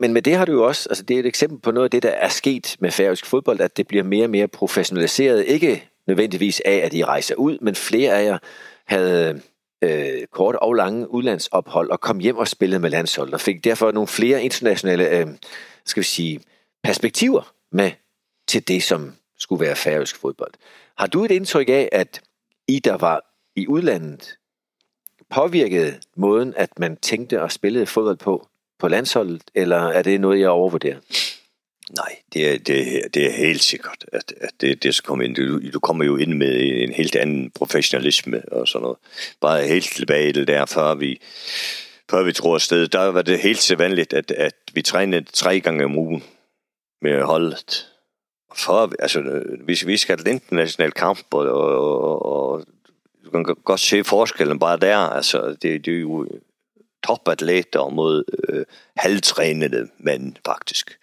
Men 0.00 0.12
med 0.12 0.22
det 0.22 0.36
har 0.36 0.44
du 0.44 0.52
jo 0.52 0.66
også, 0.66 0.88
altså 0.88 1.04
det 1.04 1.14
er 1.14 1.20
et 1.20 1.26
eksempel 1.26 1.58
på 1.58 1.70
noget 1.70 1.84
af 1.84 1.90
det, 1.90 2.02
der 2.02 2.10
er 2.10 2.28
sket 2.28 2.76
med 2.78 2.90
færøsk 2.90 3.26
fodbold, 3.26 3.60
at 3.60 3.76
det 3.76 3.88
bliver 3.88 4.04
mere 4.04 4.24
og 4.24 4.30
mere 4.30 4.48
professionaliseret. 4.48 5.44
Ikke 5.44 5.88
nødvendigvis 6.06 6.62
af, 6.64 6.74
at 6.76 6.94
I 6.94 7.04
rejser 7.04 7.34
ud, 7.34 7.58
men 7.60 7.74
flere 7.74 8.12
af 8.12 8.24
jer 8.24 8.38
havde 8.86 9.40
øh, 9.82 10.26
korte 10.32 10.62
og 10.62 10.74
lange 10.74 11.10
udlandsophold 11.10 11.90
og 11.90 12.00
kom 12.00 12.18
hjem 12.18 12.36
og 12.36 12.48
spillede 12.48 12.80
med 12.80 12.90
landshold 12.90 13.32
og 13.32 13.40
fik 13.40 13.64
derfor 13.64 13.92
nogle 13.92 14.06
flere 14.06 14.42
internationale 14.42 15.08
øh, 15.08 15.26
skal 15.84 16.00
vi 16.00 16.06
sige, 16.06 16.40
perspektiver 16.82 17.52
med 17.72 17.90
til 18.48 18.68
det, 18.68 18.82
som 18.82 19.12
skulle 19.38 19.64
være 19.64 19.76
færøsk 19.76 20.16
fodbold. 20.16 20.52
Har 20.98 21.06
du 21.06 21.24
et 21.24 21.30
indtryk 21.30 21.68
af, 21.68 21.88
at 21.92 22.20
I, 22.68 22.78
der 22.78 22.96
var 22.96 23.20
i 23.56 23.68
udlandet, 23.68 24.38
påvirkede 25.30 25.94
måden, 26.16 26.54
at 26.56 26.78
man 26.78 26.96
tænkte 26.96 27.42
og 27.42 27.52
spillede 27.52 27.86
fodbold 27.86 28.16
på, 28.16 28.48
på 28.78 28.88
landsholdet, 28.88 29.42
eller 29.54 29.76
er 29.76 30.02
det 30.02 30.20
noget, 30.20 30.40
jeg 30.40 30.48
overvurderer? 30.48 30.98
Nej, 31.90 32.16
det 32.32 32.48
er, 32.52 32.58
det, 32.58 32.96
er, 32.96 33.08
det 33.08 33.26
er 33.26 33.30
helt 33.30 33.62
sikkert, 33.62 34.04
at, 34.12 34.34
at 34.40 34.50
det, 34.60 34.82
det 34.82 34.94
skal 34.94 35.06
komme 35.06 35.24
ind. 35.24 35.34
Du, 35.34 35.70
du 35.72 35.80
kommer 35.80 36.04
jo 36.04 36.16
ind 36.16 36.34
med 36.34 36.82
en 36.82 36.92
helt 36.92 37.16
anden 37.16 37.50
professionalisme 37.50 38.52
og 38.52 38.68
sådan 38.68 38.82
noget. 38.82 38.98
Bare 39.40 39.66
helt 39.66 39.92
tilbage 39.92 40.32
til 40.32 40.46
der, 40.46 40.66
før 40.66 40.94
vi, 40.94 41.20
før 42.10 42.22
vi 42.22 42.32
tror 42.32 42.54
afsted, 42.54 42.88
der 42.88 43.04
var 43.04 43.22
det 43.22 43.38
helt 43.38 43.58
sædvanligt, 43.58 44.12
at, 44.12 44.30
at 44.30 44.54
vi 44.72 44.82
trænede 44.82 45.26
tre 45.32 45.60
gange 45.60 45.84
om 45.84 45.98
ugen 45.98 46.24
med 47.02 47.22
holdet. 47.22 47.86
for, 48.54 48.92
altså, 48.98 49.42
hvis 49.64 49.86
vi 49.86 49.96
skal 49.96 50.18
til 50.18 50.26
international 50.26 50.92
kamp, 50.92 51.34
og, 51.34 51.46
og, 51.48 52.26
og 52.26 52.64
du 53.24 53.30
kan 53.30 53.44
godt 53.64 53.80
se 53.80 54.04
forskellen 54.04 54.58
bare 54.58 54.78
der, 54.78 54.96
altså, 54.96 55.56
det, 55.62 55.84
det 55.84 55.94
er 55.94 56.00
jo 56.00 56.26
topatleter 57.06 57.88
mod 57.88 58.24
øh, 58.48 58.64
halvtrænede 58.96 59.88
mænd, 59.98 60.36
faktisk. 60.46 60.98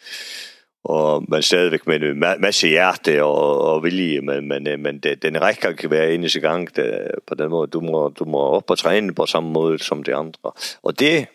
Og 0.84 1.23
man 1.27 1.41
stadigvæk 1.41 1.88
med 1.88 2.01
en 2.01 2.19
masse 2.19 2.67
hjerte 2.67 3.23
og, 3.23 3.61
og 3.61 3.84
vilje, 3.84 4.21
men, 4.21 4.47
men, 4.47 4.63
men 4.79 4.99
det, 4.99 5.23
den 5.23 5.41
rækker 5.41 5.69
ikke 5.69 5.91
være 5.91 6.13
eneste 6.13 6.39
gang 6.39 6.75
det, 6.75 7.11
på 7.27 7.36
den 7.36 7.49
måde. 7.49 7.67
Du 7.67 7.79
må, 7.79 8.09
du 8.19 8.25
må 8.25 8.39
op 8.39 8.69
og 8.69 8.77
træne 8.77 9.13
på 9.13 9.25
samme 9.25 9.49
måde 9.49 9.79
som 9.79 10.03
de 10.03 10.15
andre. 10.15 10.51
Og 10.84 10.99
det 10.99 11.27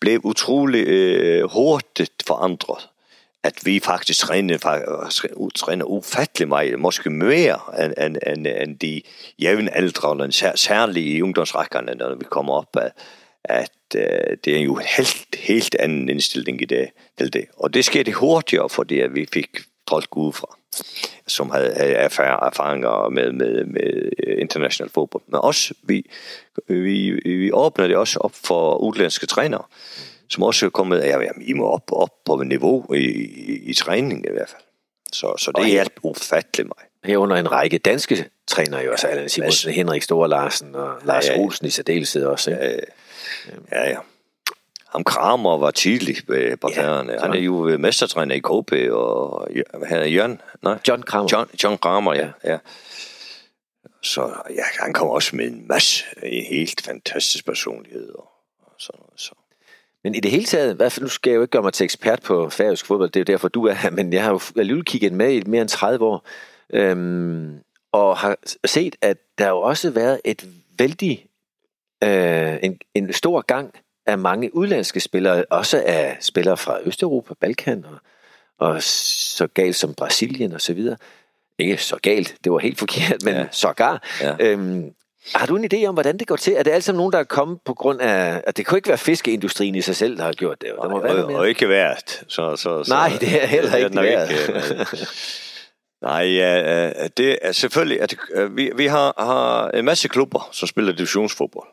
blev 0.00 0.20
utrolig 0.24 0.88
øh, 0.88 1.50
hurtigt 1.50 2.22
forandret 2.26 2.88
at 3.42 3.54
vi 3.64 3.80
faktisk 3.80 4.20
træner, 4.20 4.58
træner 5.54 5.84
ufattelig 5.84 6.48
meget, 6.48 6.78
måske 6.78 7.10
mere 7.10 7.58
end, 7.84 7.92
end, 7.98 8.16
end, 8.26 8.46
end 8.46 8.78
de 8.78 9.02
jævnaldrende, 9.38 10.32
særligt 10.54 11.06
i 11.06 11.22
ungdomsrækkerne, 11.22 11.94
når 11.94 12.14
vi 12.14 12.24
kommer 12.24 12.52
op, 12.54 12.76
af, 12.76 12.90
at 13.44 13.70
uh, 13.94 14.00
det 14.44 14.56
er 14.56 14.60
jo 14.60 14.74
en 14.74 14.86
helt, 14.96 15.36
helt 15.36 15.76
anden 15.78 16.08
indstilling 16.08 16.62
i 16.62 16.64
det, 16.64 16.90
til 17.18 17.32
det. 17.32 17.46
Og 17.56 17.74
det 17.74 17.84
skete 17.84 18.12
hurtigere, 18.12 18.68
fordi 18.68 19.00
at 19.00 19.14
vi 19.14 19.26
fik 19.32 19.48
folk 19.88 20.16
udefra, 20.16 20.56
som 21.26 21.50
havde, 21.50 21.74
havde 21.76 21.92
erfaringer 21.92 23.08
med, 23.08 23.32
med, 23.32 23.64
med 23.64 24.10
international 24.38 24.90
fodbold. 24.90 25.22
Men 25.26 25.40
også, 25.40 25.74
vi, 25.82 26.10
vi, 26.68 27.10
vi 27.24 27.52
åbnede 27.52 27.88
det 27.88 27.96
også 27.96 28.18
op 28.18 28.34
for 28.34 28.76
udlandske 28.76 29.26
trænere, 29.26 29.64
som 30.28 30.42
også 30.42 30.66
er 30.66 30.70
kommet, 30.70 30.98
ja, 30.98 31.20
jamen, 31.20 31.42
I 31.42 31.52
må 31.52 31.68
op, 31.68 31.92
op 31.92 32.24
på 32.24 32.42
niveau 32.42 32.94
i, 32.94 32.98
i, 32.98 33.70
i 33.70 33.74
træning 33.74 34.26
i 34.26 34.32
hvert 34.32 34.48
fald. 34.48 34.62
Så, 35.12 35.34
så 35.38 35.52
det 35.56 35.70
hjalp 35.70 35.92
ufattelig 36.02 36.66
meget. 36.66 36.88
Herunder 37.04 37.36
en 37.36 37.52
række 37.52 37.78
danske 37.78 38.24
trænere 38.46 38.80
jo, 38.84 38.90
altså 38.90 39.06
Allan 39.06 39.28
Simonsen, 39.28 39.72
Henrik 39.72 40.02
Store 40.02 40.28
Larsen 40.28 40.74
og 40.74 40.94
Lars 41.04 41.26
ja, 41.26 41.32
ja. 41.32 41.38
Olsen 41.38 41.66
i 41.66 41.70
særdeleshed 41.70 42.24
også. 42.24 42.50
Ja, 42.50 42.70
ja. 42.70 42.76
Ja, 43.72 43.90
ja. 43.90 43.98
Ham 44.88 45.04
Kramer 45.04 45.56
var 45.58 45.70
tidlig 45.70 46.16
på 46.26 46.34
ja, 46.34 46.82
færgerne. 46.82 47.18
Han 47.20 47.32
er 47.32 47.38
jo 47.38 47.78
mestertræner 47.78 48.34
i 48.34 48.38
KB, 48.38 48.92
og 48.92 49.48
hvad 49.78 49.88
hedder 49.88 50.06
Jørgen? 50.06 50.40
Nej? 50.62 50.78
John 50.88 51.02
Kramer. 51.02 51.28
John, 51.32 51.50
John 51.64 51.78
Kramer, 51.78 52.14
ja. 52.14 52.28
ja. 52.44 52.58
Så 54.02 54.32
ja, 54.50 54.62
han 54.80 54.92
kom 54.92 55.08
også 55.08 55.36
med 55.36 55.46
en 55.46 55.68
masse 55.68 56.04
en 56.22 56.44
helt 56.44 56.82
fantastisk 56.84 57.46
personlighed 57.46 58.08
og, 58.14 58.28
og 58.60 58.72
sådan 58.78 58.98
noget. 58.98 59.20
Så. 59.20 59.34
Men 60.04 60.14
i 60.14 60.20
det 60.20 60.30
hele 60.30 60.44
taget, 60.44 60.76
hvad, 60.76 61.00
nu 61.00 61.08
skal 61.08 61.30
jeg 61.30 61.36
jo 61.36 61.42
ikke 61.42 61.52
gøre 61.52 61.62
mig 61.62 61.72
til 61.72 61.84
ekspert 61.84 62.22
på 62.22 62.50
færøsk 62.50 62.86
fodbold, 62.86 63.10
det 63.10 63.16
er 63.16 63.20
jo 63.20 63.32
derfor, 63.32 63.48
du 63.48 63.66
er 63.66 63.72
her, 63.72 63.90
men 63.90 64.12
jeg 64.12 64.24
har 64.24 64.30
jo 64.30 64.40
alligevel 64.56 64.84
kigget 64.84 65.12
med 65.12 65.32
i 65.32 65.42
mere 65.46 65.60
end 65.60 65.68
30 65.68 66.04
år, 66.04 66.26
øhm, 66.72 67.58
og 67.92 68.16
har 68.16 68.36
set, 68.64 68.96
at 69.02 69.16
der 69.38 69.48
jo 69.48 69.60
også 69.60 69.90
været 69.90 70.20
et 70.24 70.48
vældig, 70.78 71.27
øh, 72.04 72.58
en, 72.62 72.78
en 72.94 73.12
stor 73.12 73.40
gang 73.40 73.74
af 74.06 74.18
mange 74.18 74.56
udlandske 74.56 75.00
spillere, 75.00 75.44
også 75.50 75.82
af 75.86 76.16
spillere 76.20 76.56
fra 76.56 76.78
Østeuropa, 76.84 77.34
Balkan 77.40 77.84
og, 77.84 77.98
og 78.66 78.82
så 78.82 79.46
galt 79.46 79.76
som 79.76 79.94
Brasilien 79.94 80.52
og 80.52 80.60
så 80.60 80.74
videre. 80.74 80.96
Ikke 81.58 81.76
så 81.76 81.96
galt, 82.02 82.36
det 82.44 82.52
var 82.52 82.58
helt 82.58 82.78
forkert, 82.78 83.22
men 83.24 83.34
ja. 83.34 83.46
sågar. 83.50 84.02
Ja. 84.20 84.36
Øhm, 84.40 84.92
har 85.34 85.46
du 85.46 85.56
en 85.56 85.70
idé 85.74 85.86
om, 85.86 85.94
hvordan 85.94 86.18
det 86.18 86.26
går 86.26 86.36
til? 86.36 86.52
Er 86.56 86.62
det 86.62 86.70
altså 86.70 86.92
nogen, 86.92 87.12
der 87.12 87.18
er 87.18 87.24
kommet 87.24 87.58
på 87.64 87.74
grund 87.74 88.00
af... 88.00 88.42
At 88.46 88.56
det 88.56 88.66
kunne 88.66 88.78
ikke 88.78 88.88
være 88.88 88.98
fiskeindustrien 88.98 89.74
i 89.74 89.80
sig 89.80 89.96
selv, 89.96 90.16
der 90.16 90.24
har 90.24 90.32
gjort 90.32 90.60
det. 90.60 90.70
Der 90.82 90.88
må 90.88 91.02
være 91.02 91.24
og, 91.24 91.34
og 91.34 91.48
ikke 91.48 91.68
været. 91.68 92.24
Så, 92.28 92.56
så, 92.56 92.84
så, 92.84 92.84
Nej, 92.88 93.12
det 93.20 93.42
er 93.42 93.46
heller 93.46 93.76
ikke 93.76 93.96
været. 93.96 94.30
Ikke, 94.30 95.06
Nej, 96.02 96.22
ja, 96.22 97.08
det 97.16 97.38
er 97.42 97.52
selvfølgelig... 97.52 98.02
At, 98.02 98.16
vi, 98.50 98.70
vi 98.76 98.86
har, 98.86 99.14
har 99.18 99.70
en 99.70 99.84
masse 99.84 100.08
klubber, 100.08 100.48
som 100.52 100.68
spiller 100.68 100.92
divisionsfodbold. 100.92 101.68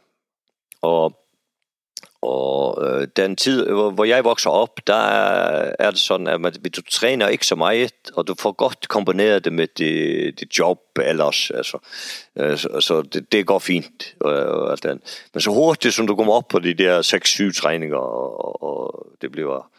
Og 0.85 1.25
og 2.25 2.85
øh, 2.85 3.07
den 3.15 3.35
tid, 3.35 3.69
hvor 3.69 4.03
jeg 4.03 4.23
vokser 4.23 4.49
op, 4.49 4.87
der 4.87 5.03
er 5.79 5.91
det 5.91 5.99
sådan, 5.99 6.27
at 6.27 6.41
man, 6.41 6.53
du 6.53 6.81
træner 6.81 7.27
ikke 7.27 7.45
så 7.45 7.55
meget, 7.55 7.93
og 8.13 8.27
du 8.27 8.35
får 8.39 8.51
godt 8.51 8.87
kombineret 8.87 9.45
det 9.45 9.53
med 9.53 9.67
dit, 9.67 10.39
dit 10.39 10.59
job 10.59 10.79
ellers. 11.01 11.51
Altså, 11.51 11.77
øh, 12.39 12.57
så, 12.57 12.69
så 12.79 13.01
det, 13.01 13.31
det 13.31 13.45
går 13.45 13.59
fint. 13.59 14.15
Øh, 14.25 14.31
og 14.47 14.83
den. 14.83 15.01
Men 15.33 15.41
så 15.41 15.51
hurtigt, 15.51 15.93
som 15.93 16.07
du 16.07 16.15
kommer 16.15 16.33
op 16.33 16.47
på 16.47 16.59
de 16.59 16.73
der 16.73 17.01
6-7 17.51 17.61
træninger, 17.61 17.97
og, 17.97 18.63
og 18.63 19.07
det 19.21 19.31
bliver 19.31 19.69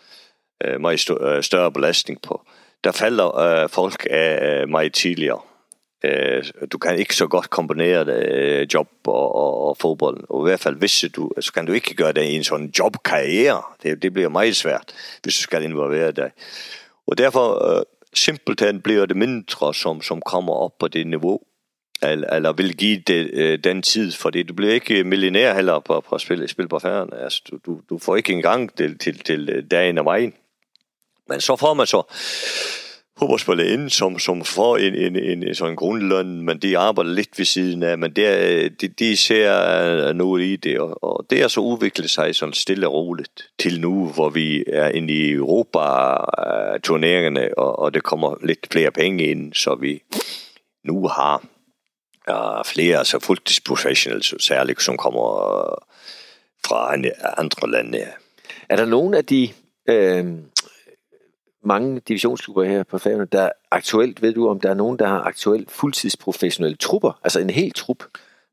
øh, 0.65 0.81
meget 0.81 1.11
øh, 1.21 1.43
større 1.43 1.73
belastning 1.73 2.23
på, 2.23 2.43
der 2.85 2.93
falder 2.93 3.39
øh, 3.39 3.69
folk 3.69 4.07
af 4.11 4.63
øh, 4.63 4.69
meget 4.69 4.93
tidligere. 4.93 5.41
Øh, 6.07 6.45
du 6.73 6.79
kan 6.79 6.99
ikke 6.99 7.17
så 7.17 7.27
godt 7.27 7.51
kombinere 7.51 8.05
det, 8.05 8.29
øh, 8.29 8.67
job 8.75 8.89
og, 9.07 9.35
og, 9.35 9.69
og 9.69 9.77
fodbold. 9.77 10.25
Og 10.29 10.47
i 10.47 10.51
hvert 10.51 10.61
fald, 10.61 10.77
hvis 10.77 11.05
du, 11.17 11.31
så 11.41 11.53
kan 11.53 11.67
du 11.67 11.73
ikke 11.73 11.95
gøre 11.95 12.13
det 12.13 12.25
i 12.25 12.37
en 12.37 12.45
sådan 12.45 12.73
jobkarriere. 12.79 13.63
Det, 13.83 14.03
det 14.03 14.13
bliver 14.13 14.29
meget 14.29 14.57
svært, 14.57 14.95
hvis 15.23 15.37
du 15.37 15.43
skal 15.43 15.63
involvere 15.63 16.13
dig. 16.13 16.31
Og 17.07 17.19
derfor, 17.19 17.77
øh, 17.77 17.83
simpelthen 18.15 18.81
bliver 18.81 19.07
det 19.07 19.17
mindre, 19.17 19.75
som, 19.75 20.03
som 20.03 20.21
kommer 20.21 20.53
op 20.53 20.79
på 20.79 20.89
det 20.89 21.07
niveau, 21.07 21.41
eller, 22.03 22.31
eller 22.31 22.53
vil 22.53 22.77
give 22.77 23.03
det, 23.07 23.31
øh, 23.33 23.59
den 23.65 23.83
tid, 23.83 24.13
fordi 24.13 24.43
du 24.43 24.55
bliver 24.55 24.73
ikke 24.73 25.05
millionær 25.05 25.55
heller 25.55 25.79
på, 25.79 26.01
på 26.09 26.15
at 26.15 26.21
spille, 26.21 26.49
spille 26.49 26.69
på 26.69 26.79
færden. 26.79 27.13
Altså, 27.13 27.43
du, 27.51 27.59
du, 27.67 27.81
du 27.91 27.99
får 27.99 28.17
ikke 28.17 28.33
engang 28.33 28.77
til, 28.77 28.99
til, 28.99 29.19
til 29.19 29.49
øh, 29.49 29.65
dagen 29.71 29.99
og 29.99 30.05
vejen. 30.05 30.35
Men 31.29 31.41
så 31.41 31.57
får 31.57 31.75
man 31.75 31.87
så 31.87 32.03
fodboldspillere 33.19 33.91
som, 33.91 34.19
som 34.19 34.45
får 34.45 34.77
en, 34.77 34.95
en, 34.95 35.17
en, 35.17 35.43
en 35.43 35.55
sådan 35.55 35.77
grundløn, 35.77 36.43
men 36.43 36.59
de 36.59 36.79
arbejder 36.79 37.11
lidt 37.11 37.39
ved 37.39 37.45
siden 37.45 37.83
af, 37.83 37.99
men 37.99 38.13
det, 38.13 38.25
øh, 38.25 38.71
de, 38.81 38.89
de 38.89 39.17
ser 39.17 40.09
øh, 40.09 40.15
noget 40.15 40.43
i 40.43 40.57
det, 40.57 40.79
og, 40.79 41.05
og 41.05 41.27
det 41.31 41.43
er 41.43 41.49
så 41.49 41.61
udviklet 41.61 42.11
sig 42.11 42.35
sådan 42.35 42.53
stille 42.53 42.89
og 42.89 42.95
roligt 42.95 43.51
til 43.59 43.81
nu, 43.81 44.09
hvor 44.09 44.31
vi 44.31 44.65
er 44.67 44.89
inde 44.89 45.13
i 45.13 45.33
Europa-turneringerne, 45.33 47.59
og, 47.59 47.79
og 47.79 47.95
det 47.95 48.03
kommer 48.03 48.35
lidt 48.43 48.67
flere 48.73 48.91
penge 48.91 49.25
ind, 49.25 49.55
så 49.55 49.75
vi 49.75 50.03
nu 50.85 51.09
har 51.09 51.45
uh, 52.31 52.65
flere 52.67 52.99
altså 52.99 53.19
fuldtidsprofessionals, 53.19 54.45
særligt 54.45 54.83
som 54.83 54.97
kommer 54.97 55.21
fra 56.67 56.97
andre 57.39 57.71
lande. 57.71 58.05
Er 58.69 58.77
der 58.77 58.85
nogen 58.85 59.15
af 59.15 59.25
de 59.25 59.49
øh, 59.89 60.25
mange 61.67 62.01
divisionsklubber 62.01 62.65
her 62.65 62.83
på 62.83 62.99
Færøerne, 62.99 63.27
der 63.33 63.51
aktuelt, 63.71 64.23
ved 64.23 64.35
du 64.35 64.49
om 64.49 64.61
der 64.61 64.71
er 64.71 64.75
nogen, 64.75 64.99
der 64.99 65.07
har 65.07 65.21
aktuelt 65.21 65.71
fuldtidsprofessionelle 65.71 66.77
trupper, 66.77 67.21
altså 67.25 67.41
en 67.41 67.51
hel 67.51 67.73
trup? 67.73 68.05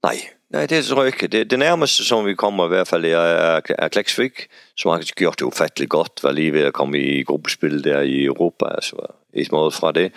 Nej, 0.03 0.15
nej, 0.49 0.65
det 0.65 0.85
tror 0.85 1.03
jeg 1.03 1.13
ikke. 1.13 1.27
Det, 1.27 1.51
det 1.51 1.59
nærmeste, 1.59 2.05
som 2.05 2.25
vi 2.25 2.35
kommer 2.35 2.65
i 2.65 2.67
hvert 2.67 2.87
fald, 2.87 3.05
er, 3.05 3.17
er, 3.17 3.61
er 3.69 4.45
som 4.77 4.91
har 4.91 5.13
gjort 5.15 5.39
det 5.39 5.45
ufattelig 5.45 5.89
godt, 5.89 6.19
var 6.23 6.31
lige 6.31 6.53
ved 6.53 6.61
at 6.61 6.73
komme 6.73 6.99
i 6.99 7.23
gruppespil 7.23 7.83
der 7.83 8.01
i 8.01 8.23
Europa, 8.23 8.65
altså 8.65 8.95
et 9.33 9.51
måde 9.51 9.71
fra 9.71 9.91
det, 9.91 10.11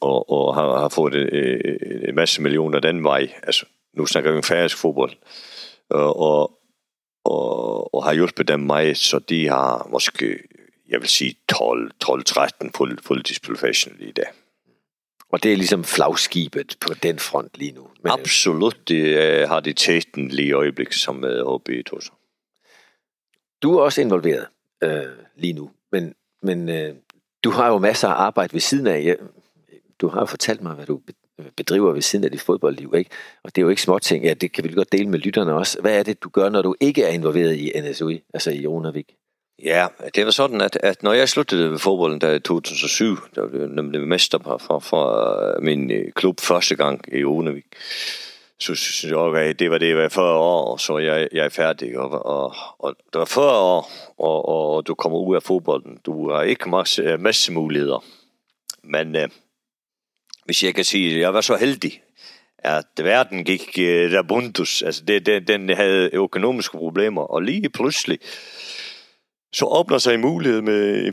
og, 0.00 0.30
og 0.30 0.54
har, 0.54 0.78
har 0.78 0.88
fået 0.88 1.14
en, 1.14 2.08
en 2.08 2.14
masse 2.14 2.42
millioner 2.42 2.80
den 2.80 3.04
vej. 3.04 3.28
Altså, 3.42 3.66
nu 3.96 4.06
snakker 4.06 4.30
vi 4.30 4.36
om 4.36 4.42
færøsk 4.42 4.76
fodbold, 4.76 5.12
og, 5.90 6.20
og, 6.20 6.58
og, 7.24 7.94
og 7.94 8.04
har 8.04 8.12
hjulpet 8.12 8.48
dem 8.48 8.60
meget, 8.60 8.96
så 8.96 9.18
de 9.18 9.48
har 9.48 9.88
måske 9.92 10.38
jeg 10.88 11.00
vil 11.00 11.08
sige 11.08 11.34
12-13 11.52 12.70
fuld, 12.76 12.98
fuldtidsprofessionelle 13.02 14.08
i 14.08 14.12
dag. 14.12 14.26
Og 15.30 15.42
det 15.42 15.52
er 15.52 15.56
ligesom 15.56 15.84
flagskibet 15.84 16.76
på 16.80 16.94
den 16.94 17.18
front 17.18 17.50
lige 17.54 17.72
nu? 17.72 17.88
Men... 18.02 18.12
Absolut, 18.12 18.88
det 18.88 19.42
uh, 19.42 19.48
har 19.48 19.60
det 19.60 19.76
tæten 19.76 20.28
lige 20.28 20.48
i 20.48 20.52
øjeblikket 20.52 20.94
som 20.94 21.16
med 21.16 21.58
HB 21.58 21.86
Tosser. 21.86 22.12
Du 23.62 23.76
er 23.76 23.82
også 23.82 24.00
involveret 24.00 24.46
uh, 24.84 24.90
lige 25.36 25.52
nu, 25.52 25.70
men, 25.92 26.14
men 26.42 26.68
uh, 26.68 26.96
du 27.44 27.50
har 27.50 27.68
jo 27.68 27.78
masser 27.78 28.08
af 28.08 28.22
arbejde 28.22 28.52
ved 28.52 28.60
siden 28.60 28.86
af. 28.86 29.16
Du 30.00 30.08
har 30.08 30.20
jo 30.20 30.26
fortalt 30.26 30.62
mig, 30.62 30.74
hvad 30.74 30.86
du 30.86 31.00
bedriver 31.56 31.92
ved 31.92 32.02
siden 32.02 32.24
af 32.24 32.30
dit 32.30 32.40
fodboldliv, 32.40 32.94
ikke? 32.96 33.10
Og 33.42 33.56
det 33.56 33.60
er 33.60 33.62
jo 33.62 33.68
ikke 33.68 33.82
småting. 33.82 34.24
Ja, 34.24 34.34
det 34.34 34.52
kan 34.52 34.64
vi 34.64 34.68
godt 34.68 34.92
dele 34.92 35.08
med 35.08 35.18
lytterne 35.18 35.54
også. 35.54 35.80
Hvad 35.80 35.98
er 35.98 36.02
det, 36.02 36.22
du 36.22 36.28
gør, 36.28 36.48
når 36.48 36.62
du 36.62 36.74
ikke 36.80 37.04
er 37.04 37.08
involveret 37.08 37.56
i 37.56 37.72
NSUI, 37.80 38.22
altså 38.34 38.50
i 38.50 38.66
Onavik? 38.66 39.16
Ja, 39.64 39.86
det 40.14 40.24
var 40.24 40.30
sådan, 40.30 40.60
at, 40.60 40.78
at 40.82 41.02
når 41.02 41.12
jeg 41.12 41.28
sluttede 41.28 41.70
med 41.70 41.78
fodbolden 41.78 42.20
der 42.20 42.32
i 42.32 42.40
2007, 42.40 43.18
der 43.34 43.48
blev 43.48 43.60
jeg 43.60 43.70
nemlig 43.70 44.00
mester 44.00 44.38
fra, 44.38 44.78
fra 44.78 45.56
øh, 45.56 45.62
min 45.62 45.90
øh, 45.90 46.12
klub 46.12 46.40
første 46.40 46.76
gang 46.76 47.04
i 47.12 47.24
Onevik, 47.24 47.64
så 48.58 48.74
synes 48.74 49.04
jeg, 49.04 49.16
okay, 49.16 49.54
det 49.58 49.70
var 49.70 49.78
det, 49.78 49.88
jeg 49.88 49.96
var 49.96 50.08
40 50.08 50.38
år, 50.38 50.76
så 50.76 50.98
jeg, 50.98 51.28
jeg 51.32 51.44
er 51.44 51.48
færdig. 51.48 51.98
Og, 51.98 52.26
og, 52.26 52.54
og 52.78 52.96
det 53.12 53.18
var 53.18 53.24
40 53.24 53.52
år, 53.52 53.90
og, 54.18 54.48
og 54.48 54.86
du 54.86 54.94
kommer 54.94 55.18
ud 55.18 55.36
af 55.36 55.42
fodbolden. 55.42 55.98
Du 56.06 56.30
har 56.30 56.42
ikke 56.42 56.68
masse, 56.68 57.02
øh, 57.02 57.20
masse 57.20 57.52
muligheder. 57.52 58.04
Men 58.82 59.16
øh, 59.16 59.28
hvis 60.44 60.62
jeg 60.64 60.74
kan 60.74 60.84
sige, 60.84 61.14
at 61.14 61.20
jeg 61.20 61.34
var 61.34 61.40
så 61.40 61.56
heldig, 61.56 62.02
at 62.58 62.86
verden 62.96 63.44
gik 63.44 63.78
øh, 63.78 64.10
der 64.10 64.22
bundus. 64.22 64.82
Altså 64.82 65.04
det, 65.04 65.26
det, 65.26 65.48
den 65.48 65.68
havde 65.68 66.10
økonomiske 66.12 66.76
problemer, 66.76 67.22
og 67.22 67.42
lige 67.42 67.68
pludselig, 67.68 68.18
så 69.52 69.66
åbner 69.66 69.98
sig 69.98 70.14
en 70.14 70.20
mulighed 70.20 70.60
med 70.60 71.06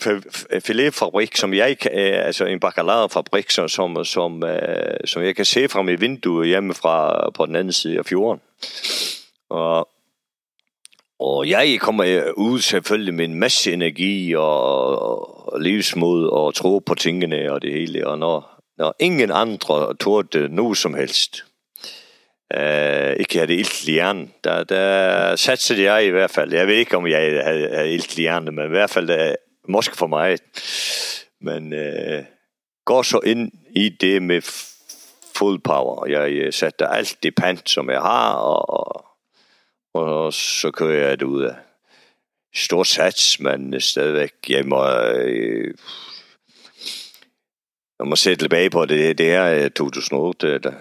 en 0.51 0.61
filetfabrik, 0.61 1.35
som 1.35 1.53
jeg 1.53 1.79
kan, 1.79 1.91
øh, 1.91 2.25
altså 2.25 2.45
en 2.45 2.59
bakalarfabrik, 2.59 3.49
som, 3.49 3.67
som, 3.67 4.05
som, 4.05 4.43
øh, 4.43 4.97
som 5.05 5.23
jeg 5.23 5.35
kan 5.35 5.45
se 5.45 5.69
fra 5.69 5.81
mit 5.81 6.01
vindue 6.01 6.45
hjemmefra 6.45 7.29
på 7.29 7.45
den 7.45 7.55
anden 7.55 7.73
side 7.73 7.97
af 7.97 8.05
fjorden. 8.05 8.41
Og, 9.49 9.89
og 11.19 11.49
jeg 11.49 11.77
kommer 11.79 12.05
øh, 12.05 12.33
ud 12.37 12.59
selvfølgelig 12.59 13.13
med 13.13 13.25
en 13.25 13.39
masse 13.39 13.73
energi 13.73 14.35
og, 14.35 15.53
og 15.53 15.61
livsmod 15.61 16.27
og 16.27 16.55
tro 16.55 16.79
på 16.79 16.95
tingene 16.95 17.51
og 17.51 17.61
det 17.61 17.73
hele. 17.73 18.07
Og 18.07 18.19
når, 18.19 18.61
når 18.77 18.95
ingen 18.99 19.31
andre 19.31 19.95
tog 19.95 20.25
noget 20.49 20.77
som 20.77 20.93
helst, 20.93 21.45
Uh, 22.53 23.11
ikke 23.19 23.37
havde 23.39 23.55
ilt 23.55 23.87
i 23.87 23.91
hjernen. 23.91 24.33
Der, 24.43 24.63
der 24.63 25.35
satsede 25.35 25.81
jeg 25.81 26.05
i 26.05 26.09
hvert 26.09 26.31
fald. 26.31 26.53
Jeg 26.53 26.67
ved 26.67 26.75
ikke, 26.75 26.97
om 26.97 27.07
jeg 27.07 27.43
havde, 27.43 27.75
havde 27.75 27.93
ilt 27.93 28.17
i 28.17 28.21
hjernen, 28.21 28.55
men 28.55 28.65
i 28.65 28.69
hvert 28.69 28.89
fald 28.89 29.09
er 29.09 29.35
måske 29.67 29.97
for 29.97 30.07
mig. 30.07 30.37
Men 31.41 31.73
uh, 31.73 32.25
går 32.85 33.01
så 33.01 33.19
ind 33.25 33.51
i 33.75 33.89
det 33.89 34.21
med 34.21 34.41
full 35.35 35.59
power. 35.59 36.05
Jeg 36.05 36.53
sætter 36.53 36.87
alt 36.87 37.17
det 37.23 37.35
pant, 37.35 37.69
som 37.69 37.89
jeg 37.89 38.01
har, 38.01 38.33
og, 38.33 39.05
og 39.93 40.33
så 40.33 40.71
kører 40.71 41.07
jeg 41.07 41.19
det 41.19 41.25
ud 41.25 41.43
af 41.43 41.55
stort 42.55 42.87
sats, 42.87 43.39
men 43.39 43.81
stadigvæk, 43.81 44.33
jeg 44.49 44.65
må, 44.65 44.87
jeg 47.99 48.07
må 48.07 48.15
sætte 48.15 48.43
tilbage 48.43 48.69
på 48.69 48.85
det. 48.85 49.17
Det 49.17 49.31
er 49.31 49.69
2008, 49.69 50.53
eller 50.53 50.73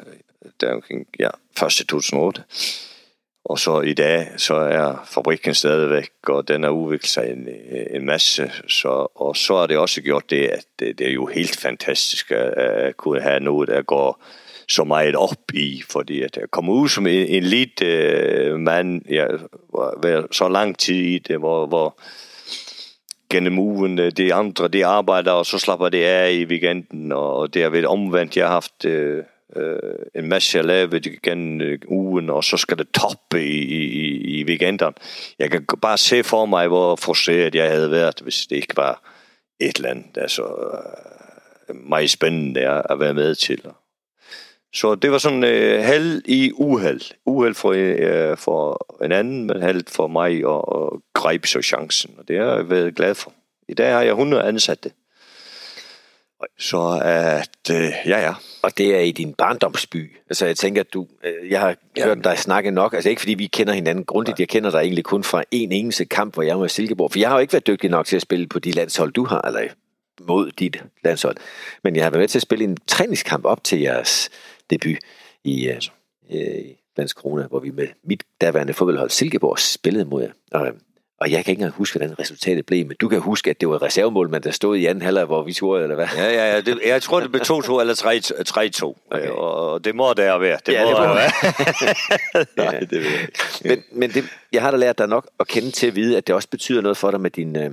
der 0.60 0.72
omkring, 0.72 1.06
ja, 1.18 1.30
1. 1.66 1.86
2008. 1.88 2.42
Og 3.44 3.58
så 3.58 3.80
i 3.80 3.92
dag, 3.92 4.26
så 4.36 4.54
er 4.54 5.04
fabrikken 5.06 5.54
stadigvæk, 5.54 6.10
og 6.26 6.48
den 6.48 6.62
har 6.62 6.70
udviklet 6.70 7.10
sig 7.10 7.30
en, 7.30 7.48
en 7.90 8.06
masse. 8.06 8.52
Så, 8.68 9.06
og 9.14 9.36
så 9.36 9.56
har 9.56 9.66
det 9.66 9.76
også 9.76 10.02
gjort 10.02 10.30
det, 10.30 10.46
at 10.46 10.64
det, 10.78 10.98
det 10.98 11.08
er 11.08 11.12
jo 11.12 11.26
helt 11.26 11.56
fantastisk 11.56 12.30
at, 12.30 12.54
at 12.58 12.96
kunne 12.96 13.20
have 13.20 13.40
noget, 13.40 13.68
der 13.68 13.82
går 13.82 14.22
så 14.68 14.84
meget 14.84 15.16
op 15.16 15.52
i, 15.54 15.82
fordi 15.90 16.22
at 16.22 16.36
jeg 16.36 16.50
kom 16.50 16.68
ud 16.68 16.88
som 16.88 17.06
en, 17.06 17.26
en 17.26 17.42
lille 17.42 17.72
uh, 17.82 18.52
øh, 18.52 18.60
mand, 18.60 19.02
ja, 19.10 19.26
var 19.72 20.26
så 20.32 20.48
lang 20.48 20.78
tid 20.78 20.96
i 20.96 21.18
det, 21.18 21.38
hvor, 21.38 21.66
hvor 21.66 21.98
gennem 23.30 23.58
ugen, 23.58 23.98
øh, 23.98 24.10
de 24.10 24.34
andre, 24.34 24.68
de 24.68 24.86
arbejder, 24.86 25.32
og 25.32 25.46
så 25.46 25.58
slapper 25.58 25.88
det 25.88 26.04
af 26.04 26.32
i 26.32 26.44
weekenden, 26.44 27.12
og 27.12 27.54
det 27.54 27.62
har 27.62 27.70
været 27.70 27.86
omvendt. 27.86 28.36
Jeg 28.36 28.46
har 28.46 28.52
haft 28.52 28.84
uh, 28.84 29.18
øh, 29.56 29.98
en 30.14 30.28
masse 30.28 30.58
jeg 30.58 30.64
lavet 30.64 31.06
igen 31.06 31.62
ugen, 31.88 32.30
og 32.30 32.44
så 32.44 32.56
skal 32.56 32.78
det 32.78 32.88
toppe 32.88 33.44
i, 33.44 33.58
i, 33.62 34.40
i 34.40 34.44
weekenderne. 34.44 34.94
Jeg 35.38 35.50
kan 35.50 35.66
bare 35.82 35.98
se 35.98 36.22
for 36.24 36.46
mig, 36.46 36.68
hvor 36.68 36.96
frustreret 36.96 37.54
jeg 37.54 37.70
havde 37.70 37.90
været, 37.90 38.20
hvis 38.22 38.46
det 38.46 38.56
ikke 38.56 38.76
var 38.76 39.02
et 39.60 39.76
eller 39.76 39.90
andet, 39.90 40.16
altså 40.16 40.42
øh, 41.68 41.76
meget 41.76 42.10
spændende 42.10 42.82
at 42.90 43.00
være 43.00 43.14
med 43.14 43.34
til. 43.34 43.62
Så 44.74 44.94
det 44.94 45.10
var 45.10 45.18
sådan 45.18 45.44
øh, 45.44 45.80
held 45.80 46.22
i 46.24 46.52
uheld. 46.54 47.00
Uheld 47.26 47.54
for, 47.54 47.72
øh, 47.76 48.36
for 48.36 48.86
en 49.04 49.12
anden, 49.12 49.44
men 49.44 49.62
held 49.62 49.84
for 49.88 50.06
mig 50.06 50.30
at, 50.30 50.62
at 50.76 51.00
gribe 51.14 51.48
så 51.48 51.62
chancen. 51.62 52.14
Og 52.18 52.28
det 52.28 52.38
har 52.38 52.54
jeg 52.56 52.70
været 52.70 52.94
glad 52.94 53.14
for. 53.14 53.32
I 53.68 53.74
dag 53.74 53.92
har 53.92 54.02
jeg 54.02 54.10
100 54.10 54.42
ansatte. 54.42 54.90
Så 56.58 57.00
at, 57.04 57.70
øh, 57.70 57.90
ja 58.06 58.20
ja. 58.20 58.32
Og 58.62 58.78
det 58.78 58.94
er 58.94 59.00
i 59.00 59.10
din 59.10 59.34
barndomsby. 59.34 60.16
Altså 60.30 60.46
jeg 60.46 60.56
tænker, 60.56 60.80
at 60.80 60.94
du, 60.94 61.06
øh, 61.24 61.50
jeg 61.50 61.60
har 61.60 61.76
ja. 61.96 62.04
hørt 62.04 62.24
dig 62.24 62.38
snakke 62.38 62.70
nok, 62.70 62.94
altså 62.94 63.10
ikke 63.10 63.20
fordi 63.20 63.34
vi 63.34 63.46
kender 63.46 63.72
hinanden 63.72 64.04
grundigt, 64.04 64.40
jeg 64.40 64.48
kender 64.48 64.70
dig 64.70 64.78
egentlig 64.78 65.04
kun 65.04 65.24
fra 65.24 65.44
en 65.50 65.72
eneste 65.72 66.04
kamp, 66.04 66.34
hvor 66.34 66.42
jeg 66.42 66.58
var 66.60 66.66
i 66.66 66.68
Silkeborg, 66.68 67.12
for 67.12 67.18
jeg 67.18 67.28
har 67.28 67.36
jo 67.36 67.40
ikke 67.40 67.52
været 67.52 67.66
dygtig 67.66 67.90
nok 67.90 68.06
til 68.06 68.16
at 68.16 68.22
spille 68.22 68.46
på 68.46 68.58
de 68.58 68.70
landshold, 68.70 69.12
du 69.12 69.24
har, 69.24 69.40
eller 69.40 69.60
mod 70.20 70.50
dit 70.50 70.82
landshold. 71.04 71.36
Men 71.84 71.96
jeg 71.96 72.04
har 72.04 72.10
været 72.10 72.20
med 72.20 72.28
til 72.28 72.38
at 72.38 72.42
spille 72.42 72.64
en 72.64 72.76
træningskamp 72.86 73.44
op 73.44 73.64
til 73.64 73.80
jeres 73.80 74.30
debut 74.70 74.98
i, 75.44 75.68
øh, 75.68 75.80
i 76.30 76.76
Landskrona, 76.96 77.46
hvor 77.46 77.60
vi 77.60 77.70
med 77.70 77.88
mit 78.04 78.22
daværende 78.40 78.72
fodboldhold 78.72 79.10
Silkeborg 79.10 79.58
spillede 79.58 80.04
mod 80.04 80.22
jer. 80.22 80.30
Og, 80.52 80.72
og 81.20 81.30
jeg 81.30 81.44
kan 81.44 81.52
ikke 81.52 81.60
engang 81.60 81.74
huske, 81.74 81.98
hvordan 81.98 82.18
resultatet 82.18 82.66
blev, 82.66 82.86
men 82.86 82.96
du 83.00 83.08
kan 83.08 83.20
huske, 83.20 83.50
at 83.50 83.60
det 83.60 83.68
var 83.68 83.82
reservemål, 83.82 84.30
men 84.30 84.42
der 84.42 84.50
stod 84.50 84.76
i 84.76 84.86
anden 84.86 85.02
halvleg, 85.02 85.24
hvor 85.24 85.42
vi 85.42 85.52
tog, 85.52 85.82
eller 85.82 85.94
hvad? 85.94 86.06
Ja, 86.16 86.32
ja, 86.32 86.54
ja. 86.54 86.60
Det, 86.60 86.80
jeg 86.86 87.02
tror, 87.02 87.20
det 87.20 87.32
blev 87.32 87.42
2-2 87.42 87.80
eller 87.80 88.94
3-2. 89.04 89.06
Okay. 89.10 89.28
Og 89.28 89.84
det 89.84 89.94
må 89.94 90.12
der 90.12 90.38
være. 90.38 90.58
Det 90.66 90.72
ja, 90.72 90.84
må 90.84 90.90
det 90.90 90.98
må 90.98 91.14
være. 91.14 91.30
Nej, 92.70 92.80
det 92.80 92.92
ved 92.92 93.10
jeg 93.10 93.28
Men, 93.64 93.82
men 93.92 94.10
det, 94.10 94.24
jeg 94.52 94.62
har 94.62 94.70
da 94.70 94.76
lært 94.76 94.98
dig 94.98 95.08
nok 95.08 95.28
at 95.40 95.48
kende 95.48 95.70
til 95.70 95.86
at 95.86 95.96
vide, 95.96 96.16
at 96.16 96.26
det 96.26 96.34
også 96.34 96.48
betyder 96.48 96.80
noget 96.80 96.96
for 96.96 97.10
dig 97.10 97.20
med 97.20 97.30
din, 97.30 97.56
øh, 97.56 97.70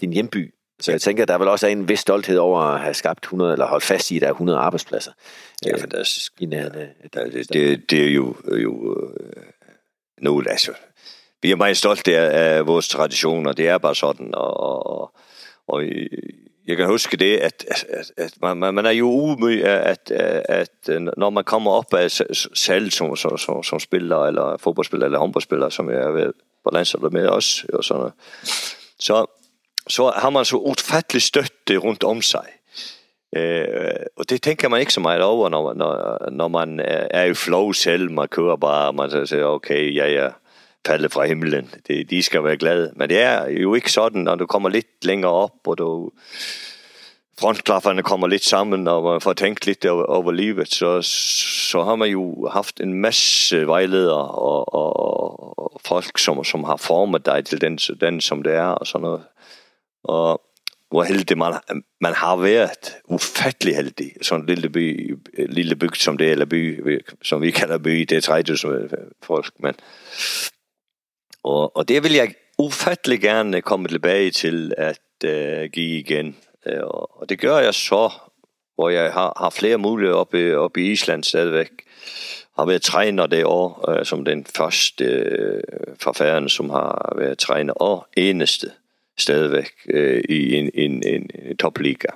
din 0.00 0.12
hjemby. 0.12 0.54
Så 0.80 0.90
jeg 0.90 1.00
tænker, 1.00 1.24
der 1.24 1.34
er 1.34 1.38
vel 1.38 1.48
også 1.48 1.66
en 1.66 1.88
vis 1.88 2.00
stolthed 2.00 2.38
over 2.38 2.60
at 2.60 2.80
have 2.80 2.94
skabt 2.94 3.24
100, 3.24 3.52
eller 3.52 3.66
holdt 3.66 3.84
fast 3.84 4.10
i, 4.10 4.16
at 4.16 4.22
der 4.22 4.28
er 4.28 4.32
100 4.32 4.58
arbejdspladser. 4.58 5.12
Det 5.62 5.72
er 5.72 5.78
fantastisk. 5.78 6.32
I 6.38 6.46
nærheden 6.46 6.76
af 6.78 7.10
det, 7.12 7.52
det, 7.52 7.90
det 7.90 8.04
er 8.04 8.10
jo, 8.10 8.36
jo 8.52 8.96
øh, 9.20 9.42
noget, 10.18 10.46
altså, 10.50 10.72
vi 11.44 11.50
er 11.50 11.56
meget 11.56 11.76
stolte 11.76 12.18
af, 12.18 12.56
af 12.56 12.66
vores 12.66 12.88
traditioner, 12.88 13.52
det 13.52 13.68
er 13.68 13.78
bare 13.78 13.94
sådan, 13.94 14.34
og, 14.34 14.86
og, 14.86 15.10
og 15.68 15.82
jeg 16.66 16.76
kan 16.76 16.86
huske 16.86 17.16
det, 17.16 17.36
at, 17.36 17.64
at, 17.90 18.12
at 18.16 18.34
man, 18.42 18.74
man 18.74 18.86
er 18.86 18.90
jo 18.90 19.10
umøg, 19.10 19.64
at, 19.64 20.10
at, 20.10 20.42
at 20.48 21.02
når 21.16 21.30
man 21.30 21.44
kommer 21.44 21.70
op 21.70 21.94
af 21.94 22.10
selv 22.54 22.90
som, 22.90 23.16
som, 23.16 23.38
som, 23.38 23.62
som 23.62 23.80
spiller, 23.80 24.26
eller 24.26 24.56
fodboldspiller, 24.56 25.06
eller 25.06 25.18
håndboldspiller, 25.18 25.68
som 25.68 25.90
jeg 25.90 25.98
er 25.98 26.10
ved 26.10 26.32
på 26.64 26.70
landsholdet 26.72 27.12
med 27.12 27.28
os, 27.28 27.66
og 27.72 27.84
sådan 27.84 28.10
så, 28.98 29.26
så 29.88 30.12
har 30.16 30.30
man 30.30 30.44
så 30.44 30.56
utfattelig 30.56 31.22
støtte 31.22 31.76
rundt 31.76 32.04
om 32.04 32.22
sig. 32.22 32.46
Øh, 33.36 33.66
og 34.16 34.30
det 34.30 34.42
tænker 34.42 34.68
man 34.68 34.80
ikke 34.80 34.92
så 34.92 35.00
meget 35.00 35.22
over, 35.22 35.48
når, 35.48 35.74
når, 35.74 36.30
når 36.30 36.48
man 36.48 36.80
er 37.10 37.24
i 37.24 37.34
flow 37.34 37.72
selv, 37.72 38.10
man 38.10 38.28
kører 38.28 38.56
bare, 38.56 38.92
man 38.92 39.26
siger, 39.26 39.44
okay, 39.44 39.94
ja, 39.94 40.08
ja, 40.08 40.30
falde 40.86 41.08
fra 41.08 41.26
himlen. 41.26 41.70
Det, 41.86 42.10
de 42.10 42.22
skal 42.22 42.44
være 42.44 42.56
glade. 42.56 42.92
Men 42.96 43.08
det 43.08 43.20
er 43.20 43.48
jo 43.48 43.74
ikke 43.74 43.92
sådan, 43.92 44.20
når 44.20 44.34
du 44.34 44.46
kommer 44.46 44.68
lidt 44.68 45.04
længere 45.04 45.32
op, 45.32 45.66
og 45.66 45.78
du 45.78 46.10
frontklafferne 47.40 48.02
kommer 48.02 48.26
lidt 48.26 48.44
sammen, 48.44 48.88
og 48.88 49.02
man 49.04 49.20
får 49.20 49.32
tænkt 49.32 49.66
lidt 49.66 49.86
over, 49.86 50.04
over 50.04 50.32
livet, 50.32 50.68
så, 50.68 51.02
så 51.72 51.82
har 51.82 51.96
man 51.96 52.10
jo 52.10 52.48
haft 52.52 52.80
en 52.80 52.94
masse 52.94 53.66
vejledere 53.66 54.28
og, 54.30 54.74
og, 54.74 55.58
og 55.58 55.80
folk, 55.84 56.18
som, 56.18 56.44
som 56.44 56.64
har 56.64 56.76
formet 56.76 57.26
dig 57.26 57.44
til 57.44 57.60
den, 57.60 57.76
den, 57.76 58.20
som 58.20 58.42
det 58.42 58.54
er, 58.54 58.66
og 58.66 58.86
sådan 58.86 59.02
noget. 59.02 59.22
Og 60.04 60.42
hvor 60.90 61.02
heldig 61.02 61.38
man, 61.38 61.52
man 62.00 62.14
har 62.14 62.36
været. 62.36 62.96
Ufattelig 63.04 63.76
heldig. 63.76 64.12
Sådan 64.22 64.40
en 64.40 64.46
lille 64.46 64.68
by, 64.68 65.16
lille 65.48 65.76
bygd 65.76 65.96
som 65.96 66.18
det, 66.18 66.30
eller 66.30 66.44
by, 66.44 67.00
som 67.22 67.42
vi 67.42 67.50
kalder 67.50 67.78
by, 67.78 68.00
det 68.00 68.12
er 68.12 68.20
3000 68.20 68.90
folk, 69.22 69.52
men 69.58 69.74
og, 71.44 71.76
og 71.76 71.88
det 71.88 72.02
vil 72.02 72.12
jeg 72.12 72.34
ufattelig 72.58 73.20
gerne 73.20 73.62
komme 73.62 73.88
tilbage 73.88 74.30
til 74.30 74.74
at 74.76 75.00
øh, 75.24 75.70
give 75.70 75.98
igen. 75.98 76.36
Uh, 76.66 76.72
og 77.20 77.28
det 77.28 77.38
gør 77.38 77.58
jeg 77.58 77.74
så, 77.74 78.10
hvor 78.74 78.88
jeg 78.88 79.12
har, 79.12 79.32
har 79.36 79.50
flere 79.50 79.78
muligheder 79.78 80.18
oppe, 80.18 80.58
oppe 80.58 80.80
i 80.82 80.90
Island 80.90 81.24
stadigvæk. 81.24 81.70
Har 82.56 82.66
været 82.66 82.82
træner 82.82 83.26
det 83.26 83.44
år, 83.44 83.90
øh, 83.90 84.04
som 84.04 84.24
den 84.24 84.46
første 84.56 85.04
øh, 85.04 85.62
forfærden, 86.00 86.48
som 86.48 86.70
har 86.70 87.14
været 87.16 87.38
træner, 87.38 87.72
og 87.72 88.06
eneste 88.16 88.70
stadigvæk 89.18 89.70
øh, 89.90 90.24
i 90.28 90.54
en, 90.54 90.70
en, 90.74 91.02
en, 91.06 91.30
en 91.42 91.56
topliga 91.56 92.08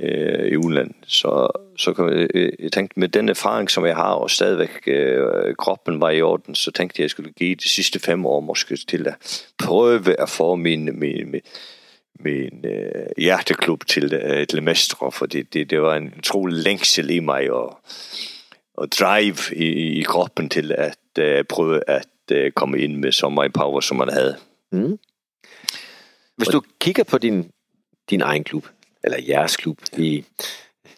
øh, 0.00 0.52
i 0.52 0.56
udland. 0.56 0.94
Så, 1.06 1.48
så 1.78 1.92
kan 1.92 2.18
jeg, 2.18 2.28
øh, 2.34 2.52
jeg 2.58 2.72
tænkte, 2.72 3.00
med 3.00 3.08
den 3.08 3.28
erfaring, 3.28 3.70
som 3.70 3.86
jeg 3.86 3.96
har, 3.96 4.12
og 4.14 4.30
stadigvæk 4.30 4.82
øh, 4.86 5.54
kroppen 5.58 6.00
var 6.00 6.10
i 6.10 6.22
orden, 6.22 6.54
så 6.54 6.70
tænkte 6.70 7.00
jeg, 7.00 7.02
at 7.02 7.04
jeg 7.04 7.10
skulle 7.10 7.32
give 7.32 7.54
de 7.54 7.68
sidste 7.68 7.98
fem 8.00 8.26
år 8.26 8.40
måske 8.40 8.76
til 8.76 9.06
at 9.08 9.46
prøve 9.58 10.20
at 10.20 10.28
få 10.28 10.54
min, 10.54 10.84
min, 10.84 11.30
min, 11.30 11.40
min 12.20 12.64
øh, 12.64 13.06
hjerteklub 13.18 13.86
til, 13.86 14.14
øh, 14.14 14.46
til 14.46 14.62
mestre, 14.62 15.12
fordi 15.12 15.42
det, 15.42 15.70
det 15.70 15.82
var 15.82 15.96
en 15.96 16.14
utrolig 16.18 16.58
længsel 16.58 17.10
i 17.10 17.18
mig, 17.18 17.50
og, 17.50 17.78
og 18.74 18.88
drive 18.92 19.56
i, 19.56 20.00
i 20.00 20.02
kroppen 20.02 20.48
til 20.48 20.72
at 20.72 20.98
øh, 21.18 21.44
prøve 21.44 21.80
at 21.86 22.08
øh, 22.32 22.52
komme 22.52 22.78
ind 22.78 22.96
med 22.96 23.12
så 23.12 23.28
meget 23.28 23.52
power, 23.52 23.80
som 23.80 23.96
man 23.96 24.12
havde. 24.12 24.36
Mm. 24.72 24.98
Hvis 26.36 26.48
du 26.48 26.62
kigger 26.80 27.04
på 27.04 27.18
din, 27.18 27.50
din 28.10 28.20
egen 28.20 28.44
klub, 28.44 28.66
eller 29.04 29.18
jeres 29.28 29.56
klub 29.56 29.78
i, 29.98 30.24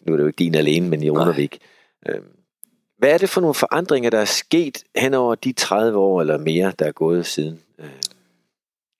nu 0.01 0.13
er 0.13 0.17
det 0.17 0.23
jo 0.23 0.27
ikke 0.27 0.39
din 0.39 0.55
alene, 0.55 0.89
men 0.89 1.03
i 1.03 1.09
Undervik. 1.09 1.59
Øh, 2.07 2.21
hvad 2.97 3.09
er 3.09 3.17
det 3.17 3.29
for 3.29 3.41
nogle 3.41 3.53
forandringer, 3.53 4.09
der 4.09 4.19
er 4.19 4.25
sket 4.25 4.83
hen 4.95 5.13
over 5.13 5.35
de 5.35 5.53
30 5.53 5.97
år 5.97 6.21
eller 6.21 6.37
mere, 6.37 6.73
der 6.79 6.85
er 6.85 6.91
gået 6.91 7.25
siden, 7.25 7.61
øh, 7.79 7.89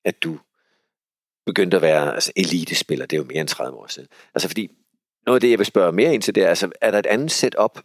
at 0.06 0.24
du 0.24 0.40
begyndte 1.46 1.78
at 1.78 1.82
være 1.82 2.14
altså 2.14 2.32
elitespiller? 2.36 3.06
Det 3.06 3.18
er 3.18 3.22
jo 3.22 3.28
mere 3.28 3.40
end 3.40 3.48
30 3.48 3.78
år 3.78 3.88
siden. 3.88 4.10
Altså 4.36 4.48
fordi, 4.48 4.72
noget 5.26 5.38
af 5.38 5.42
det, 5.42 5.50
jeg 5.50 5.60
vil 5.60 5.66
spørge 5.66 5.92
mere 5.92 6.14
ind 6.14 6.22
til, 6.22 6.36
det 6.36 6.44
er, 6.44 6.48
altså, 6.48 6.72
er 6.82 6.92
der 6.92 7.00
et 7.00 7.06
andet 7.06 7.32
setup? 7.32 7.80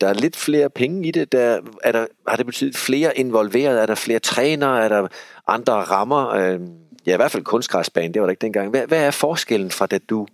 Der 0.00 0.08
er 0.08 0.14
lidt 0.14 0.36
flere 0.36 0.70
penge 0.70 1.08
i 1.08 1.10
det. 1.10 1.32
Der, 1.32 1.60
er 1.82 1.92
der, 1.92 2.06
har 2.28 2.36
det 2.36 2.46
betydet 2.46 2.76
flere 2.76 3.18
involveret? 3.18 3.82
Er 3.82 3.86
der 3.86 3.94
flere 3.94 4.18
trænere? 4.18 4.84
Er 4.84 4.88
der 4.88 5.08
andre 5.46 5.72
rammer? 5.72 6.28
Øh, 6.28 6.60
ja, 7.06 7.12
i 7.12 7.16
hvert 7.16 7.30
fald 7.30 7.44
kunstgræsbane, 7.44 8.14
det 8.14 8.22
var 8.22 8.26
der 8.26 8.30
ikke 8.30 8.40
dengang. 8.40 8.70
Hvad, 8.70 8.86
hvad 8.86 9.04
er 9.06 9.10
forskellen 9.10 9.70
fra, 9.70 9.86
da 9.86 9.98
du 9.98 10.26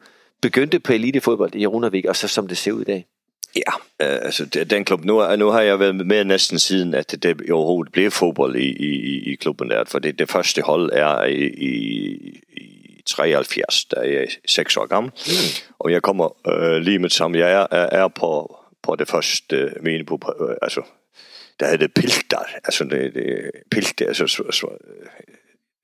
begyndte 0.42 0.80
på 0.80 0.92
elitefodbold 0.92 1.54
i 1.54 1.66
Runavik, 1.66 2.04
og 2.04 2.16
så 2.16 2.28
som 2.28 2.48
det 2.48 2.58
ser 2.58 2.72
ud 2.72 2.80
i 2.80 2.84
dag? 2.84 3.06
Ja, 3.56 3.72
øh, 4.06 4.18
altså 4.22 4.44
det- 4.46 4.70
den 4.70 4.84
klub, 4.84 5.04
nu, 5.04 5.36
nu 5.36 5.48
har 5.48 5.60
jeg 5.60 5.80
været 5.80 6.06
med 6.06 6.24
næsten 6.24 6.58
siden, 6.58 6.94
at 6.94 7.22
det 7.22 7.50
overhovedet 7.50 7.92
blev 7.92 8.10
fodbold 8.10 8.56
i, 8.56 8.68
i, 8.68 9.32
i 9.32 9.34
klubben 9.34 9.70
der, 9.70 9.84
for 9.84 9.98
det, 9.98 10.18
det 10.18 10.30
første 10.30 10.62
hold 10.62 10.90
er 10.92 11.24
i, 11.24 11.46
i, 11.46 11.72
i 12.56 13.02
73, 13.06 13.84
da 13.84 14.00
jeg 14.00 14.14
er 14.22 14.26
6 14.46 14.76
år 14.76 14.86
gammel, 14.86 15.12
mm. 15.26 15.74
og 15.78 15.92
jeg 15.92 16.02
kommer 16.02 16.48
øh, 16.48 16.76
lige 16.76 16.98
med 16.98 17.08
det 17.08 17.16
samme, 17.16 17.38
jeg 17.38 17.52
er, 17.52 17.66
er, 17.70 18.02
er 18.02 18.08
på, 18.08 18.56
på 18.82 18.96
det 18.96 19.08
første 19.08 19.56
øh, 19.56 19.70
mine 19.82 20.04
på, 20.04 20.20
øh, 20.40 20.56
altså, 20.62 20.82
der 21.60 21.66
hedder 21.66 21.86
det 21.86 21.94
Pilter, 21.94 22.38
altså 22.64 22.84
det, 22.84 23.14
det 23.14 23.50
Pilter, 23.70 24.06
altså, 24.06 24.26
så, 24.26 24.42
så, 24.50 24.66
øh, 24.66 25.06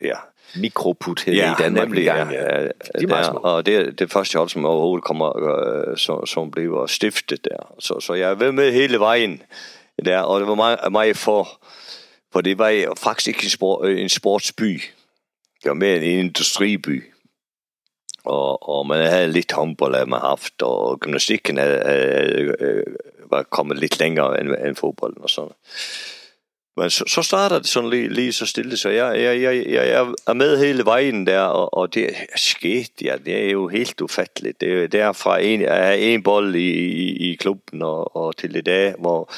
ja, 0.06 0.16
Mikroput 0.56 1.22
hed 1.22 1.34
ja, 1.34 1.52
i 1.52 1.54
Danmark 1.58 1.88
nemlig, 1.88 2.04
ja, 2.04 2.16
ja, 2.16 2.62
De 2.62 2.70
er 3.02 3.06
meget 3.06 3.26
der, 3.26 3.38
og 3.38 3.66
det 3.66 3.76
er 3.76 3.90
det 3.90 4.12
første 4.12 4.38
hold, 4.38 4.48
som 4.48 4.64
overhovedet 4.64 5.04
kommer, 5.04 5.36
øh, 5.36 5.96
som, 5.96 6.26
som 6.26 6.50
bliver 6.50 6.86
stiftet 6.86 7.44
der. 7.44 7.74
Så, 7.78 8.00
så 8.00 8.14
jeg 8.14 8.30
er 8.30 8.34
ved 8.34 8.52
med 8.52 8.72
hele 8.72 8.98
vejen 8.98 9.42
der, 10.04 10.20
og 10.20 10.40
det 10.40 10.48
var 10.48 10.54
meget, 10.54 10.92
meget 10.92 11.16
for, 11.16 11.48
for 12.32 12.40
det 12.40 12.58
var 12.58 12.94
faktisk 12.98 13.28
ikke 13.28 13.44
en, 13.44 13.50
sport, 13.50 13.88
en 13.88 14.08
sportsby. 14.08 14.82
Det 15.62 15.68
var 15.68 15.74
mere 15.74 15.96
en 15.96 16.18
industriby. 16.18 17.04
Og, 18.24 18.68
og 18.68 18.86
man 18.86 19.10
havde 19.10 19.32
lidt 19.32 19.52
håndbold, 19.52 19.94
havde 19.94 20.10
man 20.10 20.20
haft, 20.20 20.62
og 20.62 21.00
gymnastikken 21.00 21.58
havde, 21.58 21.82
havde, 21.84 22.54
øh, 22.60 22.84
var 23.30 23.42
kommet 23.42 23.78
lidt 23.78 23.98
længere 24.00 24.40
end, 24.40 24.48
end 24.66 24.76
fodbolden 24.76 25.22
og 25.22 25.30
sådan 25.30 25.52
men 26.76 26.90
så, 26.90 27.04
så 27.06 27.22
starter 27.22 27.58
det 27.58 27.66
sådan 27.66 27.90
lige, 27.90 28.08
lige 28.08 28.32
så 28.32 28.46
stille, 28.46 28.76
så 28.76 28.88
jeg, 28.88 29.20
jeg, 29.20 29.42
jeg, 29.42 29.66
jeg 29.66 30.14
er 30.26 30.32
med 30.32 30.58
hele 30.58 30.84
vejen 30.84 31.26
der, 31.26 31.40
og, 31.40 31.74
og 31.74 31.94
det 31.94 32.04
er 32.04 32.14
sket, 32.36 32.90
ja, 33.02 33.16
det 33.24 33.44
er 33.44 33.50
jo 33.50 33.68
helt 33.68 34.00
ufatteligt. 34.00 34.60
Det 34.60 34.94
er 34.94 35.12
fra 35.12 35.38
en, 35.38 35.60
jeg 35.60 35.88
er 35.88 35.92
en 35.92 36.22
bold 36.22 36.54
i, 36.54 36.70
i, 36.70 37.30
i 37.30 37.34
klubben, 37.34 37.82
og, 37.82 38.16
og 38.16 38.36
til 38.36 38.56
i 38.56 38.60
dag, 38.60 38.94
hvor, 38.98 39.32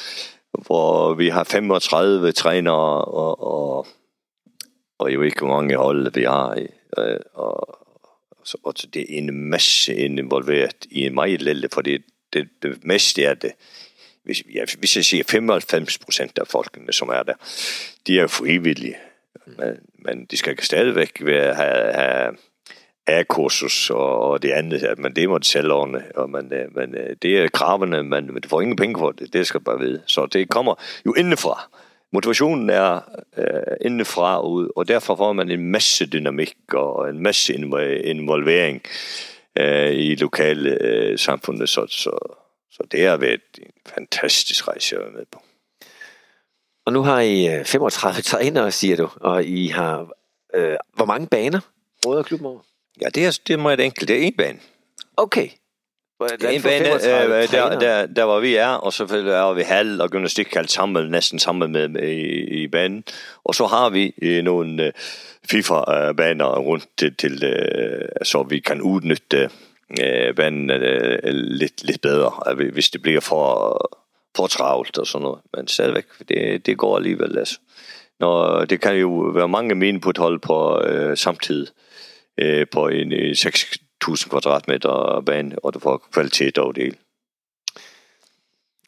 hvor 0.65 1.13
vi 1.13 1.29
har 1.29 1.43
35 1.43 2.31
trænere, 2.31 3.05
og, 3.05 3.43
og, 3.43 3.87
og 4.99 5.13
jo 5.13 5.21
ikke 5.21 5.39
hvor 5.39 5.55
mange 5.55 5.75
hold 5.75 6.13
vi 6.13 6.23
har. 6.23 6.57
Og, 6.97 7.19
Og, 7.33 7.77
så, 8.47 8.57
og 8.63 8.73
det 8.93 9.01
er 9.01 9.17
en 9.17 9.49
masse 9.49 9.95
involveret 9.95 10.85
i 10.91 11.05
en 11.05 11.15
meget 11.15 11.41
lille, 11.41 11.69
fordi 11.73 11.91
det, 11.91 12.03
det, 12.33 12.49
det 12.63 12.85
meste 12.85 13.23
er 13.23 13.33
det, 13.33 13.51
hvis, 14.27 14.43
ja, 14.53 14.63
hvis 14.79 14.95
jeg 14.95 15.05
siger 15.05 15.23
95 15.23 15.97
procent 15.97 16.39
af 16.39 16.47
folkene, 16.47 16.93
som 16.93 17.09
er 17.09 17.23
der, 17.23 17.33
de 18.07 18.19
er 18.19 18.27
frivillige. 18.27 18.95
Men, 19.45 19.77
men 19.99 20.25
de 20.25 20.37
skal 20.37 20.63
stadigvæk 20.63 21.11
være, 21.21 21.53
have, 21.53 21.93
have 21.93 22.35
A-kursus 23.07 23.89
og, 23.89 24.19
og 24.19 24.41
det 24.41 24.51
andet, 24.51 24.83
at 24.83 24.99
man 24.99 25.15
det 25.15 25.29
måtte 25.29 25.47
selv 25.47 25.71
ordne. 25.71 26.03
Og 26.15 26.29
man, 26.29 26.51
men 26.75 26.95
øh, 26.95 27.09
øh, 27.09 27.15
det 27.21 27.37
er 27.37 27.47
kravene, 27.47 28.03
man, 28.03 28.29
man 28.33 28.43
får 28.47 28.61
ingen 28.61 28.75
penge 28.75 28.99
for 28.99 29.11
det, 29.11 29.33
det 29.33 29.47
skal 29.47 29.59
bare 29.59 29.79
vide. 29.79 30.01
Så 30.05 30.25
det 30.25 30.49
kommer 30.49 30.75
jo 31.05 31.13
indefra. 31.13 31.69
Motivationen 32.13 32.69
er 32.69 32.99
øh, 33.37 33.77
indefra 33.81 34.41
og 34.41 34.51
ud, 34.51 34.69
og 34.75 34.87
derfor 34.87 35.15
får 35.15 35.33
man 35.33 35.51
en 35.51 35.71
masse 35.71 36.05
dynamik 36.05 36.55
og 36.73 37.09
en 37.09 37.19
masse 37.19 37.53
involvering 38.03 38.81
øh, 39.59 39.91
i 39.91 40.15
lokale 40.15 40.77
øh, 40.81 41.17
samfundet, 41.17 41.69
så, 41.69 41.85
så, 41.89 42.37
så 42.77 42.83
det 42.91 43.07
har 43.07 43.17
været 43.17 43.41
en 43.57 43.71
fantastisk 43.85 44.67
rejse, 44.67 44.95
jeg 44.95 45.05
er 45.05 45.11
med 45.11 45.25
på. 45.31 45.41
Og 46.85 46.93
nu 46.93 47.03
har 47.03 47.19
I 47.19 47.59
øh, 47.59 47.65
35 47.65 48.21
trænere, 48.21 48.71
siger 48.71 48.95
du, 48.95 49.09
og 49.15 49.43
I 49.43 49.67
har... 49.67 50.09
Øh, 50.55 50.77
hvor 50.95 51.05
mange 51.05 51.27
baner 51.27 51.59
råder 52.05 52.23
klubben 52.23 52.47
over? 52.47 52.59
Ja, 53.01 53.07
det 53.15 53.25
er, 53.25 53.39
det 53.47 53.53
er 53.53 53.57
meget 53.57 53.79
enkelt. 53.79 54.07
Det 54.07 54.17
er 54.17 54.21
en 54.21 54.33
bane. 54.37 54.59
Okay. 55.17 55.49
Det 56.19 56.43
er 56.43 56.49
en 56.49 56.61
bane, 56.61 56.93
øh, 56.93 57.51
der, 57.51 57.79
der, 57.79 58.05
der 58.05 58.25
hvor 58.25 58.39
vi 58.39 58.55
er, 58.55 58.67
og 58.67 58.93
selvfølgelig 58.93 59.33
er 59.33 59.53
vi 59.53 59.61
halv 59.61 60.01
og 60.01 60.09
gymnastikhal 60.09 60.69
sammen, 60.69 61.11
næsten 61.11 61.39
sammen 61.39 61.71
med, 61.71 61.87
med 61.87 62.09
i, 62.09 62.63
i 62.63 62.67
banen. 62.67 63.03
Og 63.43 63.55
så 63.55 63.65
har 63.65 63.89
vi 63.89 64.13
øh, 64.21 64.43
nogle 64.43 64.85
øh, 64.85 64.93
FIFA-baner 65.49 66.59
rundt 66.59 66.85
til, 66.97 67.15
til 67.15 67.43
øh, 67.43 68.09
så 68.23 68.43
vi 68.43 68.59
kan 68.59 68.81
udnytte 68.81 69.49
øh, 70.01 70.35
banen 70.35 70.69
øh, 70.69 71.19
lidt, 71.33 71.83
lidt 71.83 72.01
bedre, 72.01 72.55
hvis 72.73 72.89
det 72.89 73.01
bliver 73.01 73.21
for, 73.21 73.79
for 74.35 74.47
travlt 74.47 74.97
og 74.97 75.07
sådan 75.07 75.23
noget. 75.23 75.39
Men 75.55 75.67
stadigvæk, 75.67 76.05
det, 76.29 76.65
det 76.65 76.77
går 76.77 76.97
alligevel. 76.97 77.37
Altså. 77.37 77.59
Når, 78.19 78.65
det 78.65 78.81
kan 78.81 78.95
jo 78.95 79.09
være 79.09 79.47
mange 79.47 79.75
mine 79.75 80.01
på 80.01 80.09
et 80.09 80.17
hold 80.17 80.39
på 80.39 80.81
øh, 80.81 81.17
samtidig 81.17 81.67
øh, 82.37 82.67
på 82.71 82.87
en 82.87 83.13
øh, 83.13 83.31
6.000 83.31 84.29
kvadratmeter 84.29 85.23
bane, 85.25 85.55
og 85.63 85.73
du 85.73 85.79
får 85.79 86.07
kvalitet 86.11 86.57
over 86.57 86.71
det 86.71 86.83
hele. 86.83 86.97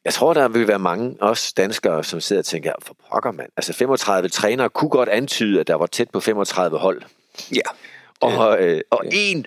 Jeg 0.06 0.14
tror, 0.14 0.34
der 0.34 0.48
vil 0.48 0.68
være 0.68 0.80
mange 0.80 1.16
også 1.22 1.54
danskere, 1.58 2.04
som 2.04 2.22
sidder 2.22 2.42
og 2.42 2.46
tænker, 2.46 2.74
for 2.82 2.96
pokker 3.12 3.32
mand. 3.32 3.50
Altså 3.58 3.74
35 3.74 4.30
trænere 4.30 4.70
kunne 4.70 4.90
godt 4.90 5.10
antyde, 5.10 5.60
at 5.60 5.68
der 5.68 5.76
var 5.76 5.86
tæt 5.86 6.10
på 6.10 6.20
35 6.20 6.78
hold. 6.78 7.02
Ja. 7.56 7.62
Og, 8.22 8.62
øh, 8.62 8.82
og 8.90 9.06
en 9.12 9.46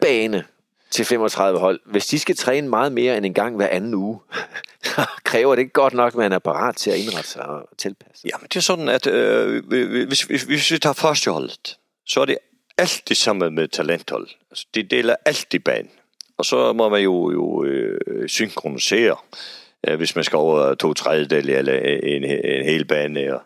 bane 0.00 0.44
til 0.90 1.04
35 1.04 1.58
hold. 1.58 1.80
Hvis 1.84 2.06
de 2.06 2.18
skal 2.18 2.36
træne 2.36 2.68
meget 2.68 2.92
mere 2.92 3.16
end 3.16 3.26
en 3.26 3.34
gang 3.34 3.56
hver 3.56 3.68
anden 3.68 3.94
uge, 3.94 4.20
så 4.84 5.06
kræver 5.24 5.54
det 5.54 5.62
ikke 5.62 5.72
godt 5.72 5.94
nok, 5.94 6.12
at 6.12 6.18
man 6.18 6.32
er 6.32 6.38
parat 6.38 6.76
til 6.76 6.90
at 6.90 6.96
indrette 6.96 7.28
sig 7.28 7.46
og 7.46 7.68
tilpasse. 7.78 8.28
sig. 8.28 8.48
Det 8.48 8.56
er 8.56 8.60
sådan, 8.60 8.88
at 8.88 9.06
øh, 9.06 9.66
hvis, 10.06 10.22
hvis, 10.22 10.42
hvis 10.42 10.70
vi 10.70 10.78
tager 10.78 10.92
førsteholdet, 10.94 11.78
så 12.06 12.20
er 12.20 12.24
det 12.24 12.38
altid 12.78 13.14
sammen 13.14 13.54
med 13.54 13.68
talenthold. 13.68 14.28
Altså, 14.50 14.66
de 14.74 14.82
deler 14.82 15.16
altid 15.24 15.58
banen. 15.58 15.90
Og 16.38 16.44
så 16.44 16.72
må 16.72 16.88
man 16.88 17.02
jo, 17.02 17.32
jo 17.32 17.64
øh, 17.64 18.28
synkronisere, 18.28 19.16
øh, 19.88 19.96
hvis 19.96 20.14
man 20.14 20.24
skal 20.24 20.36
over 20.36 20.74
to 20.74 20.94
tredjedel 20.94 21.50
eller 21.50 21.78
en, 22.02 22.24
en 22.24 22.64
hel 22.64 22.84
bane 22.84 23.34
og, 23.34 23.42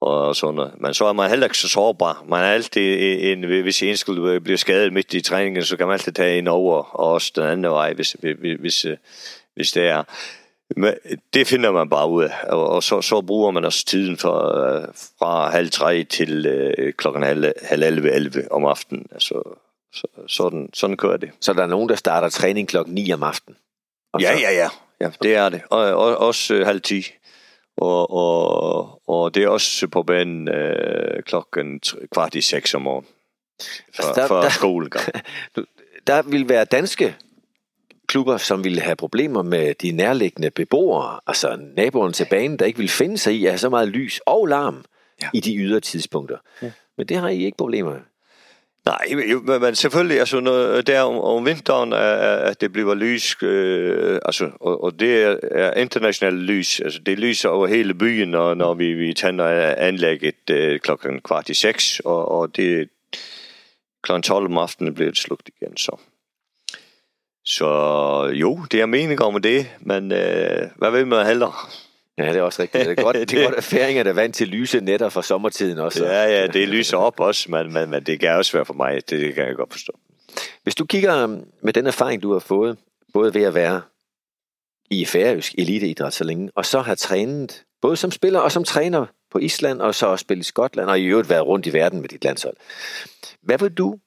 og 0.00 0.36
sådan. 0.36 0.70
Men 0.80 0.94
så 0.94 1.04
er 1.04 1.12
man 1.12 1.30
heller 1.30 1.46
ikke 1.46 1.58
så 1.58 1.68
sårbar. 1.68 2.24
Man 2.28 2.40
er 2.40 2.48
altid 2.48 2.82
en, 3.32 3.44
hvis 3.44 3.82
en 3.82 3.96
skulle 3.96 4.40
blive 4.40 4.58
skadet 4.58 4.92
midt 4.92 5.14
i 5.14 5.20
træningen, 5.20 5.64
så 5.64 5.76
kan 5.76 5.86
man 5.86 5.92
altid 5.92 6.12
tage 6.12 6.38
en 6.38 6.48
over, 6.48 6.82
og 6.96 7.12
også 7.12 7.32
den 7.36 7.44
anden 7.44 7.72
vej, 7.72 7.92
hvis, 7.92 8.16
hvis, 8.20 8.56
hvis, 8.60 8.86
hvis 9.54 9.72
det 9.72 9.86
er. 9.88 10.02
Men 10.76 10.94
det 11.34 11.46
finder 11.46 11.70
man 11.70 11.88
bare 11.90 12.08
ud 12.08 12.24
af, 12.24 12.30
og, 12.48 12.82
så, 12.82 13.02
så 13.02 13.20
bruger 13.20 13.50
man 13.50 13.64
også 13.64 13.84
tiden 13.86 14.16
fra, 14.18 14.66
øh, 14.76 14.88
fra 15.18 15.50
halv 15.50 15.70
tre 15.70 16.04
til 16.04 16.46
øh, 16.46 16.92
klokken 16.92 17.22
halv, 17.22 17.52
halv 17.62 17.82
11, 17.82 18.10
11 18.12 18.52
om 18.52 18.64
aftenen. 18.64 19.06
Altså, 19.12 19.42
så, 19.94 20.06
sådan, 20.28 20.70
sådan 20.74 20.96
kører 20.96 21.16
det. 21.16 21.30
Så 21.40 21.52
der 21.52 21.62
er 21.62 21.66
nogen, 21.66 21.88
der 21.88 21.94
starter 21.94 22.28
træning 22.28 22.68
klokken 22.68 22.94
9 22.94 23.12
om 23.12 23.22
aftenen. 23.22 23.56
Ja, 24.20 24.36
så- 24.36 24.40
ja, 24.40 24.50
ja, 24.52 24.68
ja, 25.00 25.10
det 25.22 25.34
er 25.34 25.48
det. 25.48 25.60
Og, 25.70 25.80
og 25.80 26.16
også 26.16 26.54
øh, 26.54 26.66
halv 26.66 26.80
10. 26.80 27.04
Og, 27.78 28.10
og, 28.10 29.00
og 29.08 29.34
det 29.34 29.42
er 29.44 29.48
også 29.48 29.88
på 29.88 30.02
banen 30.02 30.48
øh, 30.48 31.22
klokken 31.22 31.80
kvart 32.12 32.34
i 32.34 32.40
seks 32.40 32.74
om 32.74 32.82
morgenen. 32.82 33.08
For, 33.96 34.02
Altså, 34.02 34.20
der- 34.20 34.26
for 34.26 34.40
der- 34.40 34.48
skolegang. 34.48 35.04
Der 36.06 36.22
vil 36.22 36.48
være 36.48 36.64
danske 36.64 37.16
klubber, 38.06 38.36
som 38.36 38.64
ville 38.64 38.80
have 38.80 38.96
problemer 38.96 39.42
med 39.42 39.74
de 39.74 39.92
nærliggende 39.92 40.50
beboere, 40.50 41.20
altså 41.26 41.58
naboerne 41.76 42.12
til 42.12 42.26
banen, 42.30 42.58
der 42.58 42.64
ikke 42.66 42.78
vil 42.78 42.88
finde 42.88 43.18
sig 43.18 43.34
i 43.34 43.44
at 43.46 43.52
have 43.52 43.58
så 43.58 43.68
meget 43.68 43.88
lys 43.88 44.20
og 44.26 44.46
larm 44.46 44.84
ja. 45.22 45.28
I 45.34 45.40
de 45.40 45.56
ydre 45.56 45.80
tidspunkter. 45.80 46.36
Ja. 46.62 46.70
Men 46.96 47.06
det 47.06 47.16
har 47.16 47.28
I 47.28 47.44
ikke 47.44 47.56
problemer 47.58 47.90
med. 47.92 48.00
Nej, 48.88 49.14
men- 49.14 49.60
men 49.60 49.74
selvfølgelig, 49.74 50.18
altså 50.18 50.40
når, 50.40 50.76
øh, 50.76 50.82
der 50.86 51.00
om, 51.00 51.18
om 51.18 51.46
vinteren, 51.46 51.92
at 51.92 52.60
det 52.60 52.72
bliver 52.72 52.94
lys, 52.94 53.36
øh, 53.42 54.20
altså, 54.24 54.50
og, 54.60 54.84
og 54.84 55.00
det 55.00 55.22
er, 55.52 55.74
internationalt 55.74 56.36
lys, 56.42 56.80
altså 56.80 57.00
det 57.06 57.18
lyser 57.18 57.48
over 57.48 57.66
hele 57.66 57.94
byen, 57.94 58.28
når, 58.28 58.54
når 58.54 58.74
vi, 58.74 58.92
vi 58.92 59.14
tænder 59.14 59.46
øh, 59.46 59.74
anlægget 59.76 60.50
øh, 60.50 60.80
klokken 60.80 61.20
kvart 61.20 61.48
i 61.48 61.54
seks, 61.54 62.00
og, 62.04 62.28
og 62.28 62.56
det 62.56 62.88
klokken 64.02 64.22
12 64.22 64.46
om 64.46 64.58
aftenen 64.58 64.94
bliver 64.94 65.10
det 65.10 65.18
slukt 65.18 65.50
igen, 65.60 65.76
så. 65.76 65.96
Så 67.44 67.68
jo, 68.34 68.58
det 68.70 68.80
er 68.80 68.86
mening 68.86 69.22
om 69.22 69.42
det, 69.42 69.66
men 69.80 70.12
øh, 70.12 70.68
hvad 70.76 70.90
vil 70.90 71.06
man 71.06 71.26
hellere? 71.26 71.52
Ja, 72.18 72.28
det 72.28 72.36
er 72.36 72.42
også 72.42 72.62
rigtigt. 72.62 72.84
Det 72.84 72.98
er 72.98 73.02
godt, 73.02 73.16
det 73.16 73.32
er 73.32 73.44
godt 73.44 73.54
at 73.54 73.64
færinger 73.64 74.04
er 74.04 74.12
vant 74.12 74.34
til 74.34 74.48
lyse 74.48 74.80
nætter 74.80 75.08
fra 75.08 75.22
sommertiden 75.22 75.78
også. 75.78 76.04
Ja, 76.06 76.40
ja, 76.40 76.46
det 76.46 76.68
lyser 76.68 76.96
op 76.96 77.20
også, 77.20 77.50
men, 77.50 77.72
men, 77.72 77.90
men 77.90 78.02
det 78.02 78.20
kan 78.20 78.30
også 78.30 78.52
være 78.52 78.64
for 78.64 78.74
mig, 78.74 79.10
det 79.10 79.34
kan 79.34 79.46
jeg 79.46 79.54
godt 79.54 79.72
forstå. 79.72 79.92
Hvis 80.62 80.74
du 80.74 80.86
kigger 80.86 81.26
med 81.62 81.72
den 81.72 81.86
erfaring, 81.86 82.22
du 82.22 82.32
har 82.32 82.38
fået, 82.38 82.78
både 83.12 83.34
ved 83.34 83.42
at 83.42 83.54
være 83.54 83.82
i 84.90 85.04
færøsk 85.04 85.54
eliteidræt 85.58 86.14
så 86.14 86.24
længe, 86.24 86.50
og 86.54 86.66
så 86.66 86.80
har 86.80 86.94
trænet, 86.94 87.64
både 87.82 87.96
som 87.96 88.10
spiller 88.10 88.40
og 88.40 88.52
som 88.52 88.64
træner 88.64 89.06
på 89.30 89.38
Island, 89.38 89.80
og 89.80 89.94
så 89.94 90.06
også 90.06 90.22
spillet 90.22 90.44
i 90.44 90.48
Skotland, 90.48 90.90
og 90.90 91.00
i 91.00 91.04
øvrigt 91.04 91.30
været 91.30 91.46
rundt 91.46 91.66
i 91.66 91.72
verden 91.72 92.00
med 92.00 92.08
dit 92.08 92.24
landshold. 92.24 92.56
Hvad 93.42 93.58
vil 93.58 93.70
du 93.70 93.98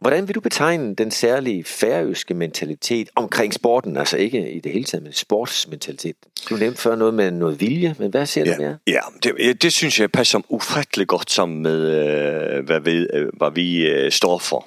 hvordan 0.00 0.28
vil 0.28 0.34
du 0.34 0.40
betegne 0.40 0.94
den 0.94 1.10
særlige 1.10 1.64
færøske 1.64 2.34
mentalitet 2.34 3.08
omkring 3.14 3.54
sporten? 3.54 3.96
Altså 3.96 4.16
ikke 4.16 4.50
i 4.50 4.60
det 4.60 4.72
hele 4.72 4.84
taget, 4.84 5.02
men 5.02 5.12
sportsmentalitet. 5.12 6.16
Du 6.50 6.56
nævnte 6.56 6.80
før 6.80 6.94
noget 6.94 7.14
med 7.14 7.30
noget 7.30 7.60
vilje, 7.60 7.94
men 7.98 8.10
hvad 8.10 8.26
siger 8.26 8.44
ja, 8.44 8.56
du 8.56 8.62
mere? 8.62 8.78
Ja, 8.86 9.00
det, 9.22 9.62
det 9.62 9.72
synes 9.72 10.00
jeg 10.00 10.10
passer 10.10 10.40
ufattelig 10.48 11.06
godt 11.06 11.30
sammen 11.30 11.62
med, 11.62 11.80
øh, 11.80 12.64
hvad, 12.64 12.80
vi, 12.80 13.06
øh, 13.12 13.28
hvad 13.36 13.50
vi 13.50 13.86
øh, 13.86 14.12
står 14.12 14.38
for. 14.38 14.66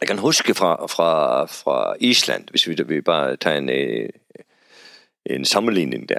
Jeg 0.00 0.08
kan 0.08 0.18
huske 0.18 0.54
fra, 0.54 0.86
fra, 0.86 1.44
fra 1.44 1.94
Island, 2.00 2.44
hvis 2.50 2.68
vi, 2.68 2.76
vi 2.86 3.00
bare 3.00 3.36
tager 3.36 3.56
en, 3.56 3.70
en 5.26 5.44
sammenligning 5.44 6.08
der. 6.08 6.18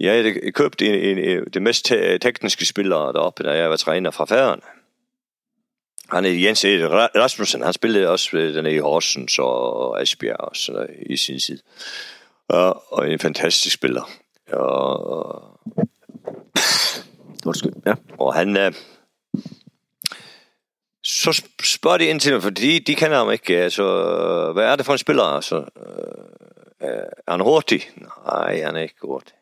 Jeg 0.00 0.14
havde 0.14 0.52
købt 0.52 0.82
en, 0.82 0.94
en, 0.94 1.18
en, 1.18 1.44
det 1.54 1.62
mest 1.62 1.84
tekniske 2.20 2.66
spiller 2.66 3.12
deroppe, 3.12 3.42
da 3.42 3.50
jeg 3.50 3.70
var 3.70 3.76
træner 3.76 4.10
fra 4.10 4.24
færøerne. 4.24 4.62
Han 6.12 6.24
er 6.24 6.30
Jens 6.30 6.64
Rasmussen, 6.64 7.62
han 7.62 7.72
spillede 7.72 8.08
også 8.08 8.36
øh, 8.36 8.54
den 8.54 8.66
i 8.66 8.78
Horsens 8.78 9.38
og 9.38 10.02
Esbjerg 10.02 10.40
og 10.40 10.56
sådan 10.56 10.88
i 11.06 11.16
sin 11.16 11.40
tid. 11.40 11.58
Og, 12.48 12.92
og 12.92 13.10
en 13.10 13.18
fantastisk 13.18 13.74
spiller. 13.74 14.10
Og, 14.52 15.60
Undskyld, 17.46 17.72
ja. 17.86 17.94
og 18.18 18.34
han... 18.34 18.56
Øh, 18.56 18.72
så 21.04 21.42
spørger 21.62 21.98
de 21.98 22.04
ind 22.04 22.20
til 22.20 22.32
mig, 22.32 22.42
for 22.42 22.50
de, 22.50 22.80
de 22.80 22.94
kender 22.94 23.18
ham 23.18 23.30
ikke. 23.30 23.56
Altså, 23.56 23.82
hvad 24.52 24.64
er 24.64 24.76
det 24.76 24.86
for 24.86 24.92
en 24.92 24.98
spiller? 24.98 25.22
Altså, 25.22 25.56
øh, 25.56 26.88
øh, 26.88 27.04
er 27.26 27.30
han 27.30 27.40
hurtig? 27.40 27.90
Nej, 28.26 28.60
han 28.60 28.76
er 28.76 28.80
ikke 28.80 28.94
hurtig. 29.02 29.34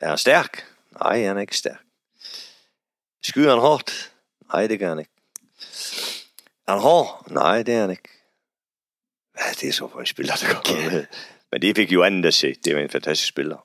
Er 0.00 0.08
han 0.08 0.18
stærk? 0.18 0.64
Nej, 1.00 1.22
han 1.24 1.36
er 1.36 1.40
ikke 1.40 1.56
stærk. 1.56 1.80
Skyder 3.22 3.50
han 3.50 3.58
hårdt? 3.58 4.12
Nej, 4.52 4.66
det 4.66 4.78
gør 4.78 4.88
han 4.88 4.98
ikke. 4.98 5.10
Er 6.68 6.72
han 6.72 6.80
hård? 6.80 7.26
Nej, 7.30 7.62
det 7.62 7.74
er 7.74 7.80
han 7.80 7.90
ikke. 7.90 8.08
Hvad 9.32 9.54
det 9.60 9.68
er 9.68 9.72
så 9.72 9.88
for 9.88 10.00
en 10.00 10.06
spiller, 10.06 10.34
der 10.34 10.54
kommer 10.64 10.90
med? 10.90 11.06
Men 11.52 11.62
det 11.62 11.76
fik 11.76 11.92
jo 11.92 12.02
andet 12.02 12.26
at 12.26 12.34
se. 12.34 12.54
Det 12.64 12.76
var 12.76 12.82
en 12.82 12.90
fantastisk 12.90 13.28
spiller. 13.28 13.56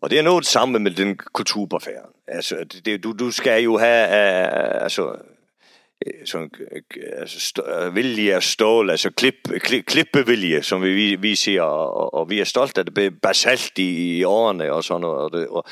Og 0.00 0.10
det 0.10 0.18
er 0.18 0.22
noget 0.22 0.46
sammen 0.46 0.82
med 0.82 0.90
den 0.90 1.16
kultur 1.16 1.66
på 1.66 1.78
færden. 1.78 2.10
Altså, 2.28 2.64
det, 2.84 3.04
du, 3.04 3.12
du 3.12 3.30
skal 3.30 3.62
jo 3.62 3.78
have, 3.78 4.04
uh, 4.06 4.82
altså, 4.82 5.16
sådan, 6.24 6.50
altså, 7.16 7.40
stå, 7.40 7.90
vilje 7.90 8.34
af 8.34 8.42
stål, 8.42 8.90
altså 8.90 9.10
klip, 9.10 9.34
klip, 9.58 9.86
klippevilje, 9.86 10.62
som 10.62 10.82
vi, 10.82 11.16
vi 11.16 11.36
siger, 11.36 11.62
og, 11.62 12.14
og 12.14 12.30
vi 12.30 12.40
er 12.40 12.44
stolte 12.44 12.80
af 12.80 12.86
det, 12.86 13.20
basalt 13.20 13.78
i, 13.78 14.18
i 14.18 14.24
årene 14.24 14.72
og 14.72 14.84
sådan 14.84 15.00
noget. 15.00 15.18
Og, 15.18 15.32
det, 15.32 15.48
og, 15.48 15.64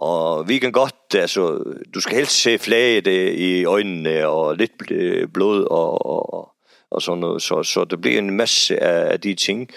og 0.00 0.48
vi 0.48 0.58
kan 0.58 0.72
godt, 0.72 1.14
altså, 1.14 1.74
du 1.94 2.00
skal 2.00 2.16
helst 2.16 2.42
se 2.42 2.58
flaget 2.58 3.06
øh, 3.06 3.34
i 3.34 3.64
øjnene 3.64 4.28
og 4.28 4.56
lidt 4.56 4.90
øh, 4.90 5.28
blod 5.28 5.64
og, 5.64 6.06
og, 6.06 6.52
og 6.90 7.02
sådan 7.02 7.20
noget, 7.20 7.42
så, 7.42 7.62
så 7.62 7.84
det 7.84 8.00
bliver 8.00 8.18
en 8.18 8.30
masse 8.30 8.82
af 8.82 9.20
de 9.20 9.34
ting, 9.34 9.70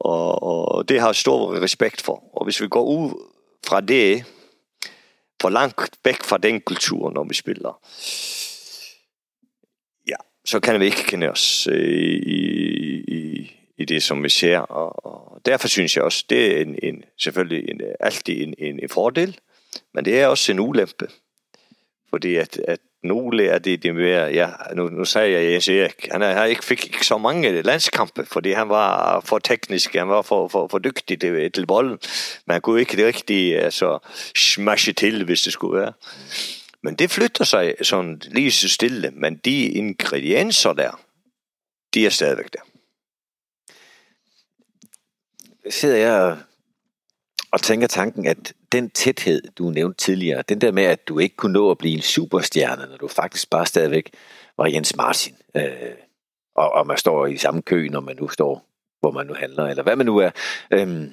og, 0.00 0.42
og 0.42 0.88
det 0.88 1.00
har 1.00 1.08
jeg 1.08 1.16
stor 1.16 1.62
respekt 1.62 2.02
for. 2.02 2.24
Og 2.36 2.44
hvis 2.44 2.60
vi 2.60 2.68
går 2.68 2.84
ud 2.84 3.10
fra 3.66 3.80
det, 3.80 4.24
for 5.42 5.48
langt 5.48 5.98
væk 6.04 6.22
fra 6.22 6.38
den 6.38 6.60
kultur, 6.60 7.10
når 7.10 7.24
vi 7.24 7.34
spiller, 7.34 7.80
ja, 10.08 10.16
så 10.44 10.60
kan 10.60 10.80
vi 10.80 10.84
ikke 10.84 11.04
kende 11.06 11.30
os 11.30 11.68
øh, 11.70 12.18
i, 12.26 12.48
i, 13.08 13.52
i 13.78 13.84
det, 13.84 14.02
som 14.02 14.22
vi 14.22 14.28
ser. 14.28 14.58
Og, 14.58 15.06
og 15.06 15.40
derfor 15.46 15.68
synes 15.68 15.96
jeg 15.96 16.04
også, 16.04 16.24
det 16.30 16.56
er 16.56 16.62
en, 16.62 16.78
en, 16.82 17.04
selvfølgelig 17.18 17.70
en, 17.70 17.80
altid 18.00 18.42
en, 18.42 18.54
en, 18.58 18.78
en 18.82 18.88
fordel, 18.88 19.38
men 19.94 20.04
det 20.04 20.20
er 20.20 20.26
også 20.26 20.52
en 20.52 20.60
ulempe. 20.60 21.08
Fordi 22.10 22.36
at, 22.36 22.60
at 22.68 22.80
nogle 23.04 23.50
af 23.50 23.62
det, 23.62 23.82
det 23.82 23.94
mere, 23.94 24.24
ja, 24.24 24.50
nu, 24.74 24.88
nu 24.88 25.04
sagde 25.04 25.32
jeg 25.32 25.52
Jens 25.52 25.68
Erik, 25.68 26.08
han 26.12 26.22
er, 26.22 26.44
ikke, 26.44 26.64
fik 26.64 26.84
ikke 26.84 27.06
så 27.06 27.18
mange 27.18 27.62
landskampe, 27.62 28.26
fordi 28.26 28.52
han 28.52 28.68
var 28.68 29.20
for 29.20 29.38
teknisk, 29.38 29.94
han 29.94 30.08
var 30.08 30.22
for, 30.22 30.48
for, 30.48 30.68
for 30.68 30.78
dygtig 30.78 31.20
til, 31.20 31.52
til 31.52 31.66
bolden, 31.66 31.98
men 32.46 32.52
han 32.52 32.60
kunne 32.60 32.80
ikke 32.80 33.06
rigtig 33.06 33.58
altså, 33.58 33.98
smashe 34.36 34.92
til, 34.92 35.24
hvis 35.24 35.42
det 35.42 35.52
skulle 35.52 35.80
være. 35.80 35.92
Men 36.82 36.94
det 36.94 37.10
flytter 37.10 37.44
sig 37.44 37.74
sådan 37.82 38.22
lige 38.24 38.52
så 38.52 38.68
stille, 38.68 39.10
men 39.10 39.36
de 39.36 39.64
ingredienser 39.66 40.72
der, 40.72 41.00
de 41.94 42.06
er 42.06 42.10
stadigvæk 42.10 42.52
der. 42.52 42.60
Sidder 45.70 45.96
jeg 45.96 46.36
og 47.52 47.62
tænker 47.62 47.86
tanken, 47.86 48.26
at 48.26 48.52
den 48.74 48.90
tæthed, 48.90 49.42
du 49.58 49.70
nævnte 49.70 50.04
tidligere, 50.04 50.42
den 50.48 50.60
der 50.60 50.72
med, 50.72 50.82
at 50.82 51.08
du 51.08 51.18
ikke 51.18 51.36
kunne 51.36 51.52
nå 51.52 51.70
at 51.70 51.78
blive 51.78 51.94
en 51.94 52.02
superstjerne, 52.02 52.86
når 52.90 52.96
du 52.96 53.08
faktisk 53.08 53.50
bare 53.50 53.66
stadigvæk 53.66 54.10
var 54.58 54.66
Jens 54.66 54.96
Martin, 54.96 55.34
øh, 55.56 55.64
og, 56.56 56.72
og 56.72 56.86
man 56.86 56.96
står 56.96 57.26
i 57.26 57.36
samme 57.36 57.62
kø, 57.62 57.88
når 57.88 58.00
man 58.00 58.16
nu 58.20 58.28
står, 58.28 58.66
hvor 59.00 59.10
man 59.10 59.26
nu 59.26 59.34
handler, 59.34 59.64
eller 59.64 59.82
hvad 59.82 59.96
man 59.96 60.06
nu 60.06 60.18
er. 60.18 60.30
Øh, 60.70 61.08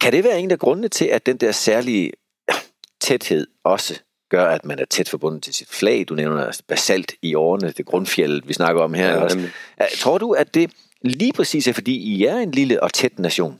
kan 0.00 0.12
det 0.12 0.24
være 0.24 0.40
en 0.40 0.50
af 0.50 0.58
grundene 0.58 0.88
til, 0.88 1.04
at 1.04 1.26
den 1.26 1.36
der 1.36 1.52
særlige 1.52 2.12
tæthed 3.00 3.46
også 3.64 4.00
gør, 4.30 4.46
at 4.46 4.64
man 4.64 4.78
er 4.78 4.84
tæt 4.84 5.08
forbundet 5.08 5.42
til 5.42 5.54
sit 5.54 5.68
flag? 5.68 6.04
Du 6.08 6.14
nævner 6.14 6.60
basalt 6.68 7.14
i 7.22 7.34
årene, 7.34 7.70
det 7.70 7.86
grundfjeld, 7.86 8.42
vi 8.46 8.52
snakker 8.52 8.82
om 8.82 8.94
her. 8.94 9.08
Ja, 9.08 9.22
også. 9.22 9.50
Tror 9.98 10.18
du, 10.18 10.32
at 10.32 10.54
det 10.54 10.70
lige 11.02 11.32
præcis 11.32 11.68
er, 11.68 11.72
fordi 11.72 11.96
I 11.96 12.24
er 12.24 12.36
en 12.36 12.50
lille 12.50 12.82
og 12.82 12.92
tæt 12.92 13.18
nation, 13.18 13.58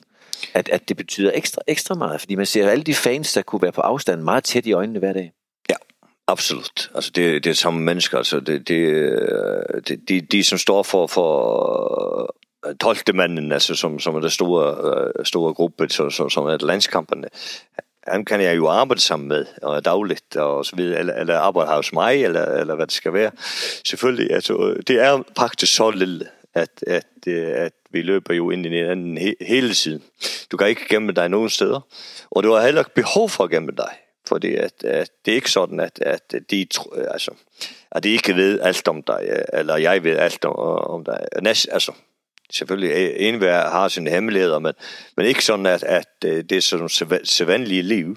at, 0.54 0.68
at 0.68 0.88
det 0.88 0.96
betyder 0.96 1.30
ekstra, 1.34 1.62
ekstra 1.66 1.94
meget, 1.94 2.20
fordi 2.20 2.34
man 2.34 2.46
ser 2.46 2.68
alle 2.68 2.84
de 2.84 2.94
fans, 2.94 3.32
der 3.32 3.42
kunne 3.42 3.62
være 3.62 3.72
på 3.72 3.80
afstand 3.80 4.22
meget 4.22 4.44
tæt 4.44 4.66
i 4.66 4.72
øjnene 4.72 4.98
hver 4.98 5.12
dag. 5.12 5.32
Ja, 5.70 5.74
absolut. 6.28 6.90
Altså 6.94 7.10
det, 7.14 7.44
det 7.44 7.50
er 7.50 7.54
samme 7.54 7.80
mennesker, 7.80 8.18
altså 8.18 8.40
det, 8.40 8.68
det, 8.68 8.74
øh, 8.74 9.82
det, 9.88 10.08
de, 10.08 10.20
de 10.20 10.44
som 10.44 10.58
står 10.58 10.82
for, 10.82 11.06
for 11.06 12.34
øh, 12.68 12.74
12. 12.80 12.98
manden, 13.14 13.52
altså 13.52 13.74
som, 13.74 13.98
som 13.98 14.14
er 14.14 14.20
den 14.20 14.30
store, 14.30 14.94
øh, 15.18 15.24
store 15.24 15.54
gruppe, 15.54 15.88
så, 15.88 16.10
så, 16.10 16.28
som 16.28 16.46
er 16.46 16.56
landskamperne, 16.66 17.28
han 18.06 18.24
kan 18.24 18.40
jeg 18.40 18.56
jo 18.56 18.68
arbejde 18.68 19.00
sammen 19.00 19.28
med, 19.28 19.46
og 19.62 19.84
dagligt, 19.84 20.36
og 20.36 20.66
så 20.66 20.76
videre, 20.76 20.98
eller, 20.98 21.14
eller 21.14 21.38
arbejde 21.38 21.70
hos 21.70 21.92
mig, 21.92 22.24
eller, 22.24 22.44
eller 22.44 22.74
hvad 22.74 22.86
det 22.86 22.94
skal 22.94 23.12
være. 23.12 23.30
Selvfølgelig, 23.84 24.32
altså, 24.32 24.82
det 24.86 25.00
er 25.00 25.22
faktisk 25.38 25.74
så 25.74 25.90
lille, 25.90 26.26
at, 26.54 26.84
at, 26.86 27.06
øh, 27.26 27.48
at 27.48 27.72
vi 27.90 28.02
løber 28.02 28.34
jo 28.34 28.50
ind 28.50 28.66
i 28.66 28.70
den 28.70 29.18
he, 29.18 29.34
hele 29.40 29.74
tiden. 29.74 30.02
Du 30.52 30.56
kan 30.56 30.68
ikke 30.68 30.88
gemme 30.88 31.12
dig 31.12 31.28
nogen 31.28 31.50
steder, 31.50 31.80
og 32.30 32.42
du 32.42 32.52
har 32.52 32.64
heller 32.64 32.80
ikke 32.80 32.94
behov 32.94 33.28
for 33.28 33.44
at 33.44 33.50
gemme 33.50 33.72
dig. 33.76 33.90
Fordi 34.28 34.54
at, 34.54 34.84
at 34.84 35.10
det 35.24 35.30
er 35.30 35.34
ikke 35.34 35.50
sådan, 35.50 35.80
at, 35.80 35.98
at, 36.02 36.34
de, 36.50 36.66
altså, 37.10 37.30
at 37.90 38.02
de 38.02 38.10
ikke 38.10 38.36
ved 38.36 38.60
alt 38.60 38.88
om 38.88 39.02
dig, 39.02 39.44
eller 39.52 39.76
jeg 39.76 40.04
ved 40.04 40.16
alt 40.16 40.44
om, 40.44 40.54
om 40.94 41.04
dig. 41.04 41.20
Næst, 41.42 41.68
altså, 41.72 41.92
selvfølgelig 42.52 43.16
enhver 43.16 43.70
har 43.70 43.88
sine 43.88 44.10
hemmeligheder, 44.10 44.58
men, 44.58 44.72
men 45.16 45.26
ikke 45.26 45.44
sådan, 45.44 45.66
at, 45.66 45.82
at 45.82 46.08
øh, 46.24 46.44
det 46.44 46.52
er 46.52 46.60
sådan 46.60 46.88
sædvanlige 47.24 47.82
liv. 47.82 48.16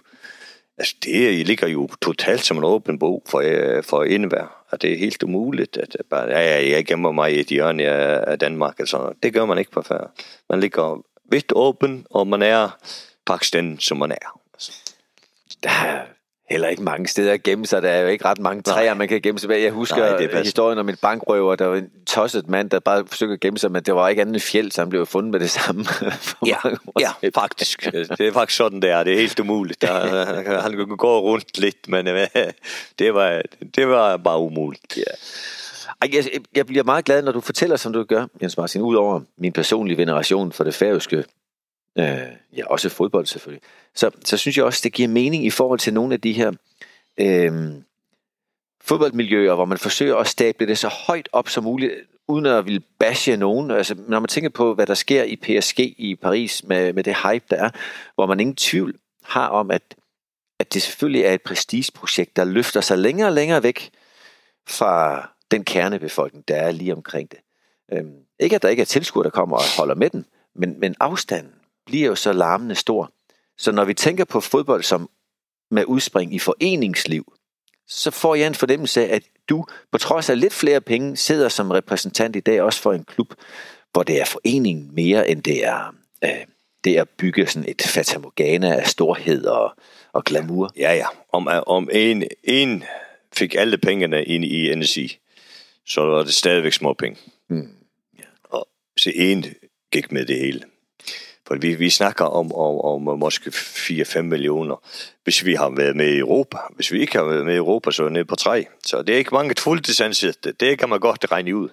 Altså, 0.78 0.96
det 1.04 1.48
ligger 1.48 1.68
jo 1.68 1.90
totalt 2.02 2.46
som 2.46 2.58
en 2.58 2.64
åben 2.64 3.00
bog 3.00 3.24
for, 3.30 3.40
øh, 3.40 3.84
for 3.84 4.04
indvær, 4.04 4.66
og 4.70 4.82
det 4.82 4.94
er 4.94 4.98
helt 4.98 5.24
umuligt, 5.24 5.78
at 5.78 5.96
bare, 6.10 6.30
ja, 6.30 6.40
ja, 6.40 6.70
jeg 6.70 6.86
gemmer 6.86 7.12
mig 7.12 7.34
i 7.36 7.40
et 7.40 7.48
hjørne 7.48 7.84
af 7.84 8.40
Danmark, 8.40 8.80
altså, 8.80 9.14
det 9.24 9.34
gør 9.34 9.46
man 9.46 9.58
ikke 9.58 9.72
på 9.72 9.82
færd. 9.82 10.12
Man 10.50 10.60
ligger 10.60 11.04
vidt 11.32 11.52
åben, 11.56 12.06
og 12.10 12.28
man 12.28 12.42
er 12.42 12.78
faktisk 13.28 13.54
den, 13.54 13.80
som 13.80 13.98
man 13.98 14.12
er. 14.12 14.40
Altså. 14.54 14.72
Der 15.64 15.70
er 15.70 16.06
heller 16.54 16.68
ikke 16.68 16.84
mange 16.84 17.08
steder 17.08 17.34
at 17.34 17.44
gemme 17.44 17.66
sig. 17.66 17.82
Der 17.82 17.90
er 17.90 18.02
jo 18.02 18.08
ikke 18.08 18.26
ret 18.26 18.40
mange 18.40 18.62
træer, 18.62 18.86
Nej. 18.86 18.94
man 18.94 19.08
kan 19.08 19.22
gemme 19.22 19.40
sig 19.40 19.48
bag. 19.50 19.64
Jeg 19.64 19.72
husker 19.72 19.98
Nej, 19.98 20.18
det 20.18 20.46
historien 20.46 20.80
om 20.80 20.90
en 20.90 20.96
bankrøver, 21.02 21.56
der 21.56 21.66
var 21.66 21.76
en 21.76 21.90
tosset 22.08 22.50
mand, 22.50 22.70
der 22.70 22.80
bare 22.80 23.04
forsøgte 23.08 23.34
at 23.34 23.40
gemme 23.40 23.60
sig, 23.60 23.72
men 23.72 23.84
det 23.84 23.96
var 23.96 24.10
ikke 24.10 24.22
andet 24.22 24.34
end 24.34 24.42
fjeld, 24.42 24.72
så 24.72 24.82
han 24.82 24.90
blev 24.90 25.06
fundet 25.06 25.32
med 25.32 25.40
det 25.40 25.50
samme. 25.50 25.86
ja, 26.46 26.58
ja, 27.00 27.12
faktisk. 27.36 27.86
Det 28.18 28.28
er 28.28 28.32
faktisk 28.32 28.58
sådan, 28.58 28.82
det 28.82 28.90
er. 28.90 29.04
Det 29.04 29.14
er 29.14 29.18
helt 29.18 29.40
umuligt. 29.40 29.82
Der, 29.82 30.62
han 30.62 30.74
kunne 30.74 30.98
gå 30.98 31.20
rundt 31.20 31.58
lidt, 31.58 31.88
men 31.88 32.08
øh, 32.08 32.28
det 33.00 33.14
var, 33.14 33.42
det 33.76 33.88
var 33.88 34.18
bare 34.18 34.40
umuligt. 34.40 34.98
Ja. 34.98 36.08
Jeg, 36.14 36.24
jeg 36.56 36.66
bliver 36.66 36.84
meget 36.84 37.06
glad, 37.06 37.22
når 37.22 37.32
du 37.32 37.42
fortæller, 37.42 37.78
som 37.78 37.94
du 37.94 38.04
gør, 38.04 38.26
Jens 38.42 38.58
Martin, 38.58 38.82
ud 38.82 38.96
over 38.96 39.22
min 39.38 39.54
personlige 39.54 39.98
veneration 39.98 40.52
for 40.52 40.64
det 40.64 40.74
færøske 40.74 41.24
øh, 42.00 42.28
ja, 42.58 42.68
også 42.68 42.90
fodbold 42.90 43.26
selvfølgelig, 43.26 43.64
så, 43.96 44.12
så 44.26 44.38
synes 44.38 44.58
jeg 44.58 44.66
også, 44.66 44.82
det 44.84 44.94
giver 44.94 45.08
mening 45.08 45.46
i 45.46 45.50
forhold 45.50 45.80
til 45.80 45.94
nogle 45.94 46.14
af 46.14 46.22
de 46.22 46.34
her 46.34 46.52
øh, 47.18 47.54
fodboldmiljøer, 48.82 49.56
hvor 49.56 49.66
man 49.66 49.78
forsøger 49.78 50.16
at 50.16 50.28
stable 50.28 50.68
det 50.68 50.78
så 50.78 50.88
højt 50.88 51.30
op 51.32 51.50
som 51.50 51.64
muligt, 51.64 51.94
uden 52.28 52.46
at 52.46 52.66
ville 52.66 52.82
bashe 53.00 53.38
nogen. 53.38 53.72
Altså, 53.72 53.96
når 54.08 54.20
man 54.20 54.28
tænker 54.28 54.50
på, 54.50 54.74
hvad 54.74 54.86
der 54.86 54.94
sker 54.94 55.24
i 55.24 55.36
PSG 55.36 55.80
i 55.80 56.16
Paris 56.22 56.64
med, 56.64 56.94
med 56.94 57.04
det 57.04 57.16
hype, 57.16 57.46
der 57.50 57.56
er, 57.56 57.70
hvor 58.16 58.26
man 58.26 58.40
ingen 58.40 58.56
tvivl 58.56 58.96
har 59.24 59.48
om, 59.48 59.72
at, 59.72 59.96
at 60.60 60.74
det 60.74 60.82
selvfølgelig 60.82 61.22
er 61.22 61.34
et 61.34 61.42
prestigeprojekt, 61.42 62.36
der 62.36 62.44
løfter 62.44 62.82
sig 62.82 62.98
længere 62.98 63.28
og 63.28 63.34
længere 63.34 63.64
væk 63.64 63.92
fra 64.68 65.28
den 65.52 65.64
kernebefolkning, 65.64 66.48
der 66.48 66.56
er 66.56 66.72
lige 66.72 66.94
omkring 66.94 67.32
det. 67.32 67.40
Øhm, 67.94 68.16
ikke 68.40 68.56
at 68.56 68.62
der 68.62 68.70
ikke 68.70 68.82
er 68.82 68.86
tilskuere, 68.86 69.24
der 69.24 69.30
kommer 69.30 69.58
og 69.58 69.64
holder 69.78 69.96
med 69.96 70.10
den, 70.10 70.26
men, 70.56 70.80
men 70.80 70.96
afstanden 71.00 71.54
bliver 71.86 72.08
jo 72.08 72.16
så 72.16 72.34
larmende 72.34 72.76
stor. 72.76 73.12
Så 73.58 73.72
når 73.72 73.86
vi 73.86 73.94
tænker 73.94 74.26
på 74.26 74.42
fodbold 74.42 74.84
som 74.84 75.10
med 75.72 75.86
udspring 75.86 76.36
i 76.36 76.40
foreningsliv, 76.40 77.34
så 77.88 78.12
får 78.12 78.36
jeg 78.36 78.48
en 78.48 78.56
fornemmelse 78.56 79.08
af, 79.08 79.16
at 79.16 79.24
du, 79.50 79.66
på 79.92 79.98
trods 79.98 80.30
af 80.30 80.40
lidt 80.40 80.54
flere 80.54 80.82
penge, 80.82 81.18
sidder 81.18 81.50
som 81.50 81.72
repræsentant 81.72 82.36
i 82.36 82.40
dag 82.40 82.62
også 82.62 82.82
for 82.82 82.94
en 82.94 83.04
klub, 83.04 83.34
hvor 83.92 84.04
det 84.04 84.22
er 84.22 84.26
foreningen 84.26 84.96
mere, 84.96 85.30
end 85.30 85.44
det 85.44 85.66
er, 85.66 85.96
øh, 86.24 86.46
det 86.84 86.98
er 86.98 87.02
at 87.02 87.10
bygge 87.10 87.48
sådan 87.48 87.70
et 87.70 87.82
fatamorgana 87.82 88.76
af 88.76 88.88
storhed 88.88 89.46
og, 89.46 89.76
og 90.14 90.24
glamour. 90.24 90.72
Ja, 90.78 90.94
ja. 90.94 91.06
Om, 91.34 91.48
om 91.68 91.90
en, 91.92 92.24
en 92.44 92.84
fik 93.34 93.56
alle 93.56 93.78
pengene 93.78 94.24
ind 94.24 94.46
i 94.46 94.76
NSI, 94.76 95.18
så 95.86 96.02
var 96.02 96.24
det 96.24 96.34
stadigvæk 96.34 96.74
små 96.74 96.94
penge. 96.94 97.20
Mm. 97.50 97.70
Ja. 98.20 98.24
Og 98.44 98.68
så 98.98 99.12
en 99.16 99.46
gik 99.92 100.12
med 100.12 100.26
det 100.26 100.40
hele. 100.40 100.64
For 101.54 101.58
vi, 101.60 101.76
vi 101.76 101.90
snakker 101.90 102.26
om, 102.26 102.52
om, 102.54 103.08
om 103.08 103.20
måske 103.20 103.50
4-5 103.50 104.22
millioner, 104.22 104.76
hvis 105.24 105.46
vi 105.46 105.54
har 105.54 105.70
været 105.70 105.96
med 105.96 106.08
i 106.08 106.18
Europa. 106.18 106.58
Hvis 106.76 106.92
vi 106.92 107.02
ikke 107.02 107.18
har 107.18 107.26
været 107.26 107.46
med 107.46 107.54
i 107.54 107.58
Europa, 107.58 107.92
så 107.92 108.04
er 108.04 108.06
det 108.06 108.14
nede 108.14 108.26
på 108.26 108.36
3. 108.36 108.66
Så 108.86 109.02
det 109.02 109.14
er 109.14 109.18
ikke 109.18 109.34
mange 109.34 109.56
fuldtidsansatte. 109.60 110.52
Det 110.52 110.80
kan 110.80 110.90
man 110.90 111.00
godt 111.00 111.26
regne 111.32 111.56
ud. 111.56 111.70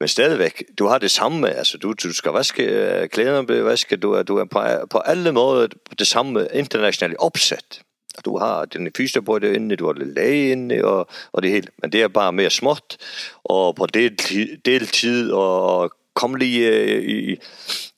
Men 0.00 0.08
stadigvæk, 0.08 0.64
du 0.78 0.86
har 0.86 0.98
det 0.98 1.10
samme. 1.10 1.50
Altså, 1.50 1.78
du, 1.78 1.92
du 1.92 2.12
skal 2.12 2.32
vaske 2.32 2.62
øh, 2.62 3.08
klæderne, 3.08 3.46
bliver 3.46 3.62
vasket. 3.62 4.02
Du 4.02 4.12
er, 4.12 4.22
du 4.22 4.36
er 4.36 4.44
på, 4.44 4.60
på 4.90 4.98
alle 4.98 5.32
måder 5.32 5.66
det 5.98 6.06
samme 6.06 6.48
internationale 6.52 7.20
opsæt. 7.20 7.82
Du 8.24 8.38
har 8.38 8.64
den 8.64 8.90
fysiske 8.96 9.22
på 9.22 9.38
det 9.38 9.54
inde, 9.54 9.76
du 9.76 9.86
har 9.86 9.92
det 9.92 10.06
læge 10.06 10.52
inde, 10.52 10.84
og, 10.84 11.08
og 11.32 11.42
det 11.42 11.50
hele. 11.50 11.66
Men 11.82 11.92
det 11.92 12.02
er 12.02 12.08
bare 12.08 12.32
mere 12.32 12.50
småt, 12.50 12.96
og 13.44 13.74
på 13.74 13.86
deltid, 13.86 14.56
deltid 14.64 15.32
og 15.32 15.92
kom 16.18 16.34
lige 16.34 16.68
øh, 16.68 17.02
i, 17.02 17.36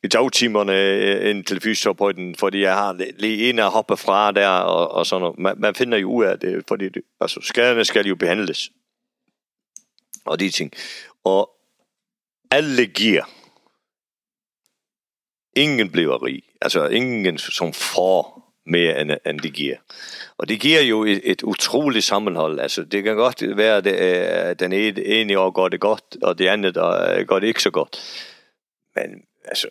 i 0.03 0.09
dagtimerne 0.09 0.73
øh, 0.73 1.31
ind 1.31 1.45
til 1.45 1.61
fysioterapeuten, 1.61 2.37
fordi 2.37 2.61
jeg 2.61 2.75
har 2.75 2.93
lige 3.19 3.51
en 3.51 3.59
at 3.59 3.71
hoppe 3.71 3.97
fra 3.97 4.33
der, 4.33 4.49
og, 4.49 4.91
og 4.91 5.07
sådan 5.07 5.21
noget. 5.21 5.39
Man, 5.39 5.55
man 5.61 5.75
finder 5.75 5.99
jo 5.99 6.11
ud 6.13 6.25
af 6.25 6.39
det, 6.39 6.65
fordi 6.69 6.89
det, 6.89 7.03
altså, 7.21 7.41
skaderne 7.43 7.85
skal 7.85 8.07
jo 8.07 8.17
behandles. 8.17 8.71
Og 10.25 10.41
de 10.41 10.51
ting. 10.51 10.73
Og 11.25 11.51
alle 12.51 12.87
giver. 12.87 13.25
Ingen 15.57 15.91
bliver 15.91 16.25
rig. 16.25 16.43
Altså 16.61 16.87
ingen, 16.87 17.39
som 17.39 17.73
får 17.73 18.40
mere 18.67 19.01
end, 19.01 19.11
end 19.27 19.41
det 19.41 19.53
giver. 19.53 19.77
Og 20.39 20.49
det 20.49 20.61
giver 20.61 20.81
jo 20.81 21.05
et, 21.05 21.21
et 21.25 21.43
utroligt 21.43 22.05
sammenhold. 22.05 22.61
Altså, 22.61 22.83
det 22.85 23.03
kan 23.03 23.17
godt 23.17 23.57
være, 23.57 23.77
at 23.77 23.87
øh, 23.87 24.49
det, 24.49 24.61
den 24.97 25.03
ene 25.07 25.39
år 25.39 25.51
går 25.51 25.69
det 25.69 25.81
godt, 25.81 26.17
og 26.23 26.39
det 26.39 26.47
andet 26.47 26.77
år 26.77 27.19
øh, 27.19 27.27
går 27.27 27.39
det 27.39 27.47
ikke 27.47 27.63
så 27.63 27.71
godt. 27.71 28.01
Men 28.97 29.23
altså, 29.45 29.69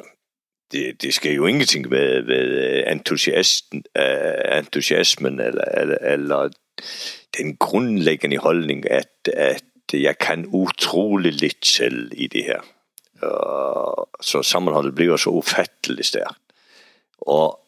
det, 0.72 1.02
det 1.02 1.14
skal 1.14 1.34
jo 1.34 1.46
ingenting 1.46 1.92
ved, 1.92 2.24
med 2.24 2.84
øh, 2.86 2.92
entusiasten, 2.92 3.84
uh, 4.00 4.58
entusiasmen 4.58 5.40
eller, 5.40 5.64
eller, 5.64 5.98
eller 6.02 6.50
den 7.38 7.56
grundlæggende 7.58 8.38
holdning, 8.38 8.92
at, 8.92 9.30
at 9.34 9.64
jeg 9.94 10.18
kan 10.18 10.46
utrolig 10.48 11.34
lidt 11.34 11.66
selv 11.66 12.12
i 12.16 12.28
det 12.28 12.44
her. 12.44 12.62
Og, 13.22 14.10
så 14.22 14.44
sammenholdet 14.44 14.96
bliver 14.96 15.18
så 15.18 15.30
ufatteligt 15.30 16.08
stærkt. 16.08 16.40
Og 17.18 17.60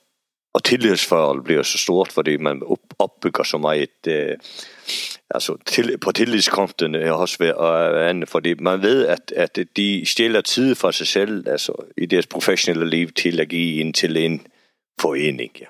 og 0.54 0.64
tillidsforholdet 0.64 1.44
bliver 1.44 1.64
så 1.64 1.78
stort, 1.78 2.12
fordi 2.12 2.38
man 2.38 2.62
opbygger 3.00 3.44
så 3.44 3.58
meget 3.58 4.08
øh, 4.08 4.38
altså 5.30 5.58
til, 5.66 5.98
på 5.98 6.12
tillidskonten 6.12 6.96
er 6.96 7.14
øh, 7.14 7.20
også 7.20 7.38
ved 7.40 7.48
at 7.48 7.96
øh, 7.96 8.10
andet, 8.10 8.30
fordi 8.30 8.54
man 8.54 8.82
ved, 8.82 9.08
at, 9.08 9.34
at 9.36 9.60
de 9.78 10.06
stjæler 10.06 10.42
tid 10.42 10.76
fra 10.76 10.92
sig 10.92 11.08
selv, 11.08 11.50
altså 11.50 11.74
i 11.98 12.06
deres 12.06 12.28
professionelle 12.28 12.90
liv, 12.90 13.12
til 13.12 13.40
at 13.40 13.50
give 13.50 13.76
ind 13.80 13.94
til 13.94 14.18
en 14.18 14.48
forening. 15.02 15.52
Ja. 15.60 15.66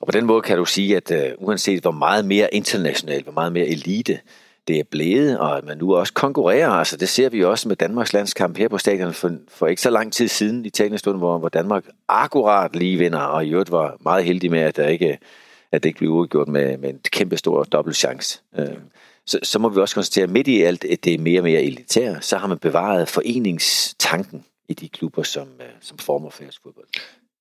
Og 0.00 0.06
på 0.06 0.12
den 0.12 0.24
måde 0.24 0.42
kan 0.42 0.58
du 0.58 0.64
sige, 0.64 0.96
at 0.96 1.10
uh, 1.10 1.46
uanset 1.46 1.82
hvor 1.82 1.90
meget 1.90 2.24
mere 2.24 2.54
internationalt, 2.54 3.24
hvor 3.24 3.32
meget 3.32 3.52
mere 3.52 3.66
elite 3.66 4.20
det 4.68 4.78
er 4.78 4.84
blevet, 4.90 5.38
og 5.38 5.58
at 5.58 5.64
man 5.64 5.78
nu 5.78 5.96
også 5.96 6.12
konkurrerer. 6.12 6.70
Altså, 6.70 6.96
det 6.96 7.08
ser 7.08 7.28
vi 7.28 7.44
også 7.44 7.68
med 7.68 7.76
Danmarks 7.76 8.12
landskamp 8.12 8.58
her 8.58 8.68
på 8.68 8.78
stadion 8.78 9.12
for, 9.12 9.32
for 9.48 9.66
ikke 9.66 9.82
så 9.82 9.90
lang 9.90 10.12
tid 10.12 10.28
siden 10.28 10.64
i 10.64 10.70
talende 10.70 10.98
stund, 10.98 11.18
hvor, 11.18 11.38
hvor 11.38 11.48
Danmark 11.48 11.84
akkurat 12.08 12.76
lige 12.76 12.98
vinder, 12.98 13.20
og 13.20 13.46
i 13.46 13.50
øvrigt 13.50 13.70
var 13.70 13.96
meget 14.00 14.24
heldig 14.24 14.50
med, 14.50 14.60
at, 14.60 14.76
der 14.76 14.86
ikke, 14.86 15.18
at 15.72 15.82
det 15.82 15.88
ikke 15.88 15.98
blev 15.98 16.10
udgjort 16.10 16.48
med, 16.48 16.78
med 16.78 16.90
en 16.90 17.00
kæmpe 17.12 17.36
stor 17.36 17.62
dobbeltchance. 17.62 18.40
chance. 18.54 18.72
Øh, 18.72 18.78
så, 19.26 19.38
så 19.42 19.58
må 19.58 19.68
vi 19.68 19.80
også 19.80 19.94
konstatere, 19.94 20.22
at 20.22 20.30
midt 20.30 20.48
i 20.48 20.62
alt 20.62 20.84
at 20.84 21.04
det 21.04 21.14
er 21.14 21.18
mere 21.18 21.40
og 21.40 21.44
mere 21.44 21.62
elitært, 21.62 22.24
så 22.24 22.36
har 22.36 22.46
man 22.46 22.58
bevaret 22.58 23.08
foreningstanken 23.08 24.44
i 24.68 24.74
de 24.74 24.88
klubber, 24.88 25.22
som, 25.22 25.48
øh, 25.60 25.66
som 25.80 25.98
former 25.98 26.30
færøsk 26.30 26.62
fodbold. 26.62 26.86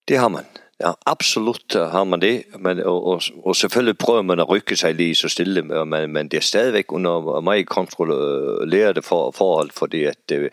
Det 0.08 0.18
har 0.18 0.28
man. 0.28 0.44
Ja, 0.80 0.92
absolut 1.06 1.76
øh, 1.76 1.82
har 1.82 2.04
man 2.04 2.22
det, 2.22 2.44
men, 2.60 2.80
og, 2.80 3.06
og, 3.06 3.22
og 3.44 3.56
selvfølgelig 3.56 3.98
prøver 3.98 4.22
man 4.22 4.40
at 4.40 4.50
rykke 4.50 4.76
sig 4.76 4.96
lige 4.96 5.16
så 5.16 5.30
stille, 5.30 5.62
men, 5.62 6.12
men 6.14 6.28
det 6.28 6.38
er 6.38 6.42
stadigvæk 6.42 6.92
under 6.92 7.40
meget 7.42 7.68
kontrollerede 7.68 8.98
øh, 8.98 9.04
for, 9.04 9.32
forhold, 9.32 9.72
fordi 9.72 10.04
at 10.04 10.18
øh, 10.32 10.38
det, 10.38 10.44
øh, 10.44 10.50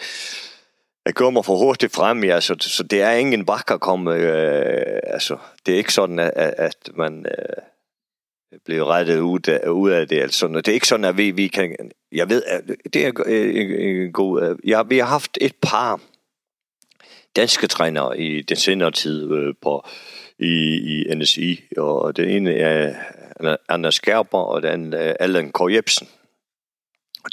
jeg 1.06 1.14
kommer 1.14 1.42
for 1.42 1.56
hurtigt 1.56 1.94
frem, 1.94 2.24
ja, 2.24 2.40
så, 2.40 2.56
så 2.60 2.82
det 2.82 3.02
er 3.02 3.12
ingen 3.12 3.46
bakker 3.46 3.76
komme, 3.76 4.14
øh, 4.14 5.00
altså, 5.04 5.36
det 5.66 5.74
er 5.74 5.78
ikke 5.78 5.92
sådan, 5.92 6.18
at, 6.18 6.32
at 6.36 6.90
man 6.94 7.26
øh, 7.26 8.58
bliver 8.64 8.84
rettet 8.84 9.20
ud 9.20 9.48
af, 9.48 9.68
ud 9.68 9.90
af 9.90 10.08
det, 10.08 10.20
altså, 10.20 10.48
det 10.48 10.68
er 10.68 10.72
ikke 10.72 10.88
sådan, 10.88 11.04
at 11.04 11.16
vi, 11.16 11.30
vi 11.30 11.48
kan, 11.48 11.76
jeg 12.12 12.28
ved, 12.28 12.42
det 12.92 13.06
er 13.06 13.12
en, 13.26 13.70
en 13.70 14.12
god, 14.12 14.56
ja, 14.66 14.82
vi 14.82 14.98
har 14.98 15.06
haft 15.06 15.38
et 15.40 15.54
par 15.62 16.00
danske 17.36 17.66
trænere 17.66 18.18
i 18.18 18.42
den 18.42 18.56
senere 18.56 18.90
tid 18.90 19.32
øh, 19.32 19.54
på, 19.62 19.86
i, 20.38 20.76
i 20.76 21.14
NSI, 21.14 21.60
og 21.76 22.16
den 22.16 22.28
ene 22.28 22.54
er 22.54 22.94
Anders 23.68 24.00
Gerber, 24.00 24.38
og 24.38 24.62
den 24.62 24.92
er 24.92 25.14
Allan 25.20 25.52
K. 25.52 25.60
Jebsen. 25.70 26.08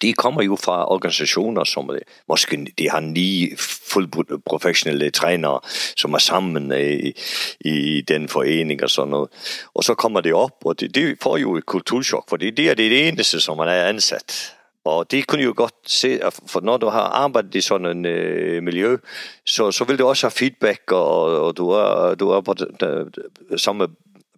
De 0.01 0.13
kommer 0.13 0.41
jo 0.41 0.55
fra 0.55 0.91
organisationer, 0.91 1.63
som 1.63 1.91
øh, 1.91 2.01
måske 2.27 2.67
de 2.77 2.89
har 2.89 2.99
ni 2.99 3.49
fuldt 3.91 4.45
professionelle 4.45 5.09
trænere, 5.11 5.59
som 5.97 6.13
er 6.13 6.17
sammen 6.17 6.71
øh, 6.71 6.99
i, 6.99 7.13
i 7.59 8.01
den 8.01 8.29
forening 8.29 8.83
og 8.83 8.89
sådan 8.89 9.11
noget. 9.11 9.29
Og 9.73 9.83
så 9.83 9.93
kommer 9.93 10.21
det 10.21 10.33
op, 10.33 10.65
og 10.65 10.79
det, 10.79 10.95
det 10.95 11.17
får 11.21 11.37
jo 11.37 11.55
et 11.55 11.65
kulturschok, 11.65 12.29
for 12.29 12.37
det 12.37 12.59
er 12.59 12.73
det 12.73 13.07
eneste, 13.07 13.41
som 13.41 13.57
man 13.57 13.67
er 13.67 13.85
ansat. 13.85 14.55
Og 14.85 15.11
det 15.11 15.27
kunne 15.27 15.43
jo 15.43 15.53
godt 15.55 15.73
se, 15.87 16.19
for 16.47 16.61
når 16.61 16.77
du 16.77 16.87
har 16.87 17.01
arbejdet 17.01 17.55
i 17.55 17.61
sådan 17.61 17.87
en 17.97 18.05
øh, 18.05 18.63
miljø, 18.63 18.97
så, 19.45 19.71
så 19.71 19.83
vil 19.83 19.99
du 19.99 20.07
også 20.07 20.25
have 20.25 20.31
feedback, 20.31 20.91
og, 20.91 21.41
og 21.41 21.57
du, 21.57 21.69
er, 21.69 22.15
du 22.15 22.29
er 22.29 22.41
på 22.41 22.53
den, 22.53 22.67
den, 22.79 23.57
samme 23.57 23.87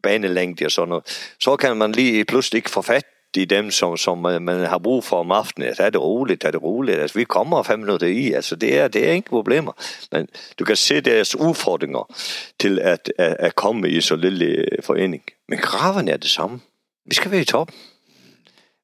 banelængde 0.03 0.65
og 0.65 0.71
sådan 0.71 0.89
noget. 0.89 1.33
Så 1.39 1.55
kan 1.55 1.77
man 1.77 1.91
lige 1.91 2.25
pludselig 2.25 2.57
ikke 2.57 2.69
få 2.69 2.81
fat 2.81 3.05
i 3.37 3.45
dem, 3.45 3.71
som, 3.71 3.97
som 3.97 4.17
man 4.17 4.47
har 4.47 4.77
brug 4.77 5.03
for 5.03 5.19
om 5.19 5.31
aftenen. 5.31 5.75
Er 5.79 5.89
det 5.89 6.01
roligt? 6.01 6.43
Er 6.43 6.51
det 6.51 6.63
roligt? 6.63 6.99
Altså, 6.99 7.17
vi 7.19 7.23
kommer 7.23 7.63
fem 7.63 7.79
minutter 7.79 8.07
i. 8.07 8.31
Altså, 8.31 8.55
det 8.55 8.77
er, 8.77 8.87
det 8.87 9.07
er 9.07 9.11
ingen 9.11 9.29
problemer. 9.29 9.71
Men 10.11 10.27
du 10.59 10.65
kan 10.65 10.75
se 10.75 11.01
deres 11.01 11.35
udfordringer 11.35 12.13
til 12.59 12.79
at, 12.79 13.13
at, 13.17 13.35
at 13.39 13.55
komme 13.55 13.89
i 13.89 14.01
så 14.01 14.15
lille 14.15 14.45
øh, 14.45 14.83
forening. 14.83 15.23
Men 15.49 15.59
graven 15.59 16.07
er 16.07 16.17
det 16.17 16.29
samme. 16.29 16.59
Vi 17.05 17.15
skal 17.15 17.31
være 17.31 17.41
i 17.41 17.45
toppen. 17.45 17.75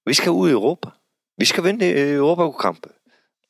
Vi 0.05 0.13
skal 0.13 0.31
ud 0.31 0.49
i 0.49 0.51
Europa. 0.51 0.89
Vi 1.37 1.45
skal 1.45 1.63
vinde 1.63 1.85
øh, 1.85 2.15
Europakampe. 2.15 2.89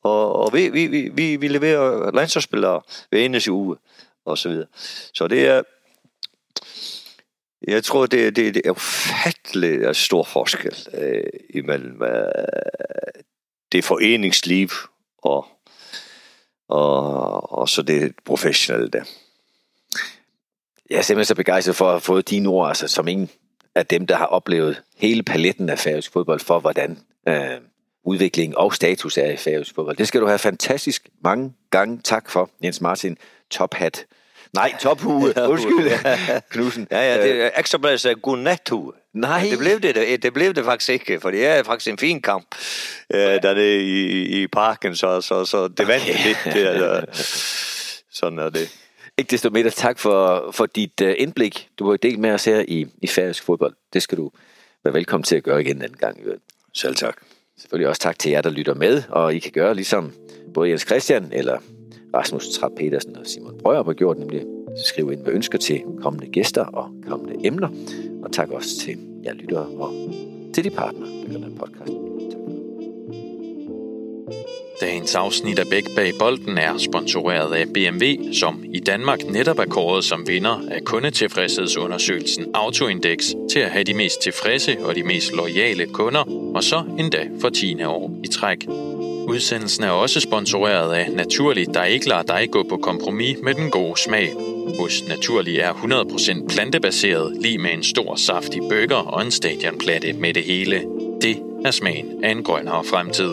Og, 0.02 0.32
og 0.32 0.52
vi, 0.52 0.68
vi, 0.68 0.86
vi, 0.86 1.08
vi, 1.08 1.36
vi 1.36 1.48
leverer 1.48 2.10
landsholdsspillere 2.10 2.80
hver 3.10 3.18
eneste 3.18 3.52
uge, 3.52 3.76
og 4.24 4.38
så 4.38 4.48
videre. 4.48 4.66
Så 5.14 5.28
det 5.28 5.46
er, 5.46 5.62
jeg 7.66 7.84
tror, 7.84 8.06
det, 8.06 8.36
det, 8.36 8.54
det 8.54 8.62
er 8.64 8.70
ufattelig 8.70 9.78
øh, 9.78 9.94
stor 9.94 10.22
forskel 10.22 10.88
øh, 10.94 11.22
imellem 11.50 12.02
øh, 12.02 12.32
det 13.72 13.84
foreningsliv 13.84 14.68
og, 15.18 15.46
og, 16.68 17.52
og 17.58 17.68
så 17.68 17.82
det 17.82 18.14
professionelle 18.24 18.88
der. 18.88 19.04
Jeg 20.90 20.98
er 20.98 21.02
simpelthen 21.02 21.24
så 21.24 21.34
begejstret 21.34 21.76
for 21.76 21.84
at 21.84 21.92
have 21.92 22.00
fået 22.00 22.30
dine 22.30 22.48
ord, 22.48 22.68
altså 22.68 22.88
som 22.88 23.08
en 23.08 23.30
af 23.74 23.86
dem, 23.86 24.06
der 24.06 24.16
har 24.16 24.26
oplevet 24.26 24.82
hele 24.96 25.22
paletten 25.22 25.68
af 25.70 25.78
færøsk 25.78 26.12
fodbold, 26.12 26.40
for 26.40 26.60
hvordan 26.60 26.98
øh, 27.28 27.60
udvikling 28.04 28.56
og 28.56 28.74
status 28.74 29.18
er 29.18 29.30
i 29.30 29.36
færøsk 29.36 29.74
fodbold. 29.74 29.96
Det 29.96 30.08
skal 30.08 30.20
du 30.20 30.26
have 30.26 30.38
fantastisk 30.38 31.08
mange 31.24 31.52
gange 31.70 32.00
tak 32.04 32.30
for, 32.30 32.50
Jens 32.64 32.80
Martin. 32.80 33.16
Top 33.50 33.74
hat. 33.74 34.06
Nej, 34.52 34.74
tophue. 34.80 35.32
Undskyld, 35.52 35.90
Knudsen. 36.50 36.88
Ja, 36.90 37.14
ja, 37.14 37.22
det 37.22 37.42
er 37.42 37.50
ekstrabladets 37.56 38.06
godnathue. 38.22 38.92
Nej. 39.12 39.46
Det 39.50 39.58
blev 39.58 39.80
det, 39.80 40.22
det 40.22 40.34
blev 40.34 40.54
det 40.54 40.64
faktisk 40.64 40.88
ikke, 40.90 41.20
for 41.20 41.30
det 41.30 41.46
er 41.46 41.62
faktisk 41.62 41.92
en 41.92 41.98
fin 41.98 42.22
kamp 42.22 42.46
øh, 43.14 43.20
dernede 43.20 43.82
i, 43.82 44.42
i 44.42 44.46
parken, 44.46 44.96
så, 44.96 45.20
så, 45.20 45.44
så 45.44 45.68
det 45.68 45.88
vandt 45.88 46.04
okay. 46.04 46.26
lidt. 46.26 46.38
Det, 46.44 46.66
altså. 46.66 47.24
Sådan 48.12 48.38
er 48.38 48.50
det. 48.50 48.74
Ikke 49.18 49.30
desto 49.30 49.50
mindre 49.50 49.70
tak 49.70 49.98
for, 49.98 50.50
for 50.52 50.66
dit 50.66 51.00
uh, 51.00 51.12
indblik. 51.18 51.68
Du 51.78 51.90
har 51.90 51.96
delt 51.96 52.18
med 52.18 52.30
os 52.30 52.44
her 52.44 52.64
i, 52.68 52.86
i 53.02 53.06
færøsk 53.06 53.44
fodbold. 53.44 53.74
Det 53.92 54.02
skal 54.02 54.18
du 54.18 54.30
være 54.84 54.94
velkommen 54.94 55.24
til 55.24 55.36
at 55.36 55.42
gøre 55.42 55.60
igen 55.60 55.76
en 55.76 55.82
anden 55.82 55.98
gang. 55.98 56.18
Selv 56.74 56.94
tak. 56.94 57.16
Selvfølgelig 57.58 57.88
også 57.88 58.00
tak 58.00 58.18
til 58.18 58.30
jer, 58.30 58.42
der 58.42 58.50
lytter 58.50 58.74
med, 58.74 59.02
og 59.08 59.34
I 59.34 59.38
kan 59.38 59.52
gøre 59.52 59.74
ligesom 59.74 60.12
både 60.54 60.68
Jens 60.68 60.82
Christian 60.82 61.28
eller 61.32 61.58
Rasmus 62.14 62.48
Trapp 62.48 62.74
Petersen 62.76 63.16
og 63.16 63.26
Simon 63.26 63.58
Brøger 63.62 63.84
har 63.84 63.92
gjort, 63.92 64.18
nemlig 64.18 64.44
skrive 64.86 65.12
ind 65.12 65.22
med 65.22 65.32
ønsker 65.32 65.58
til 65.58 65.82
kommende 66.02 66.26
gæster 66.26 66.64
og 66.64 66.90
kommende 67.08 67.46
emner. 67.46 67.68
Og 68.22 68.32
tak 68.32 68.50
også 68.50 68.68
til 68.80 68.98
jer 69.24 69.32
lyttere 69.32 69.66
og 69.66 69.92
til 70.54 70.64
de 70.64 70.70
partner, 70.70 71.06
der 71.06 71.32
gør 71.32 71.46
den 71.46 71.58
podcast. 71.58 71.92
Dagens 74.80 75.14
afsnit 75.14 75.58
af 75.58 75.66
Bæk 75.70 75.84
bag 75.96 76.12
bolden 76.18 76.58
er 76.58 76.78
sponsoreret 76.78 77.54
af 77.54 77.66
BMW, 77.74 78.32
som 78.32 78.64
i 78.74 78.80
Danmark 78.80 79.24
netop 79.24 79.58
er 79.58 79.64
kåret 79.64 80.04
som 80.04 80.28
vinder 80.28 80.60
af 80.70 80.84
kundetilfredshedsundersøgelsen 80.84 82.46
Autoindex 82.54 83.18
til 83.50 83.58
at 83.58 83.70
have 83.70 83.84
de 83.84 83.94
mest 83.94 84.22
tilfredse 84.22 84.76
og 84.84 84.94
de 84.94 85.02
mest 85.02 85.32
loyale 85.32 85.86
kunder, 85.86 86.52
og 86.54 86.64
så 86.64 86.84
endda 86.98 87.28
for 87.40 87.48
10. 87.48 87.82
år 87.84 88.10
i 88.24 88.28
træk. 88.28 88.66
Udsendelsen 89.28 89.84
er 89.84 89.90
også 89.90 90.20
sponsoreret 90.20 90.94
af 90.94 91.10
Naturlig, 91.12 91.74
der 91.74 91.84
ikke 91.84 92.08
lader 92.08 92.22
dig 92.22 92.48
gå 92.50 92.62
på 92.68 92.76
kompromis 92.76 93.36
med 93.42 93.54
den 93.54 93.70
gode 93.70 94.00
smag. 94.00 94.34
Hos 94.78 95.02
Naturlig 95.08 95.58
er 95.58 95.72
100% 95.72 96.46
plantebaseret, 96.48 97.36
lige 97.40 97.58
med 97.58 97.70
en 97.70 97.82
stor 97.82 98.14
saftig 98.14 98.60
burger 98.60 98.96
og 98.96 99.22
en 99.22 99.30
stadionplatte 99.30 100.12
med 100.12 100.34
det 100.34 100.44
hele. 100.44 100.84
Det 101.22 101.42
er 101.64 101.70
smagen 101.70 102.24
af 102.24 102.30
en 102.30 102.42
grønnere 102.42 102.84
fremtid. 102.84 103.32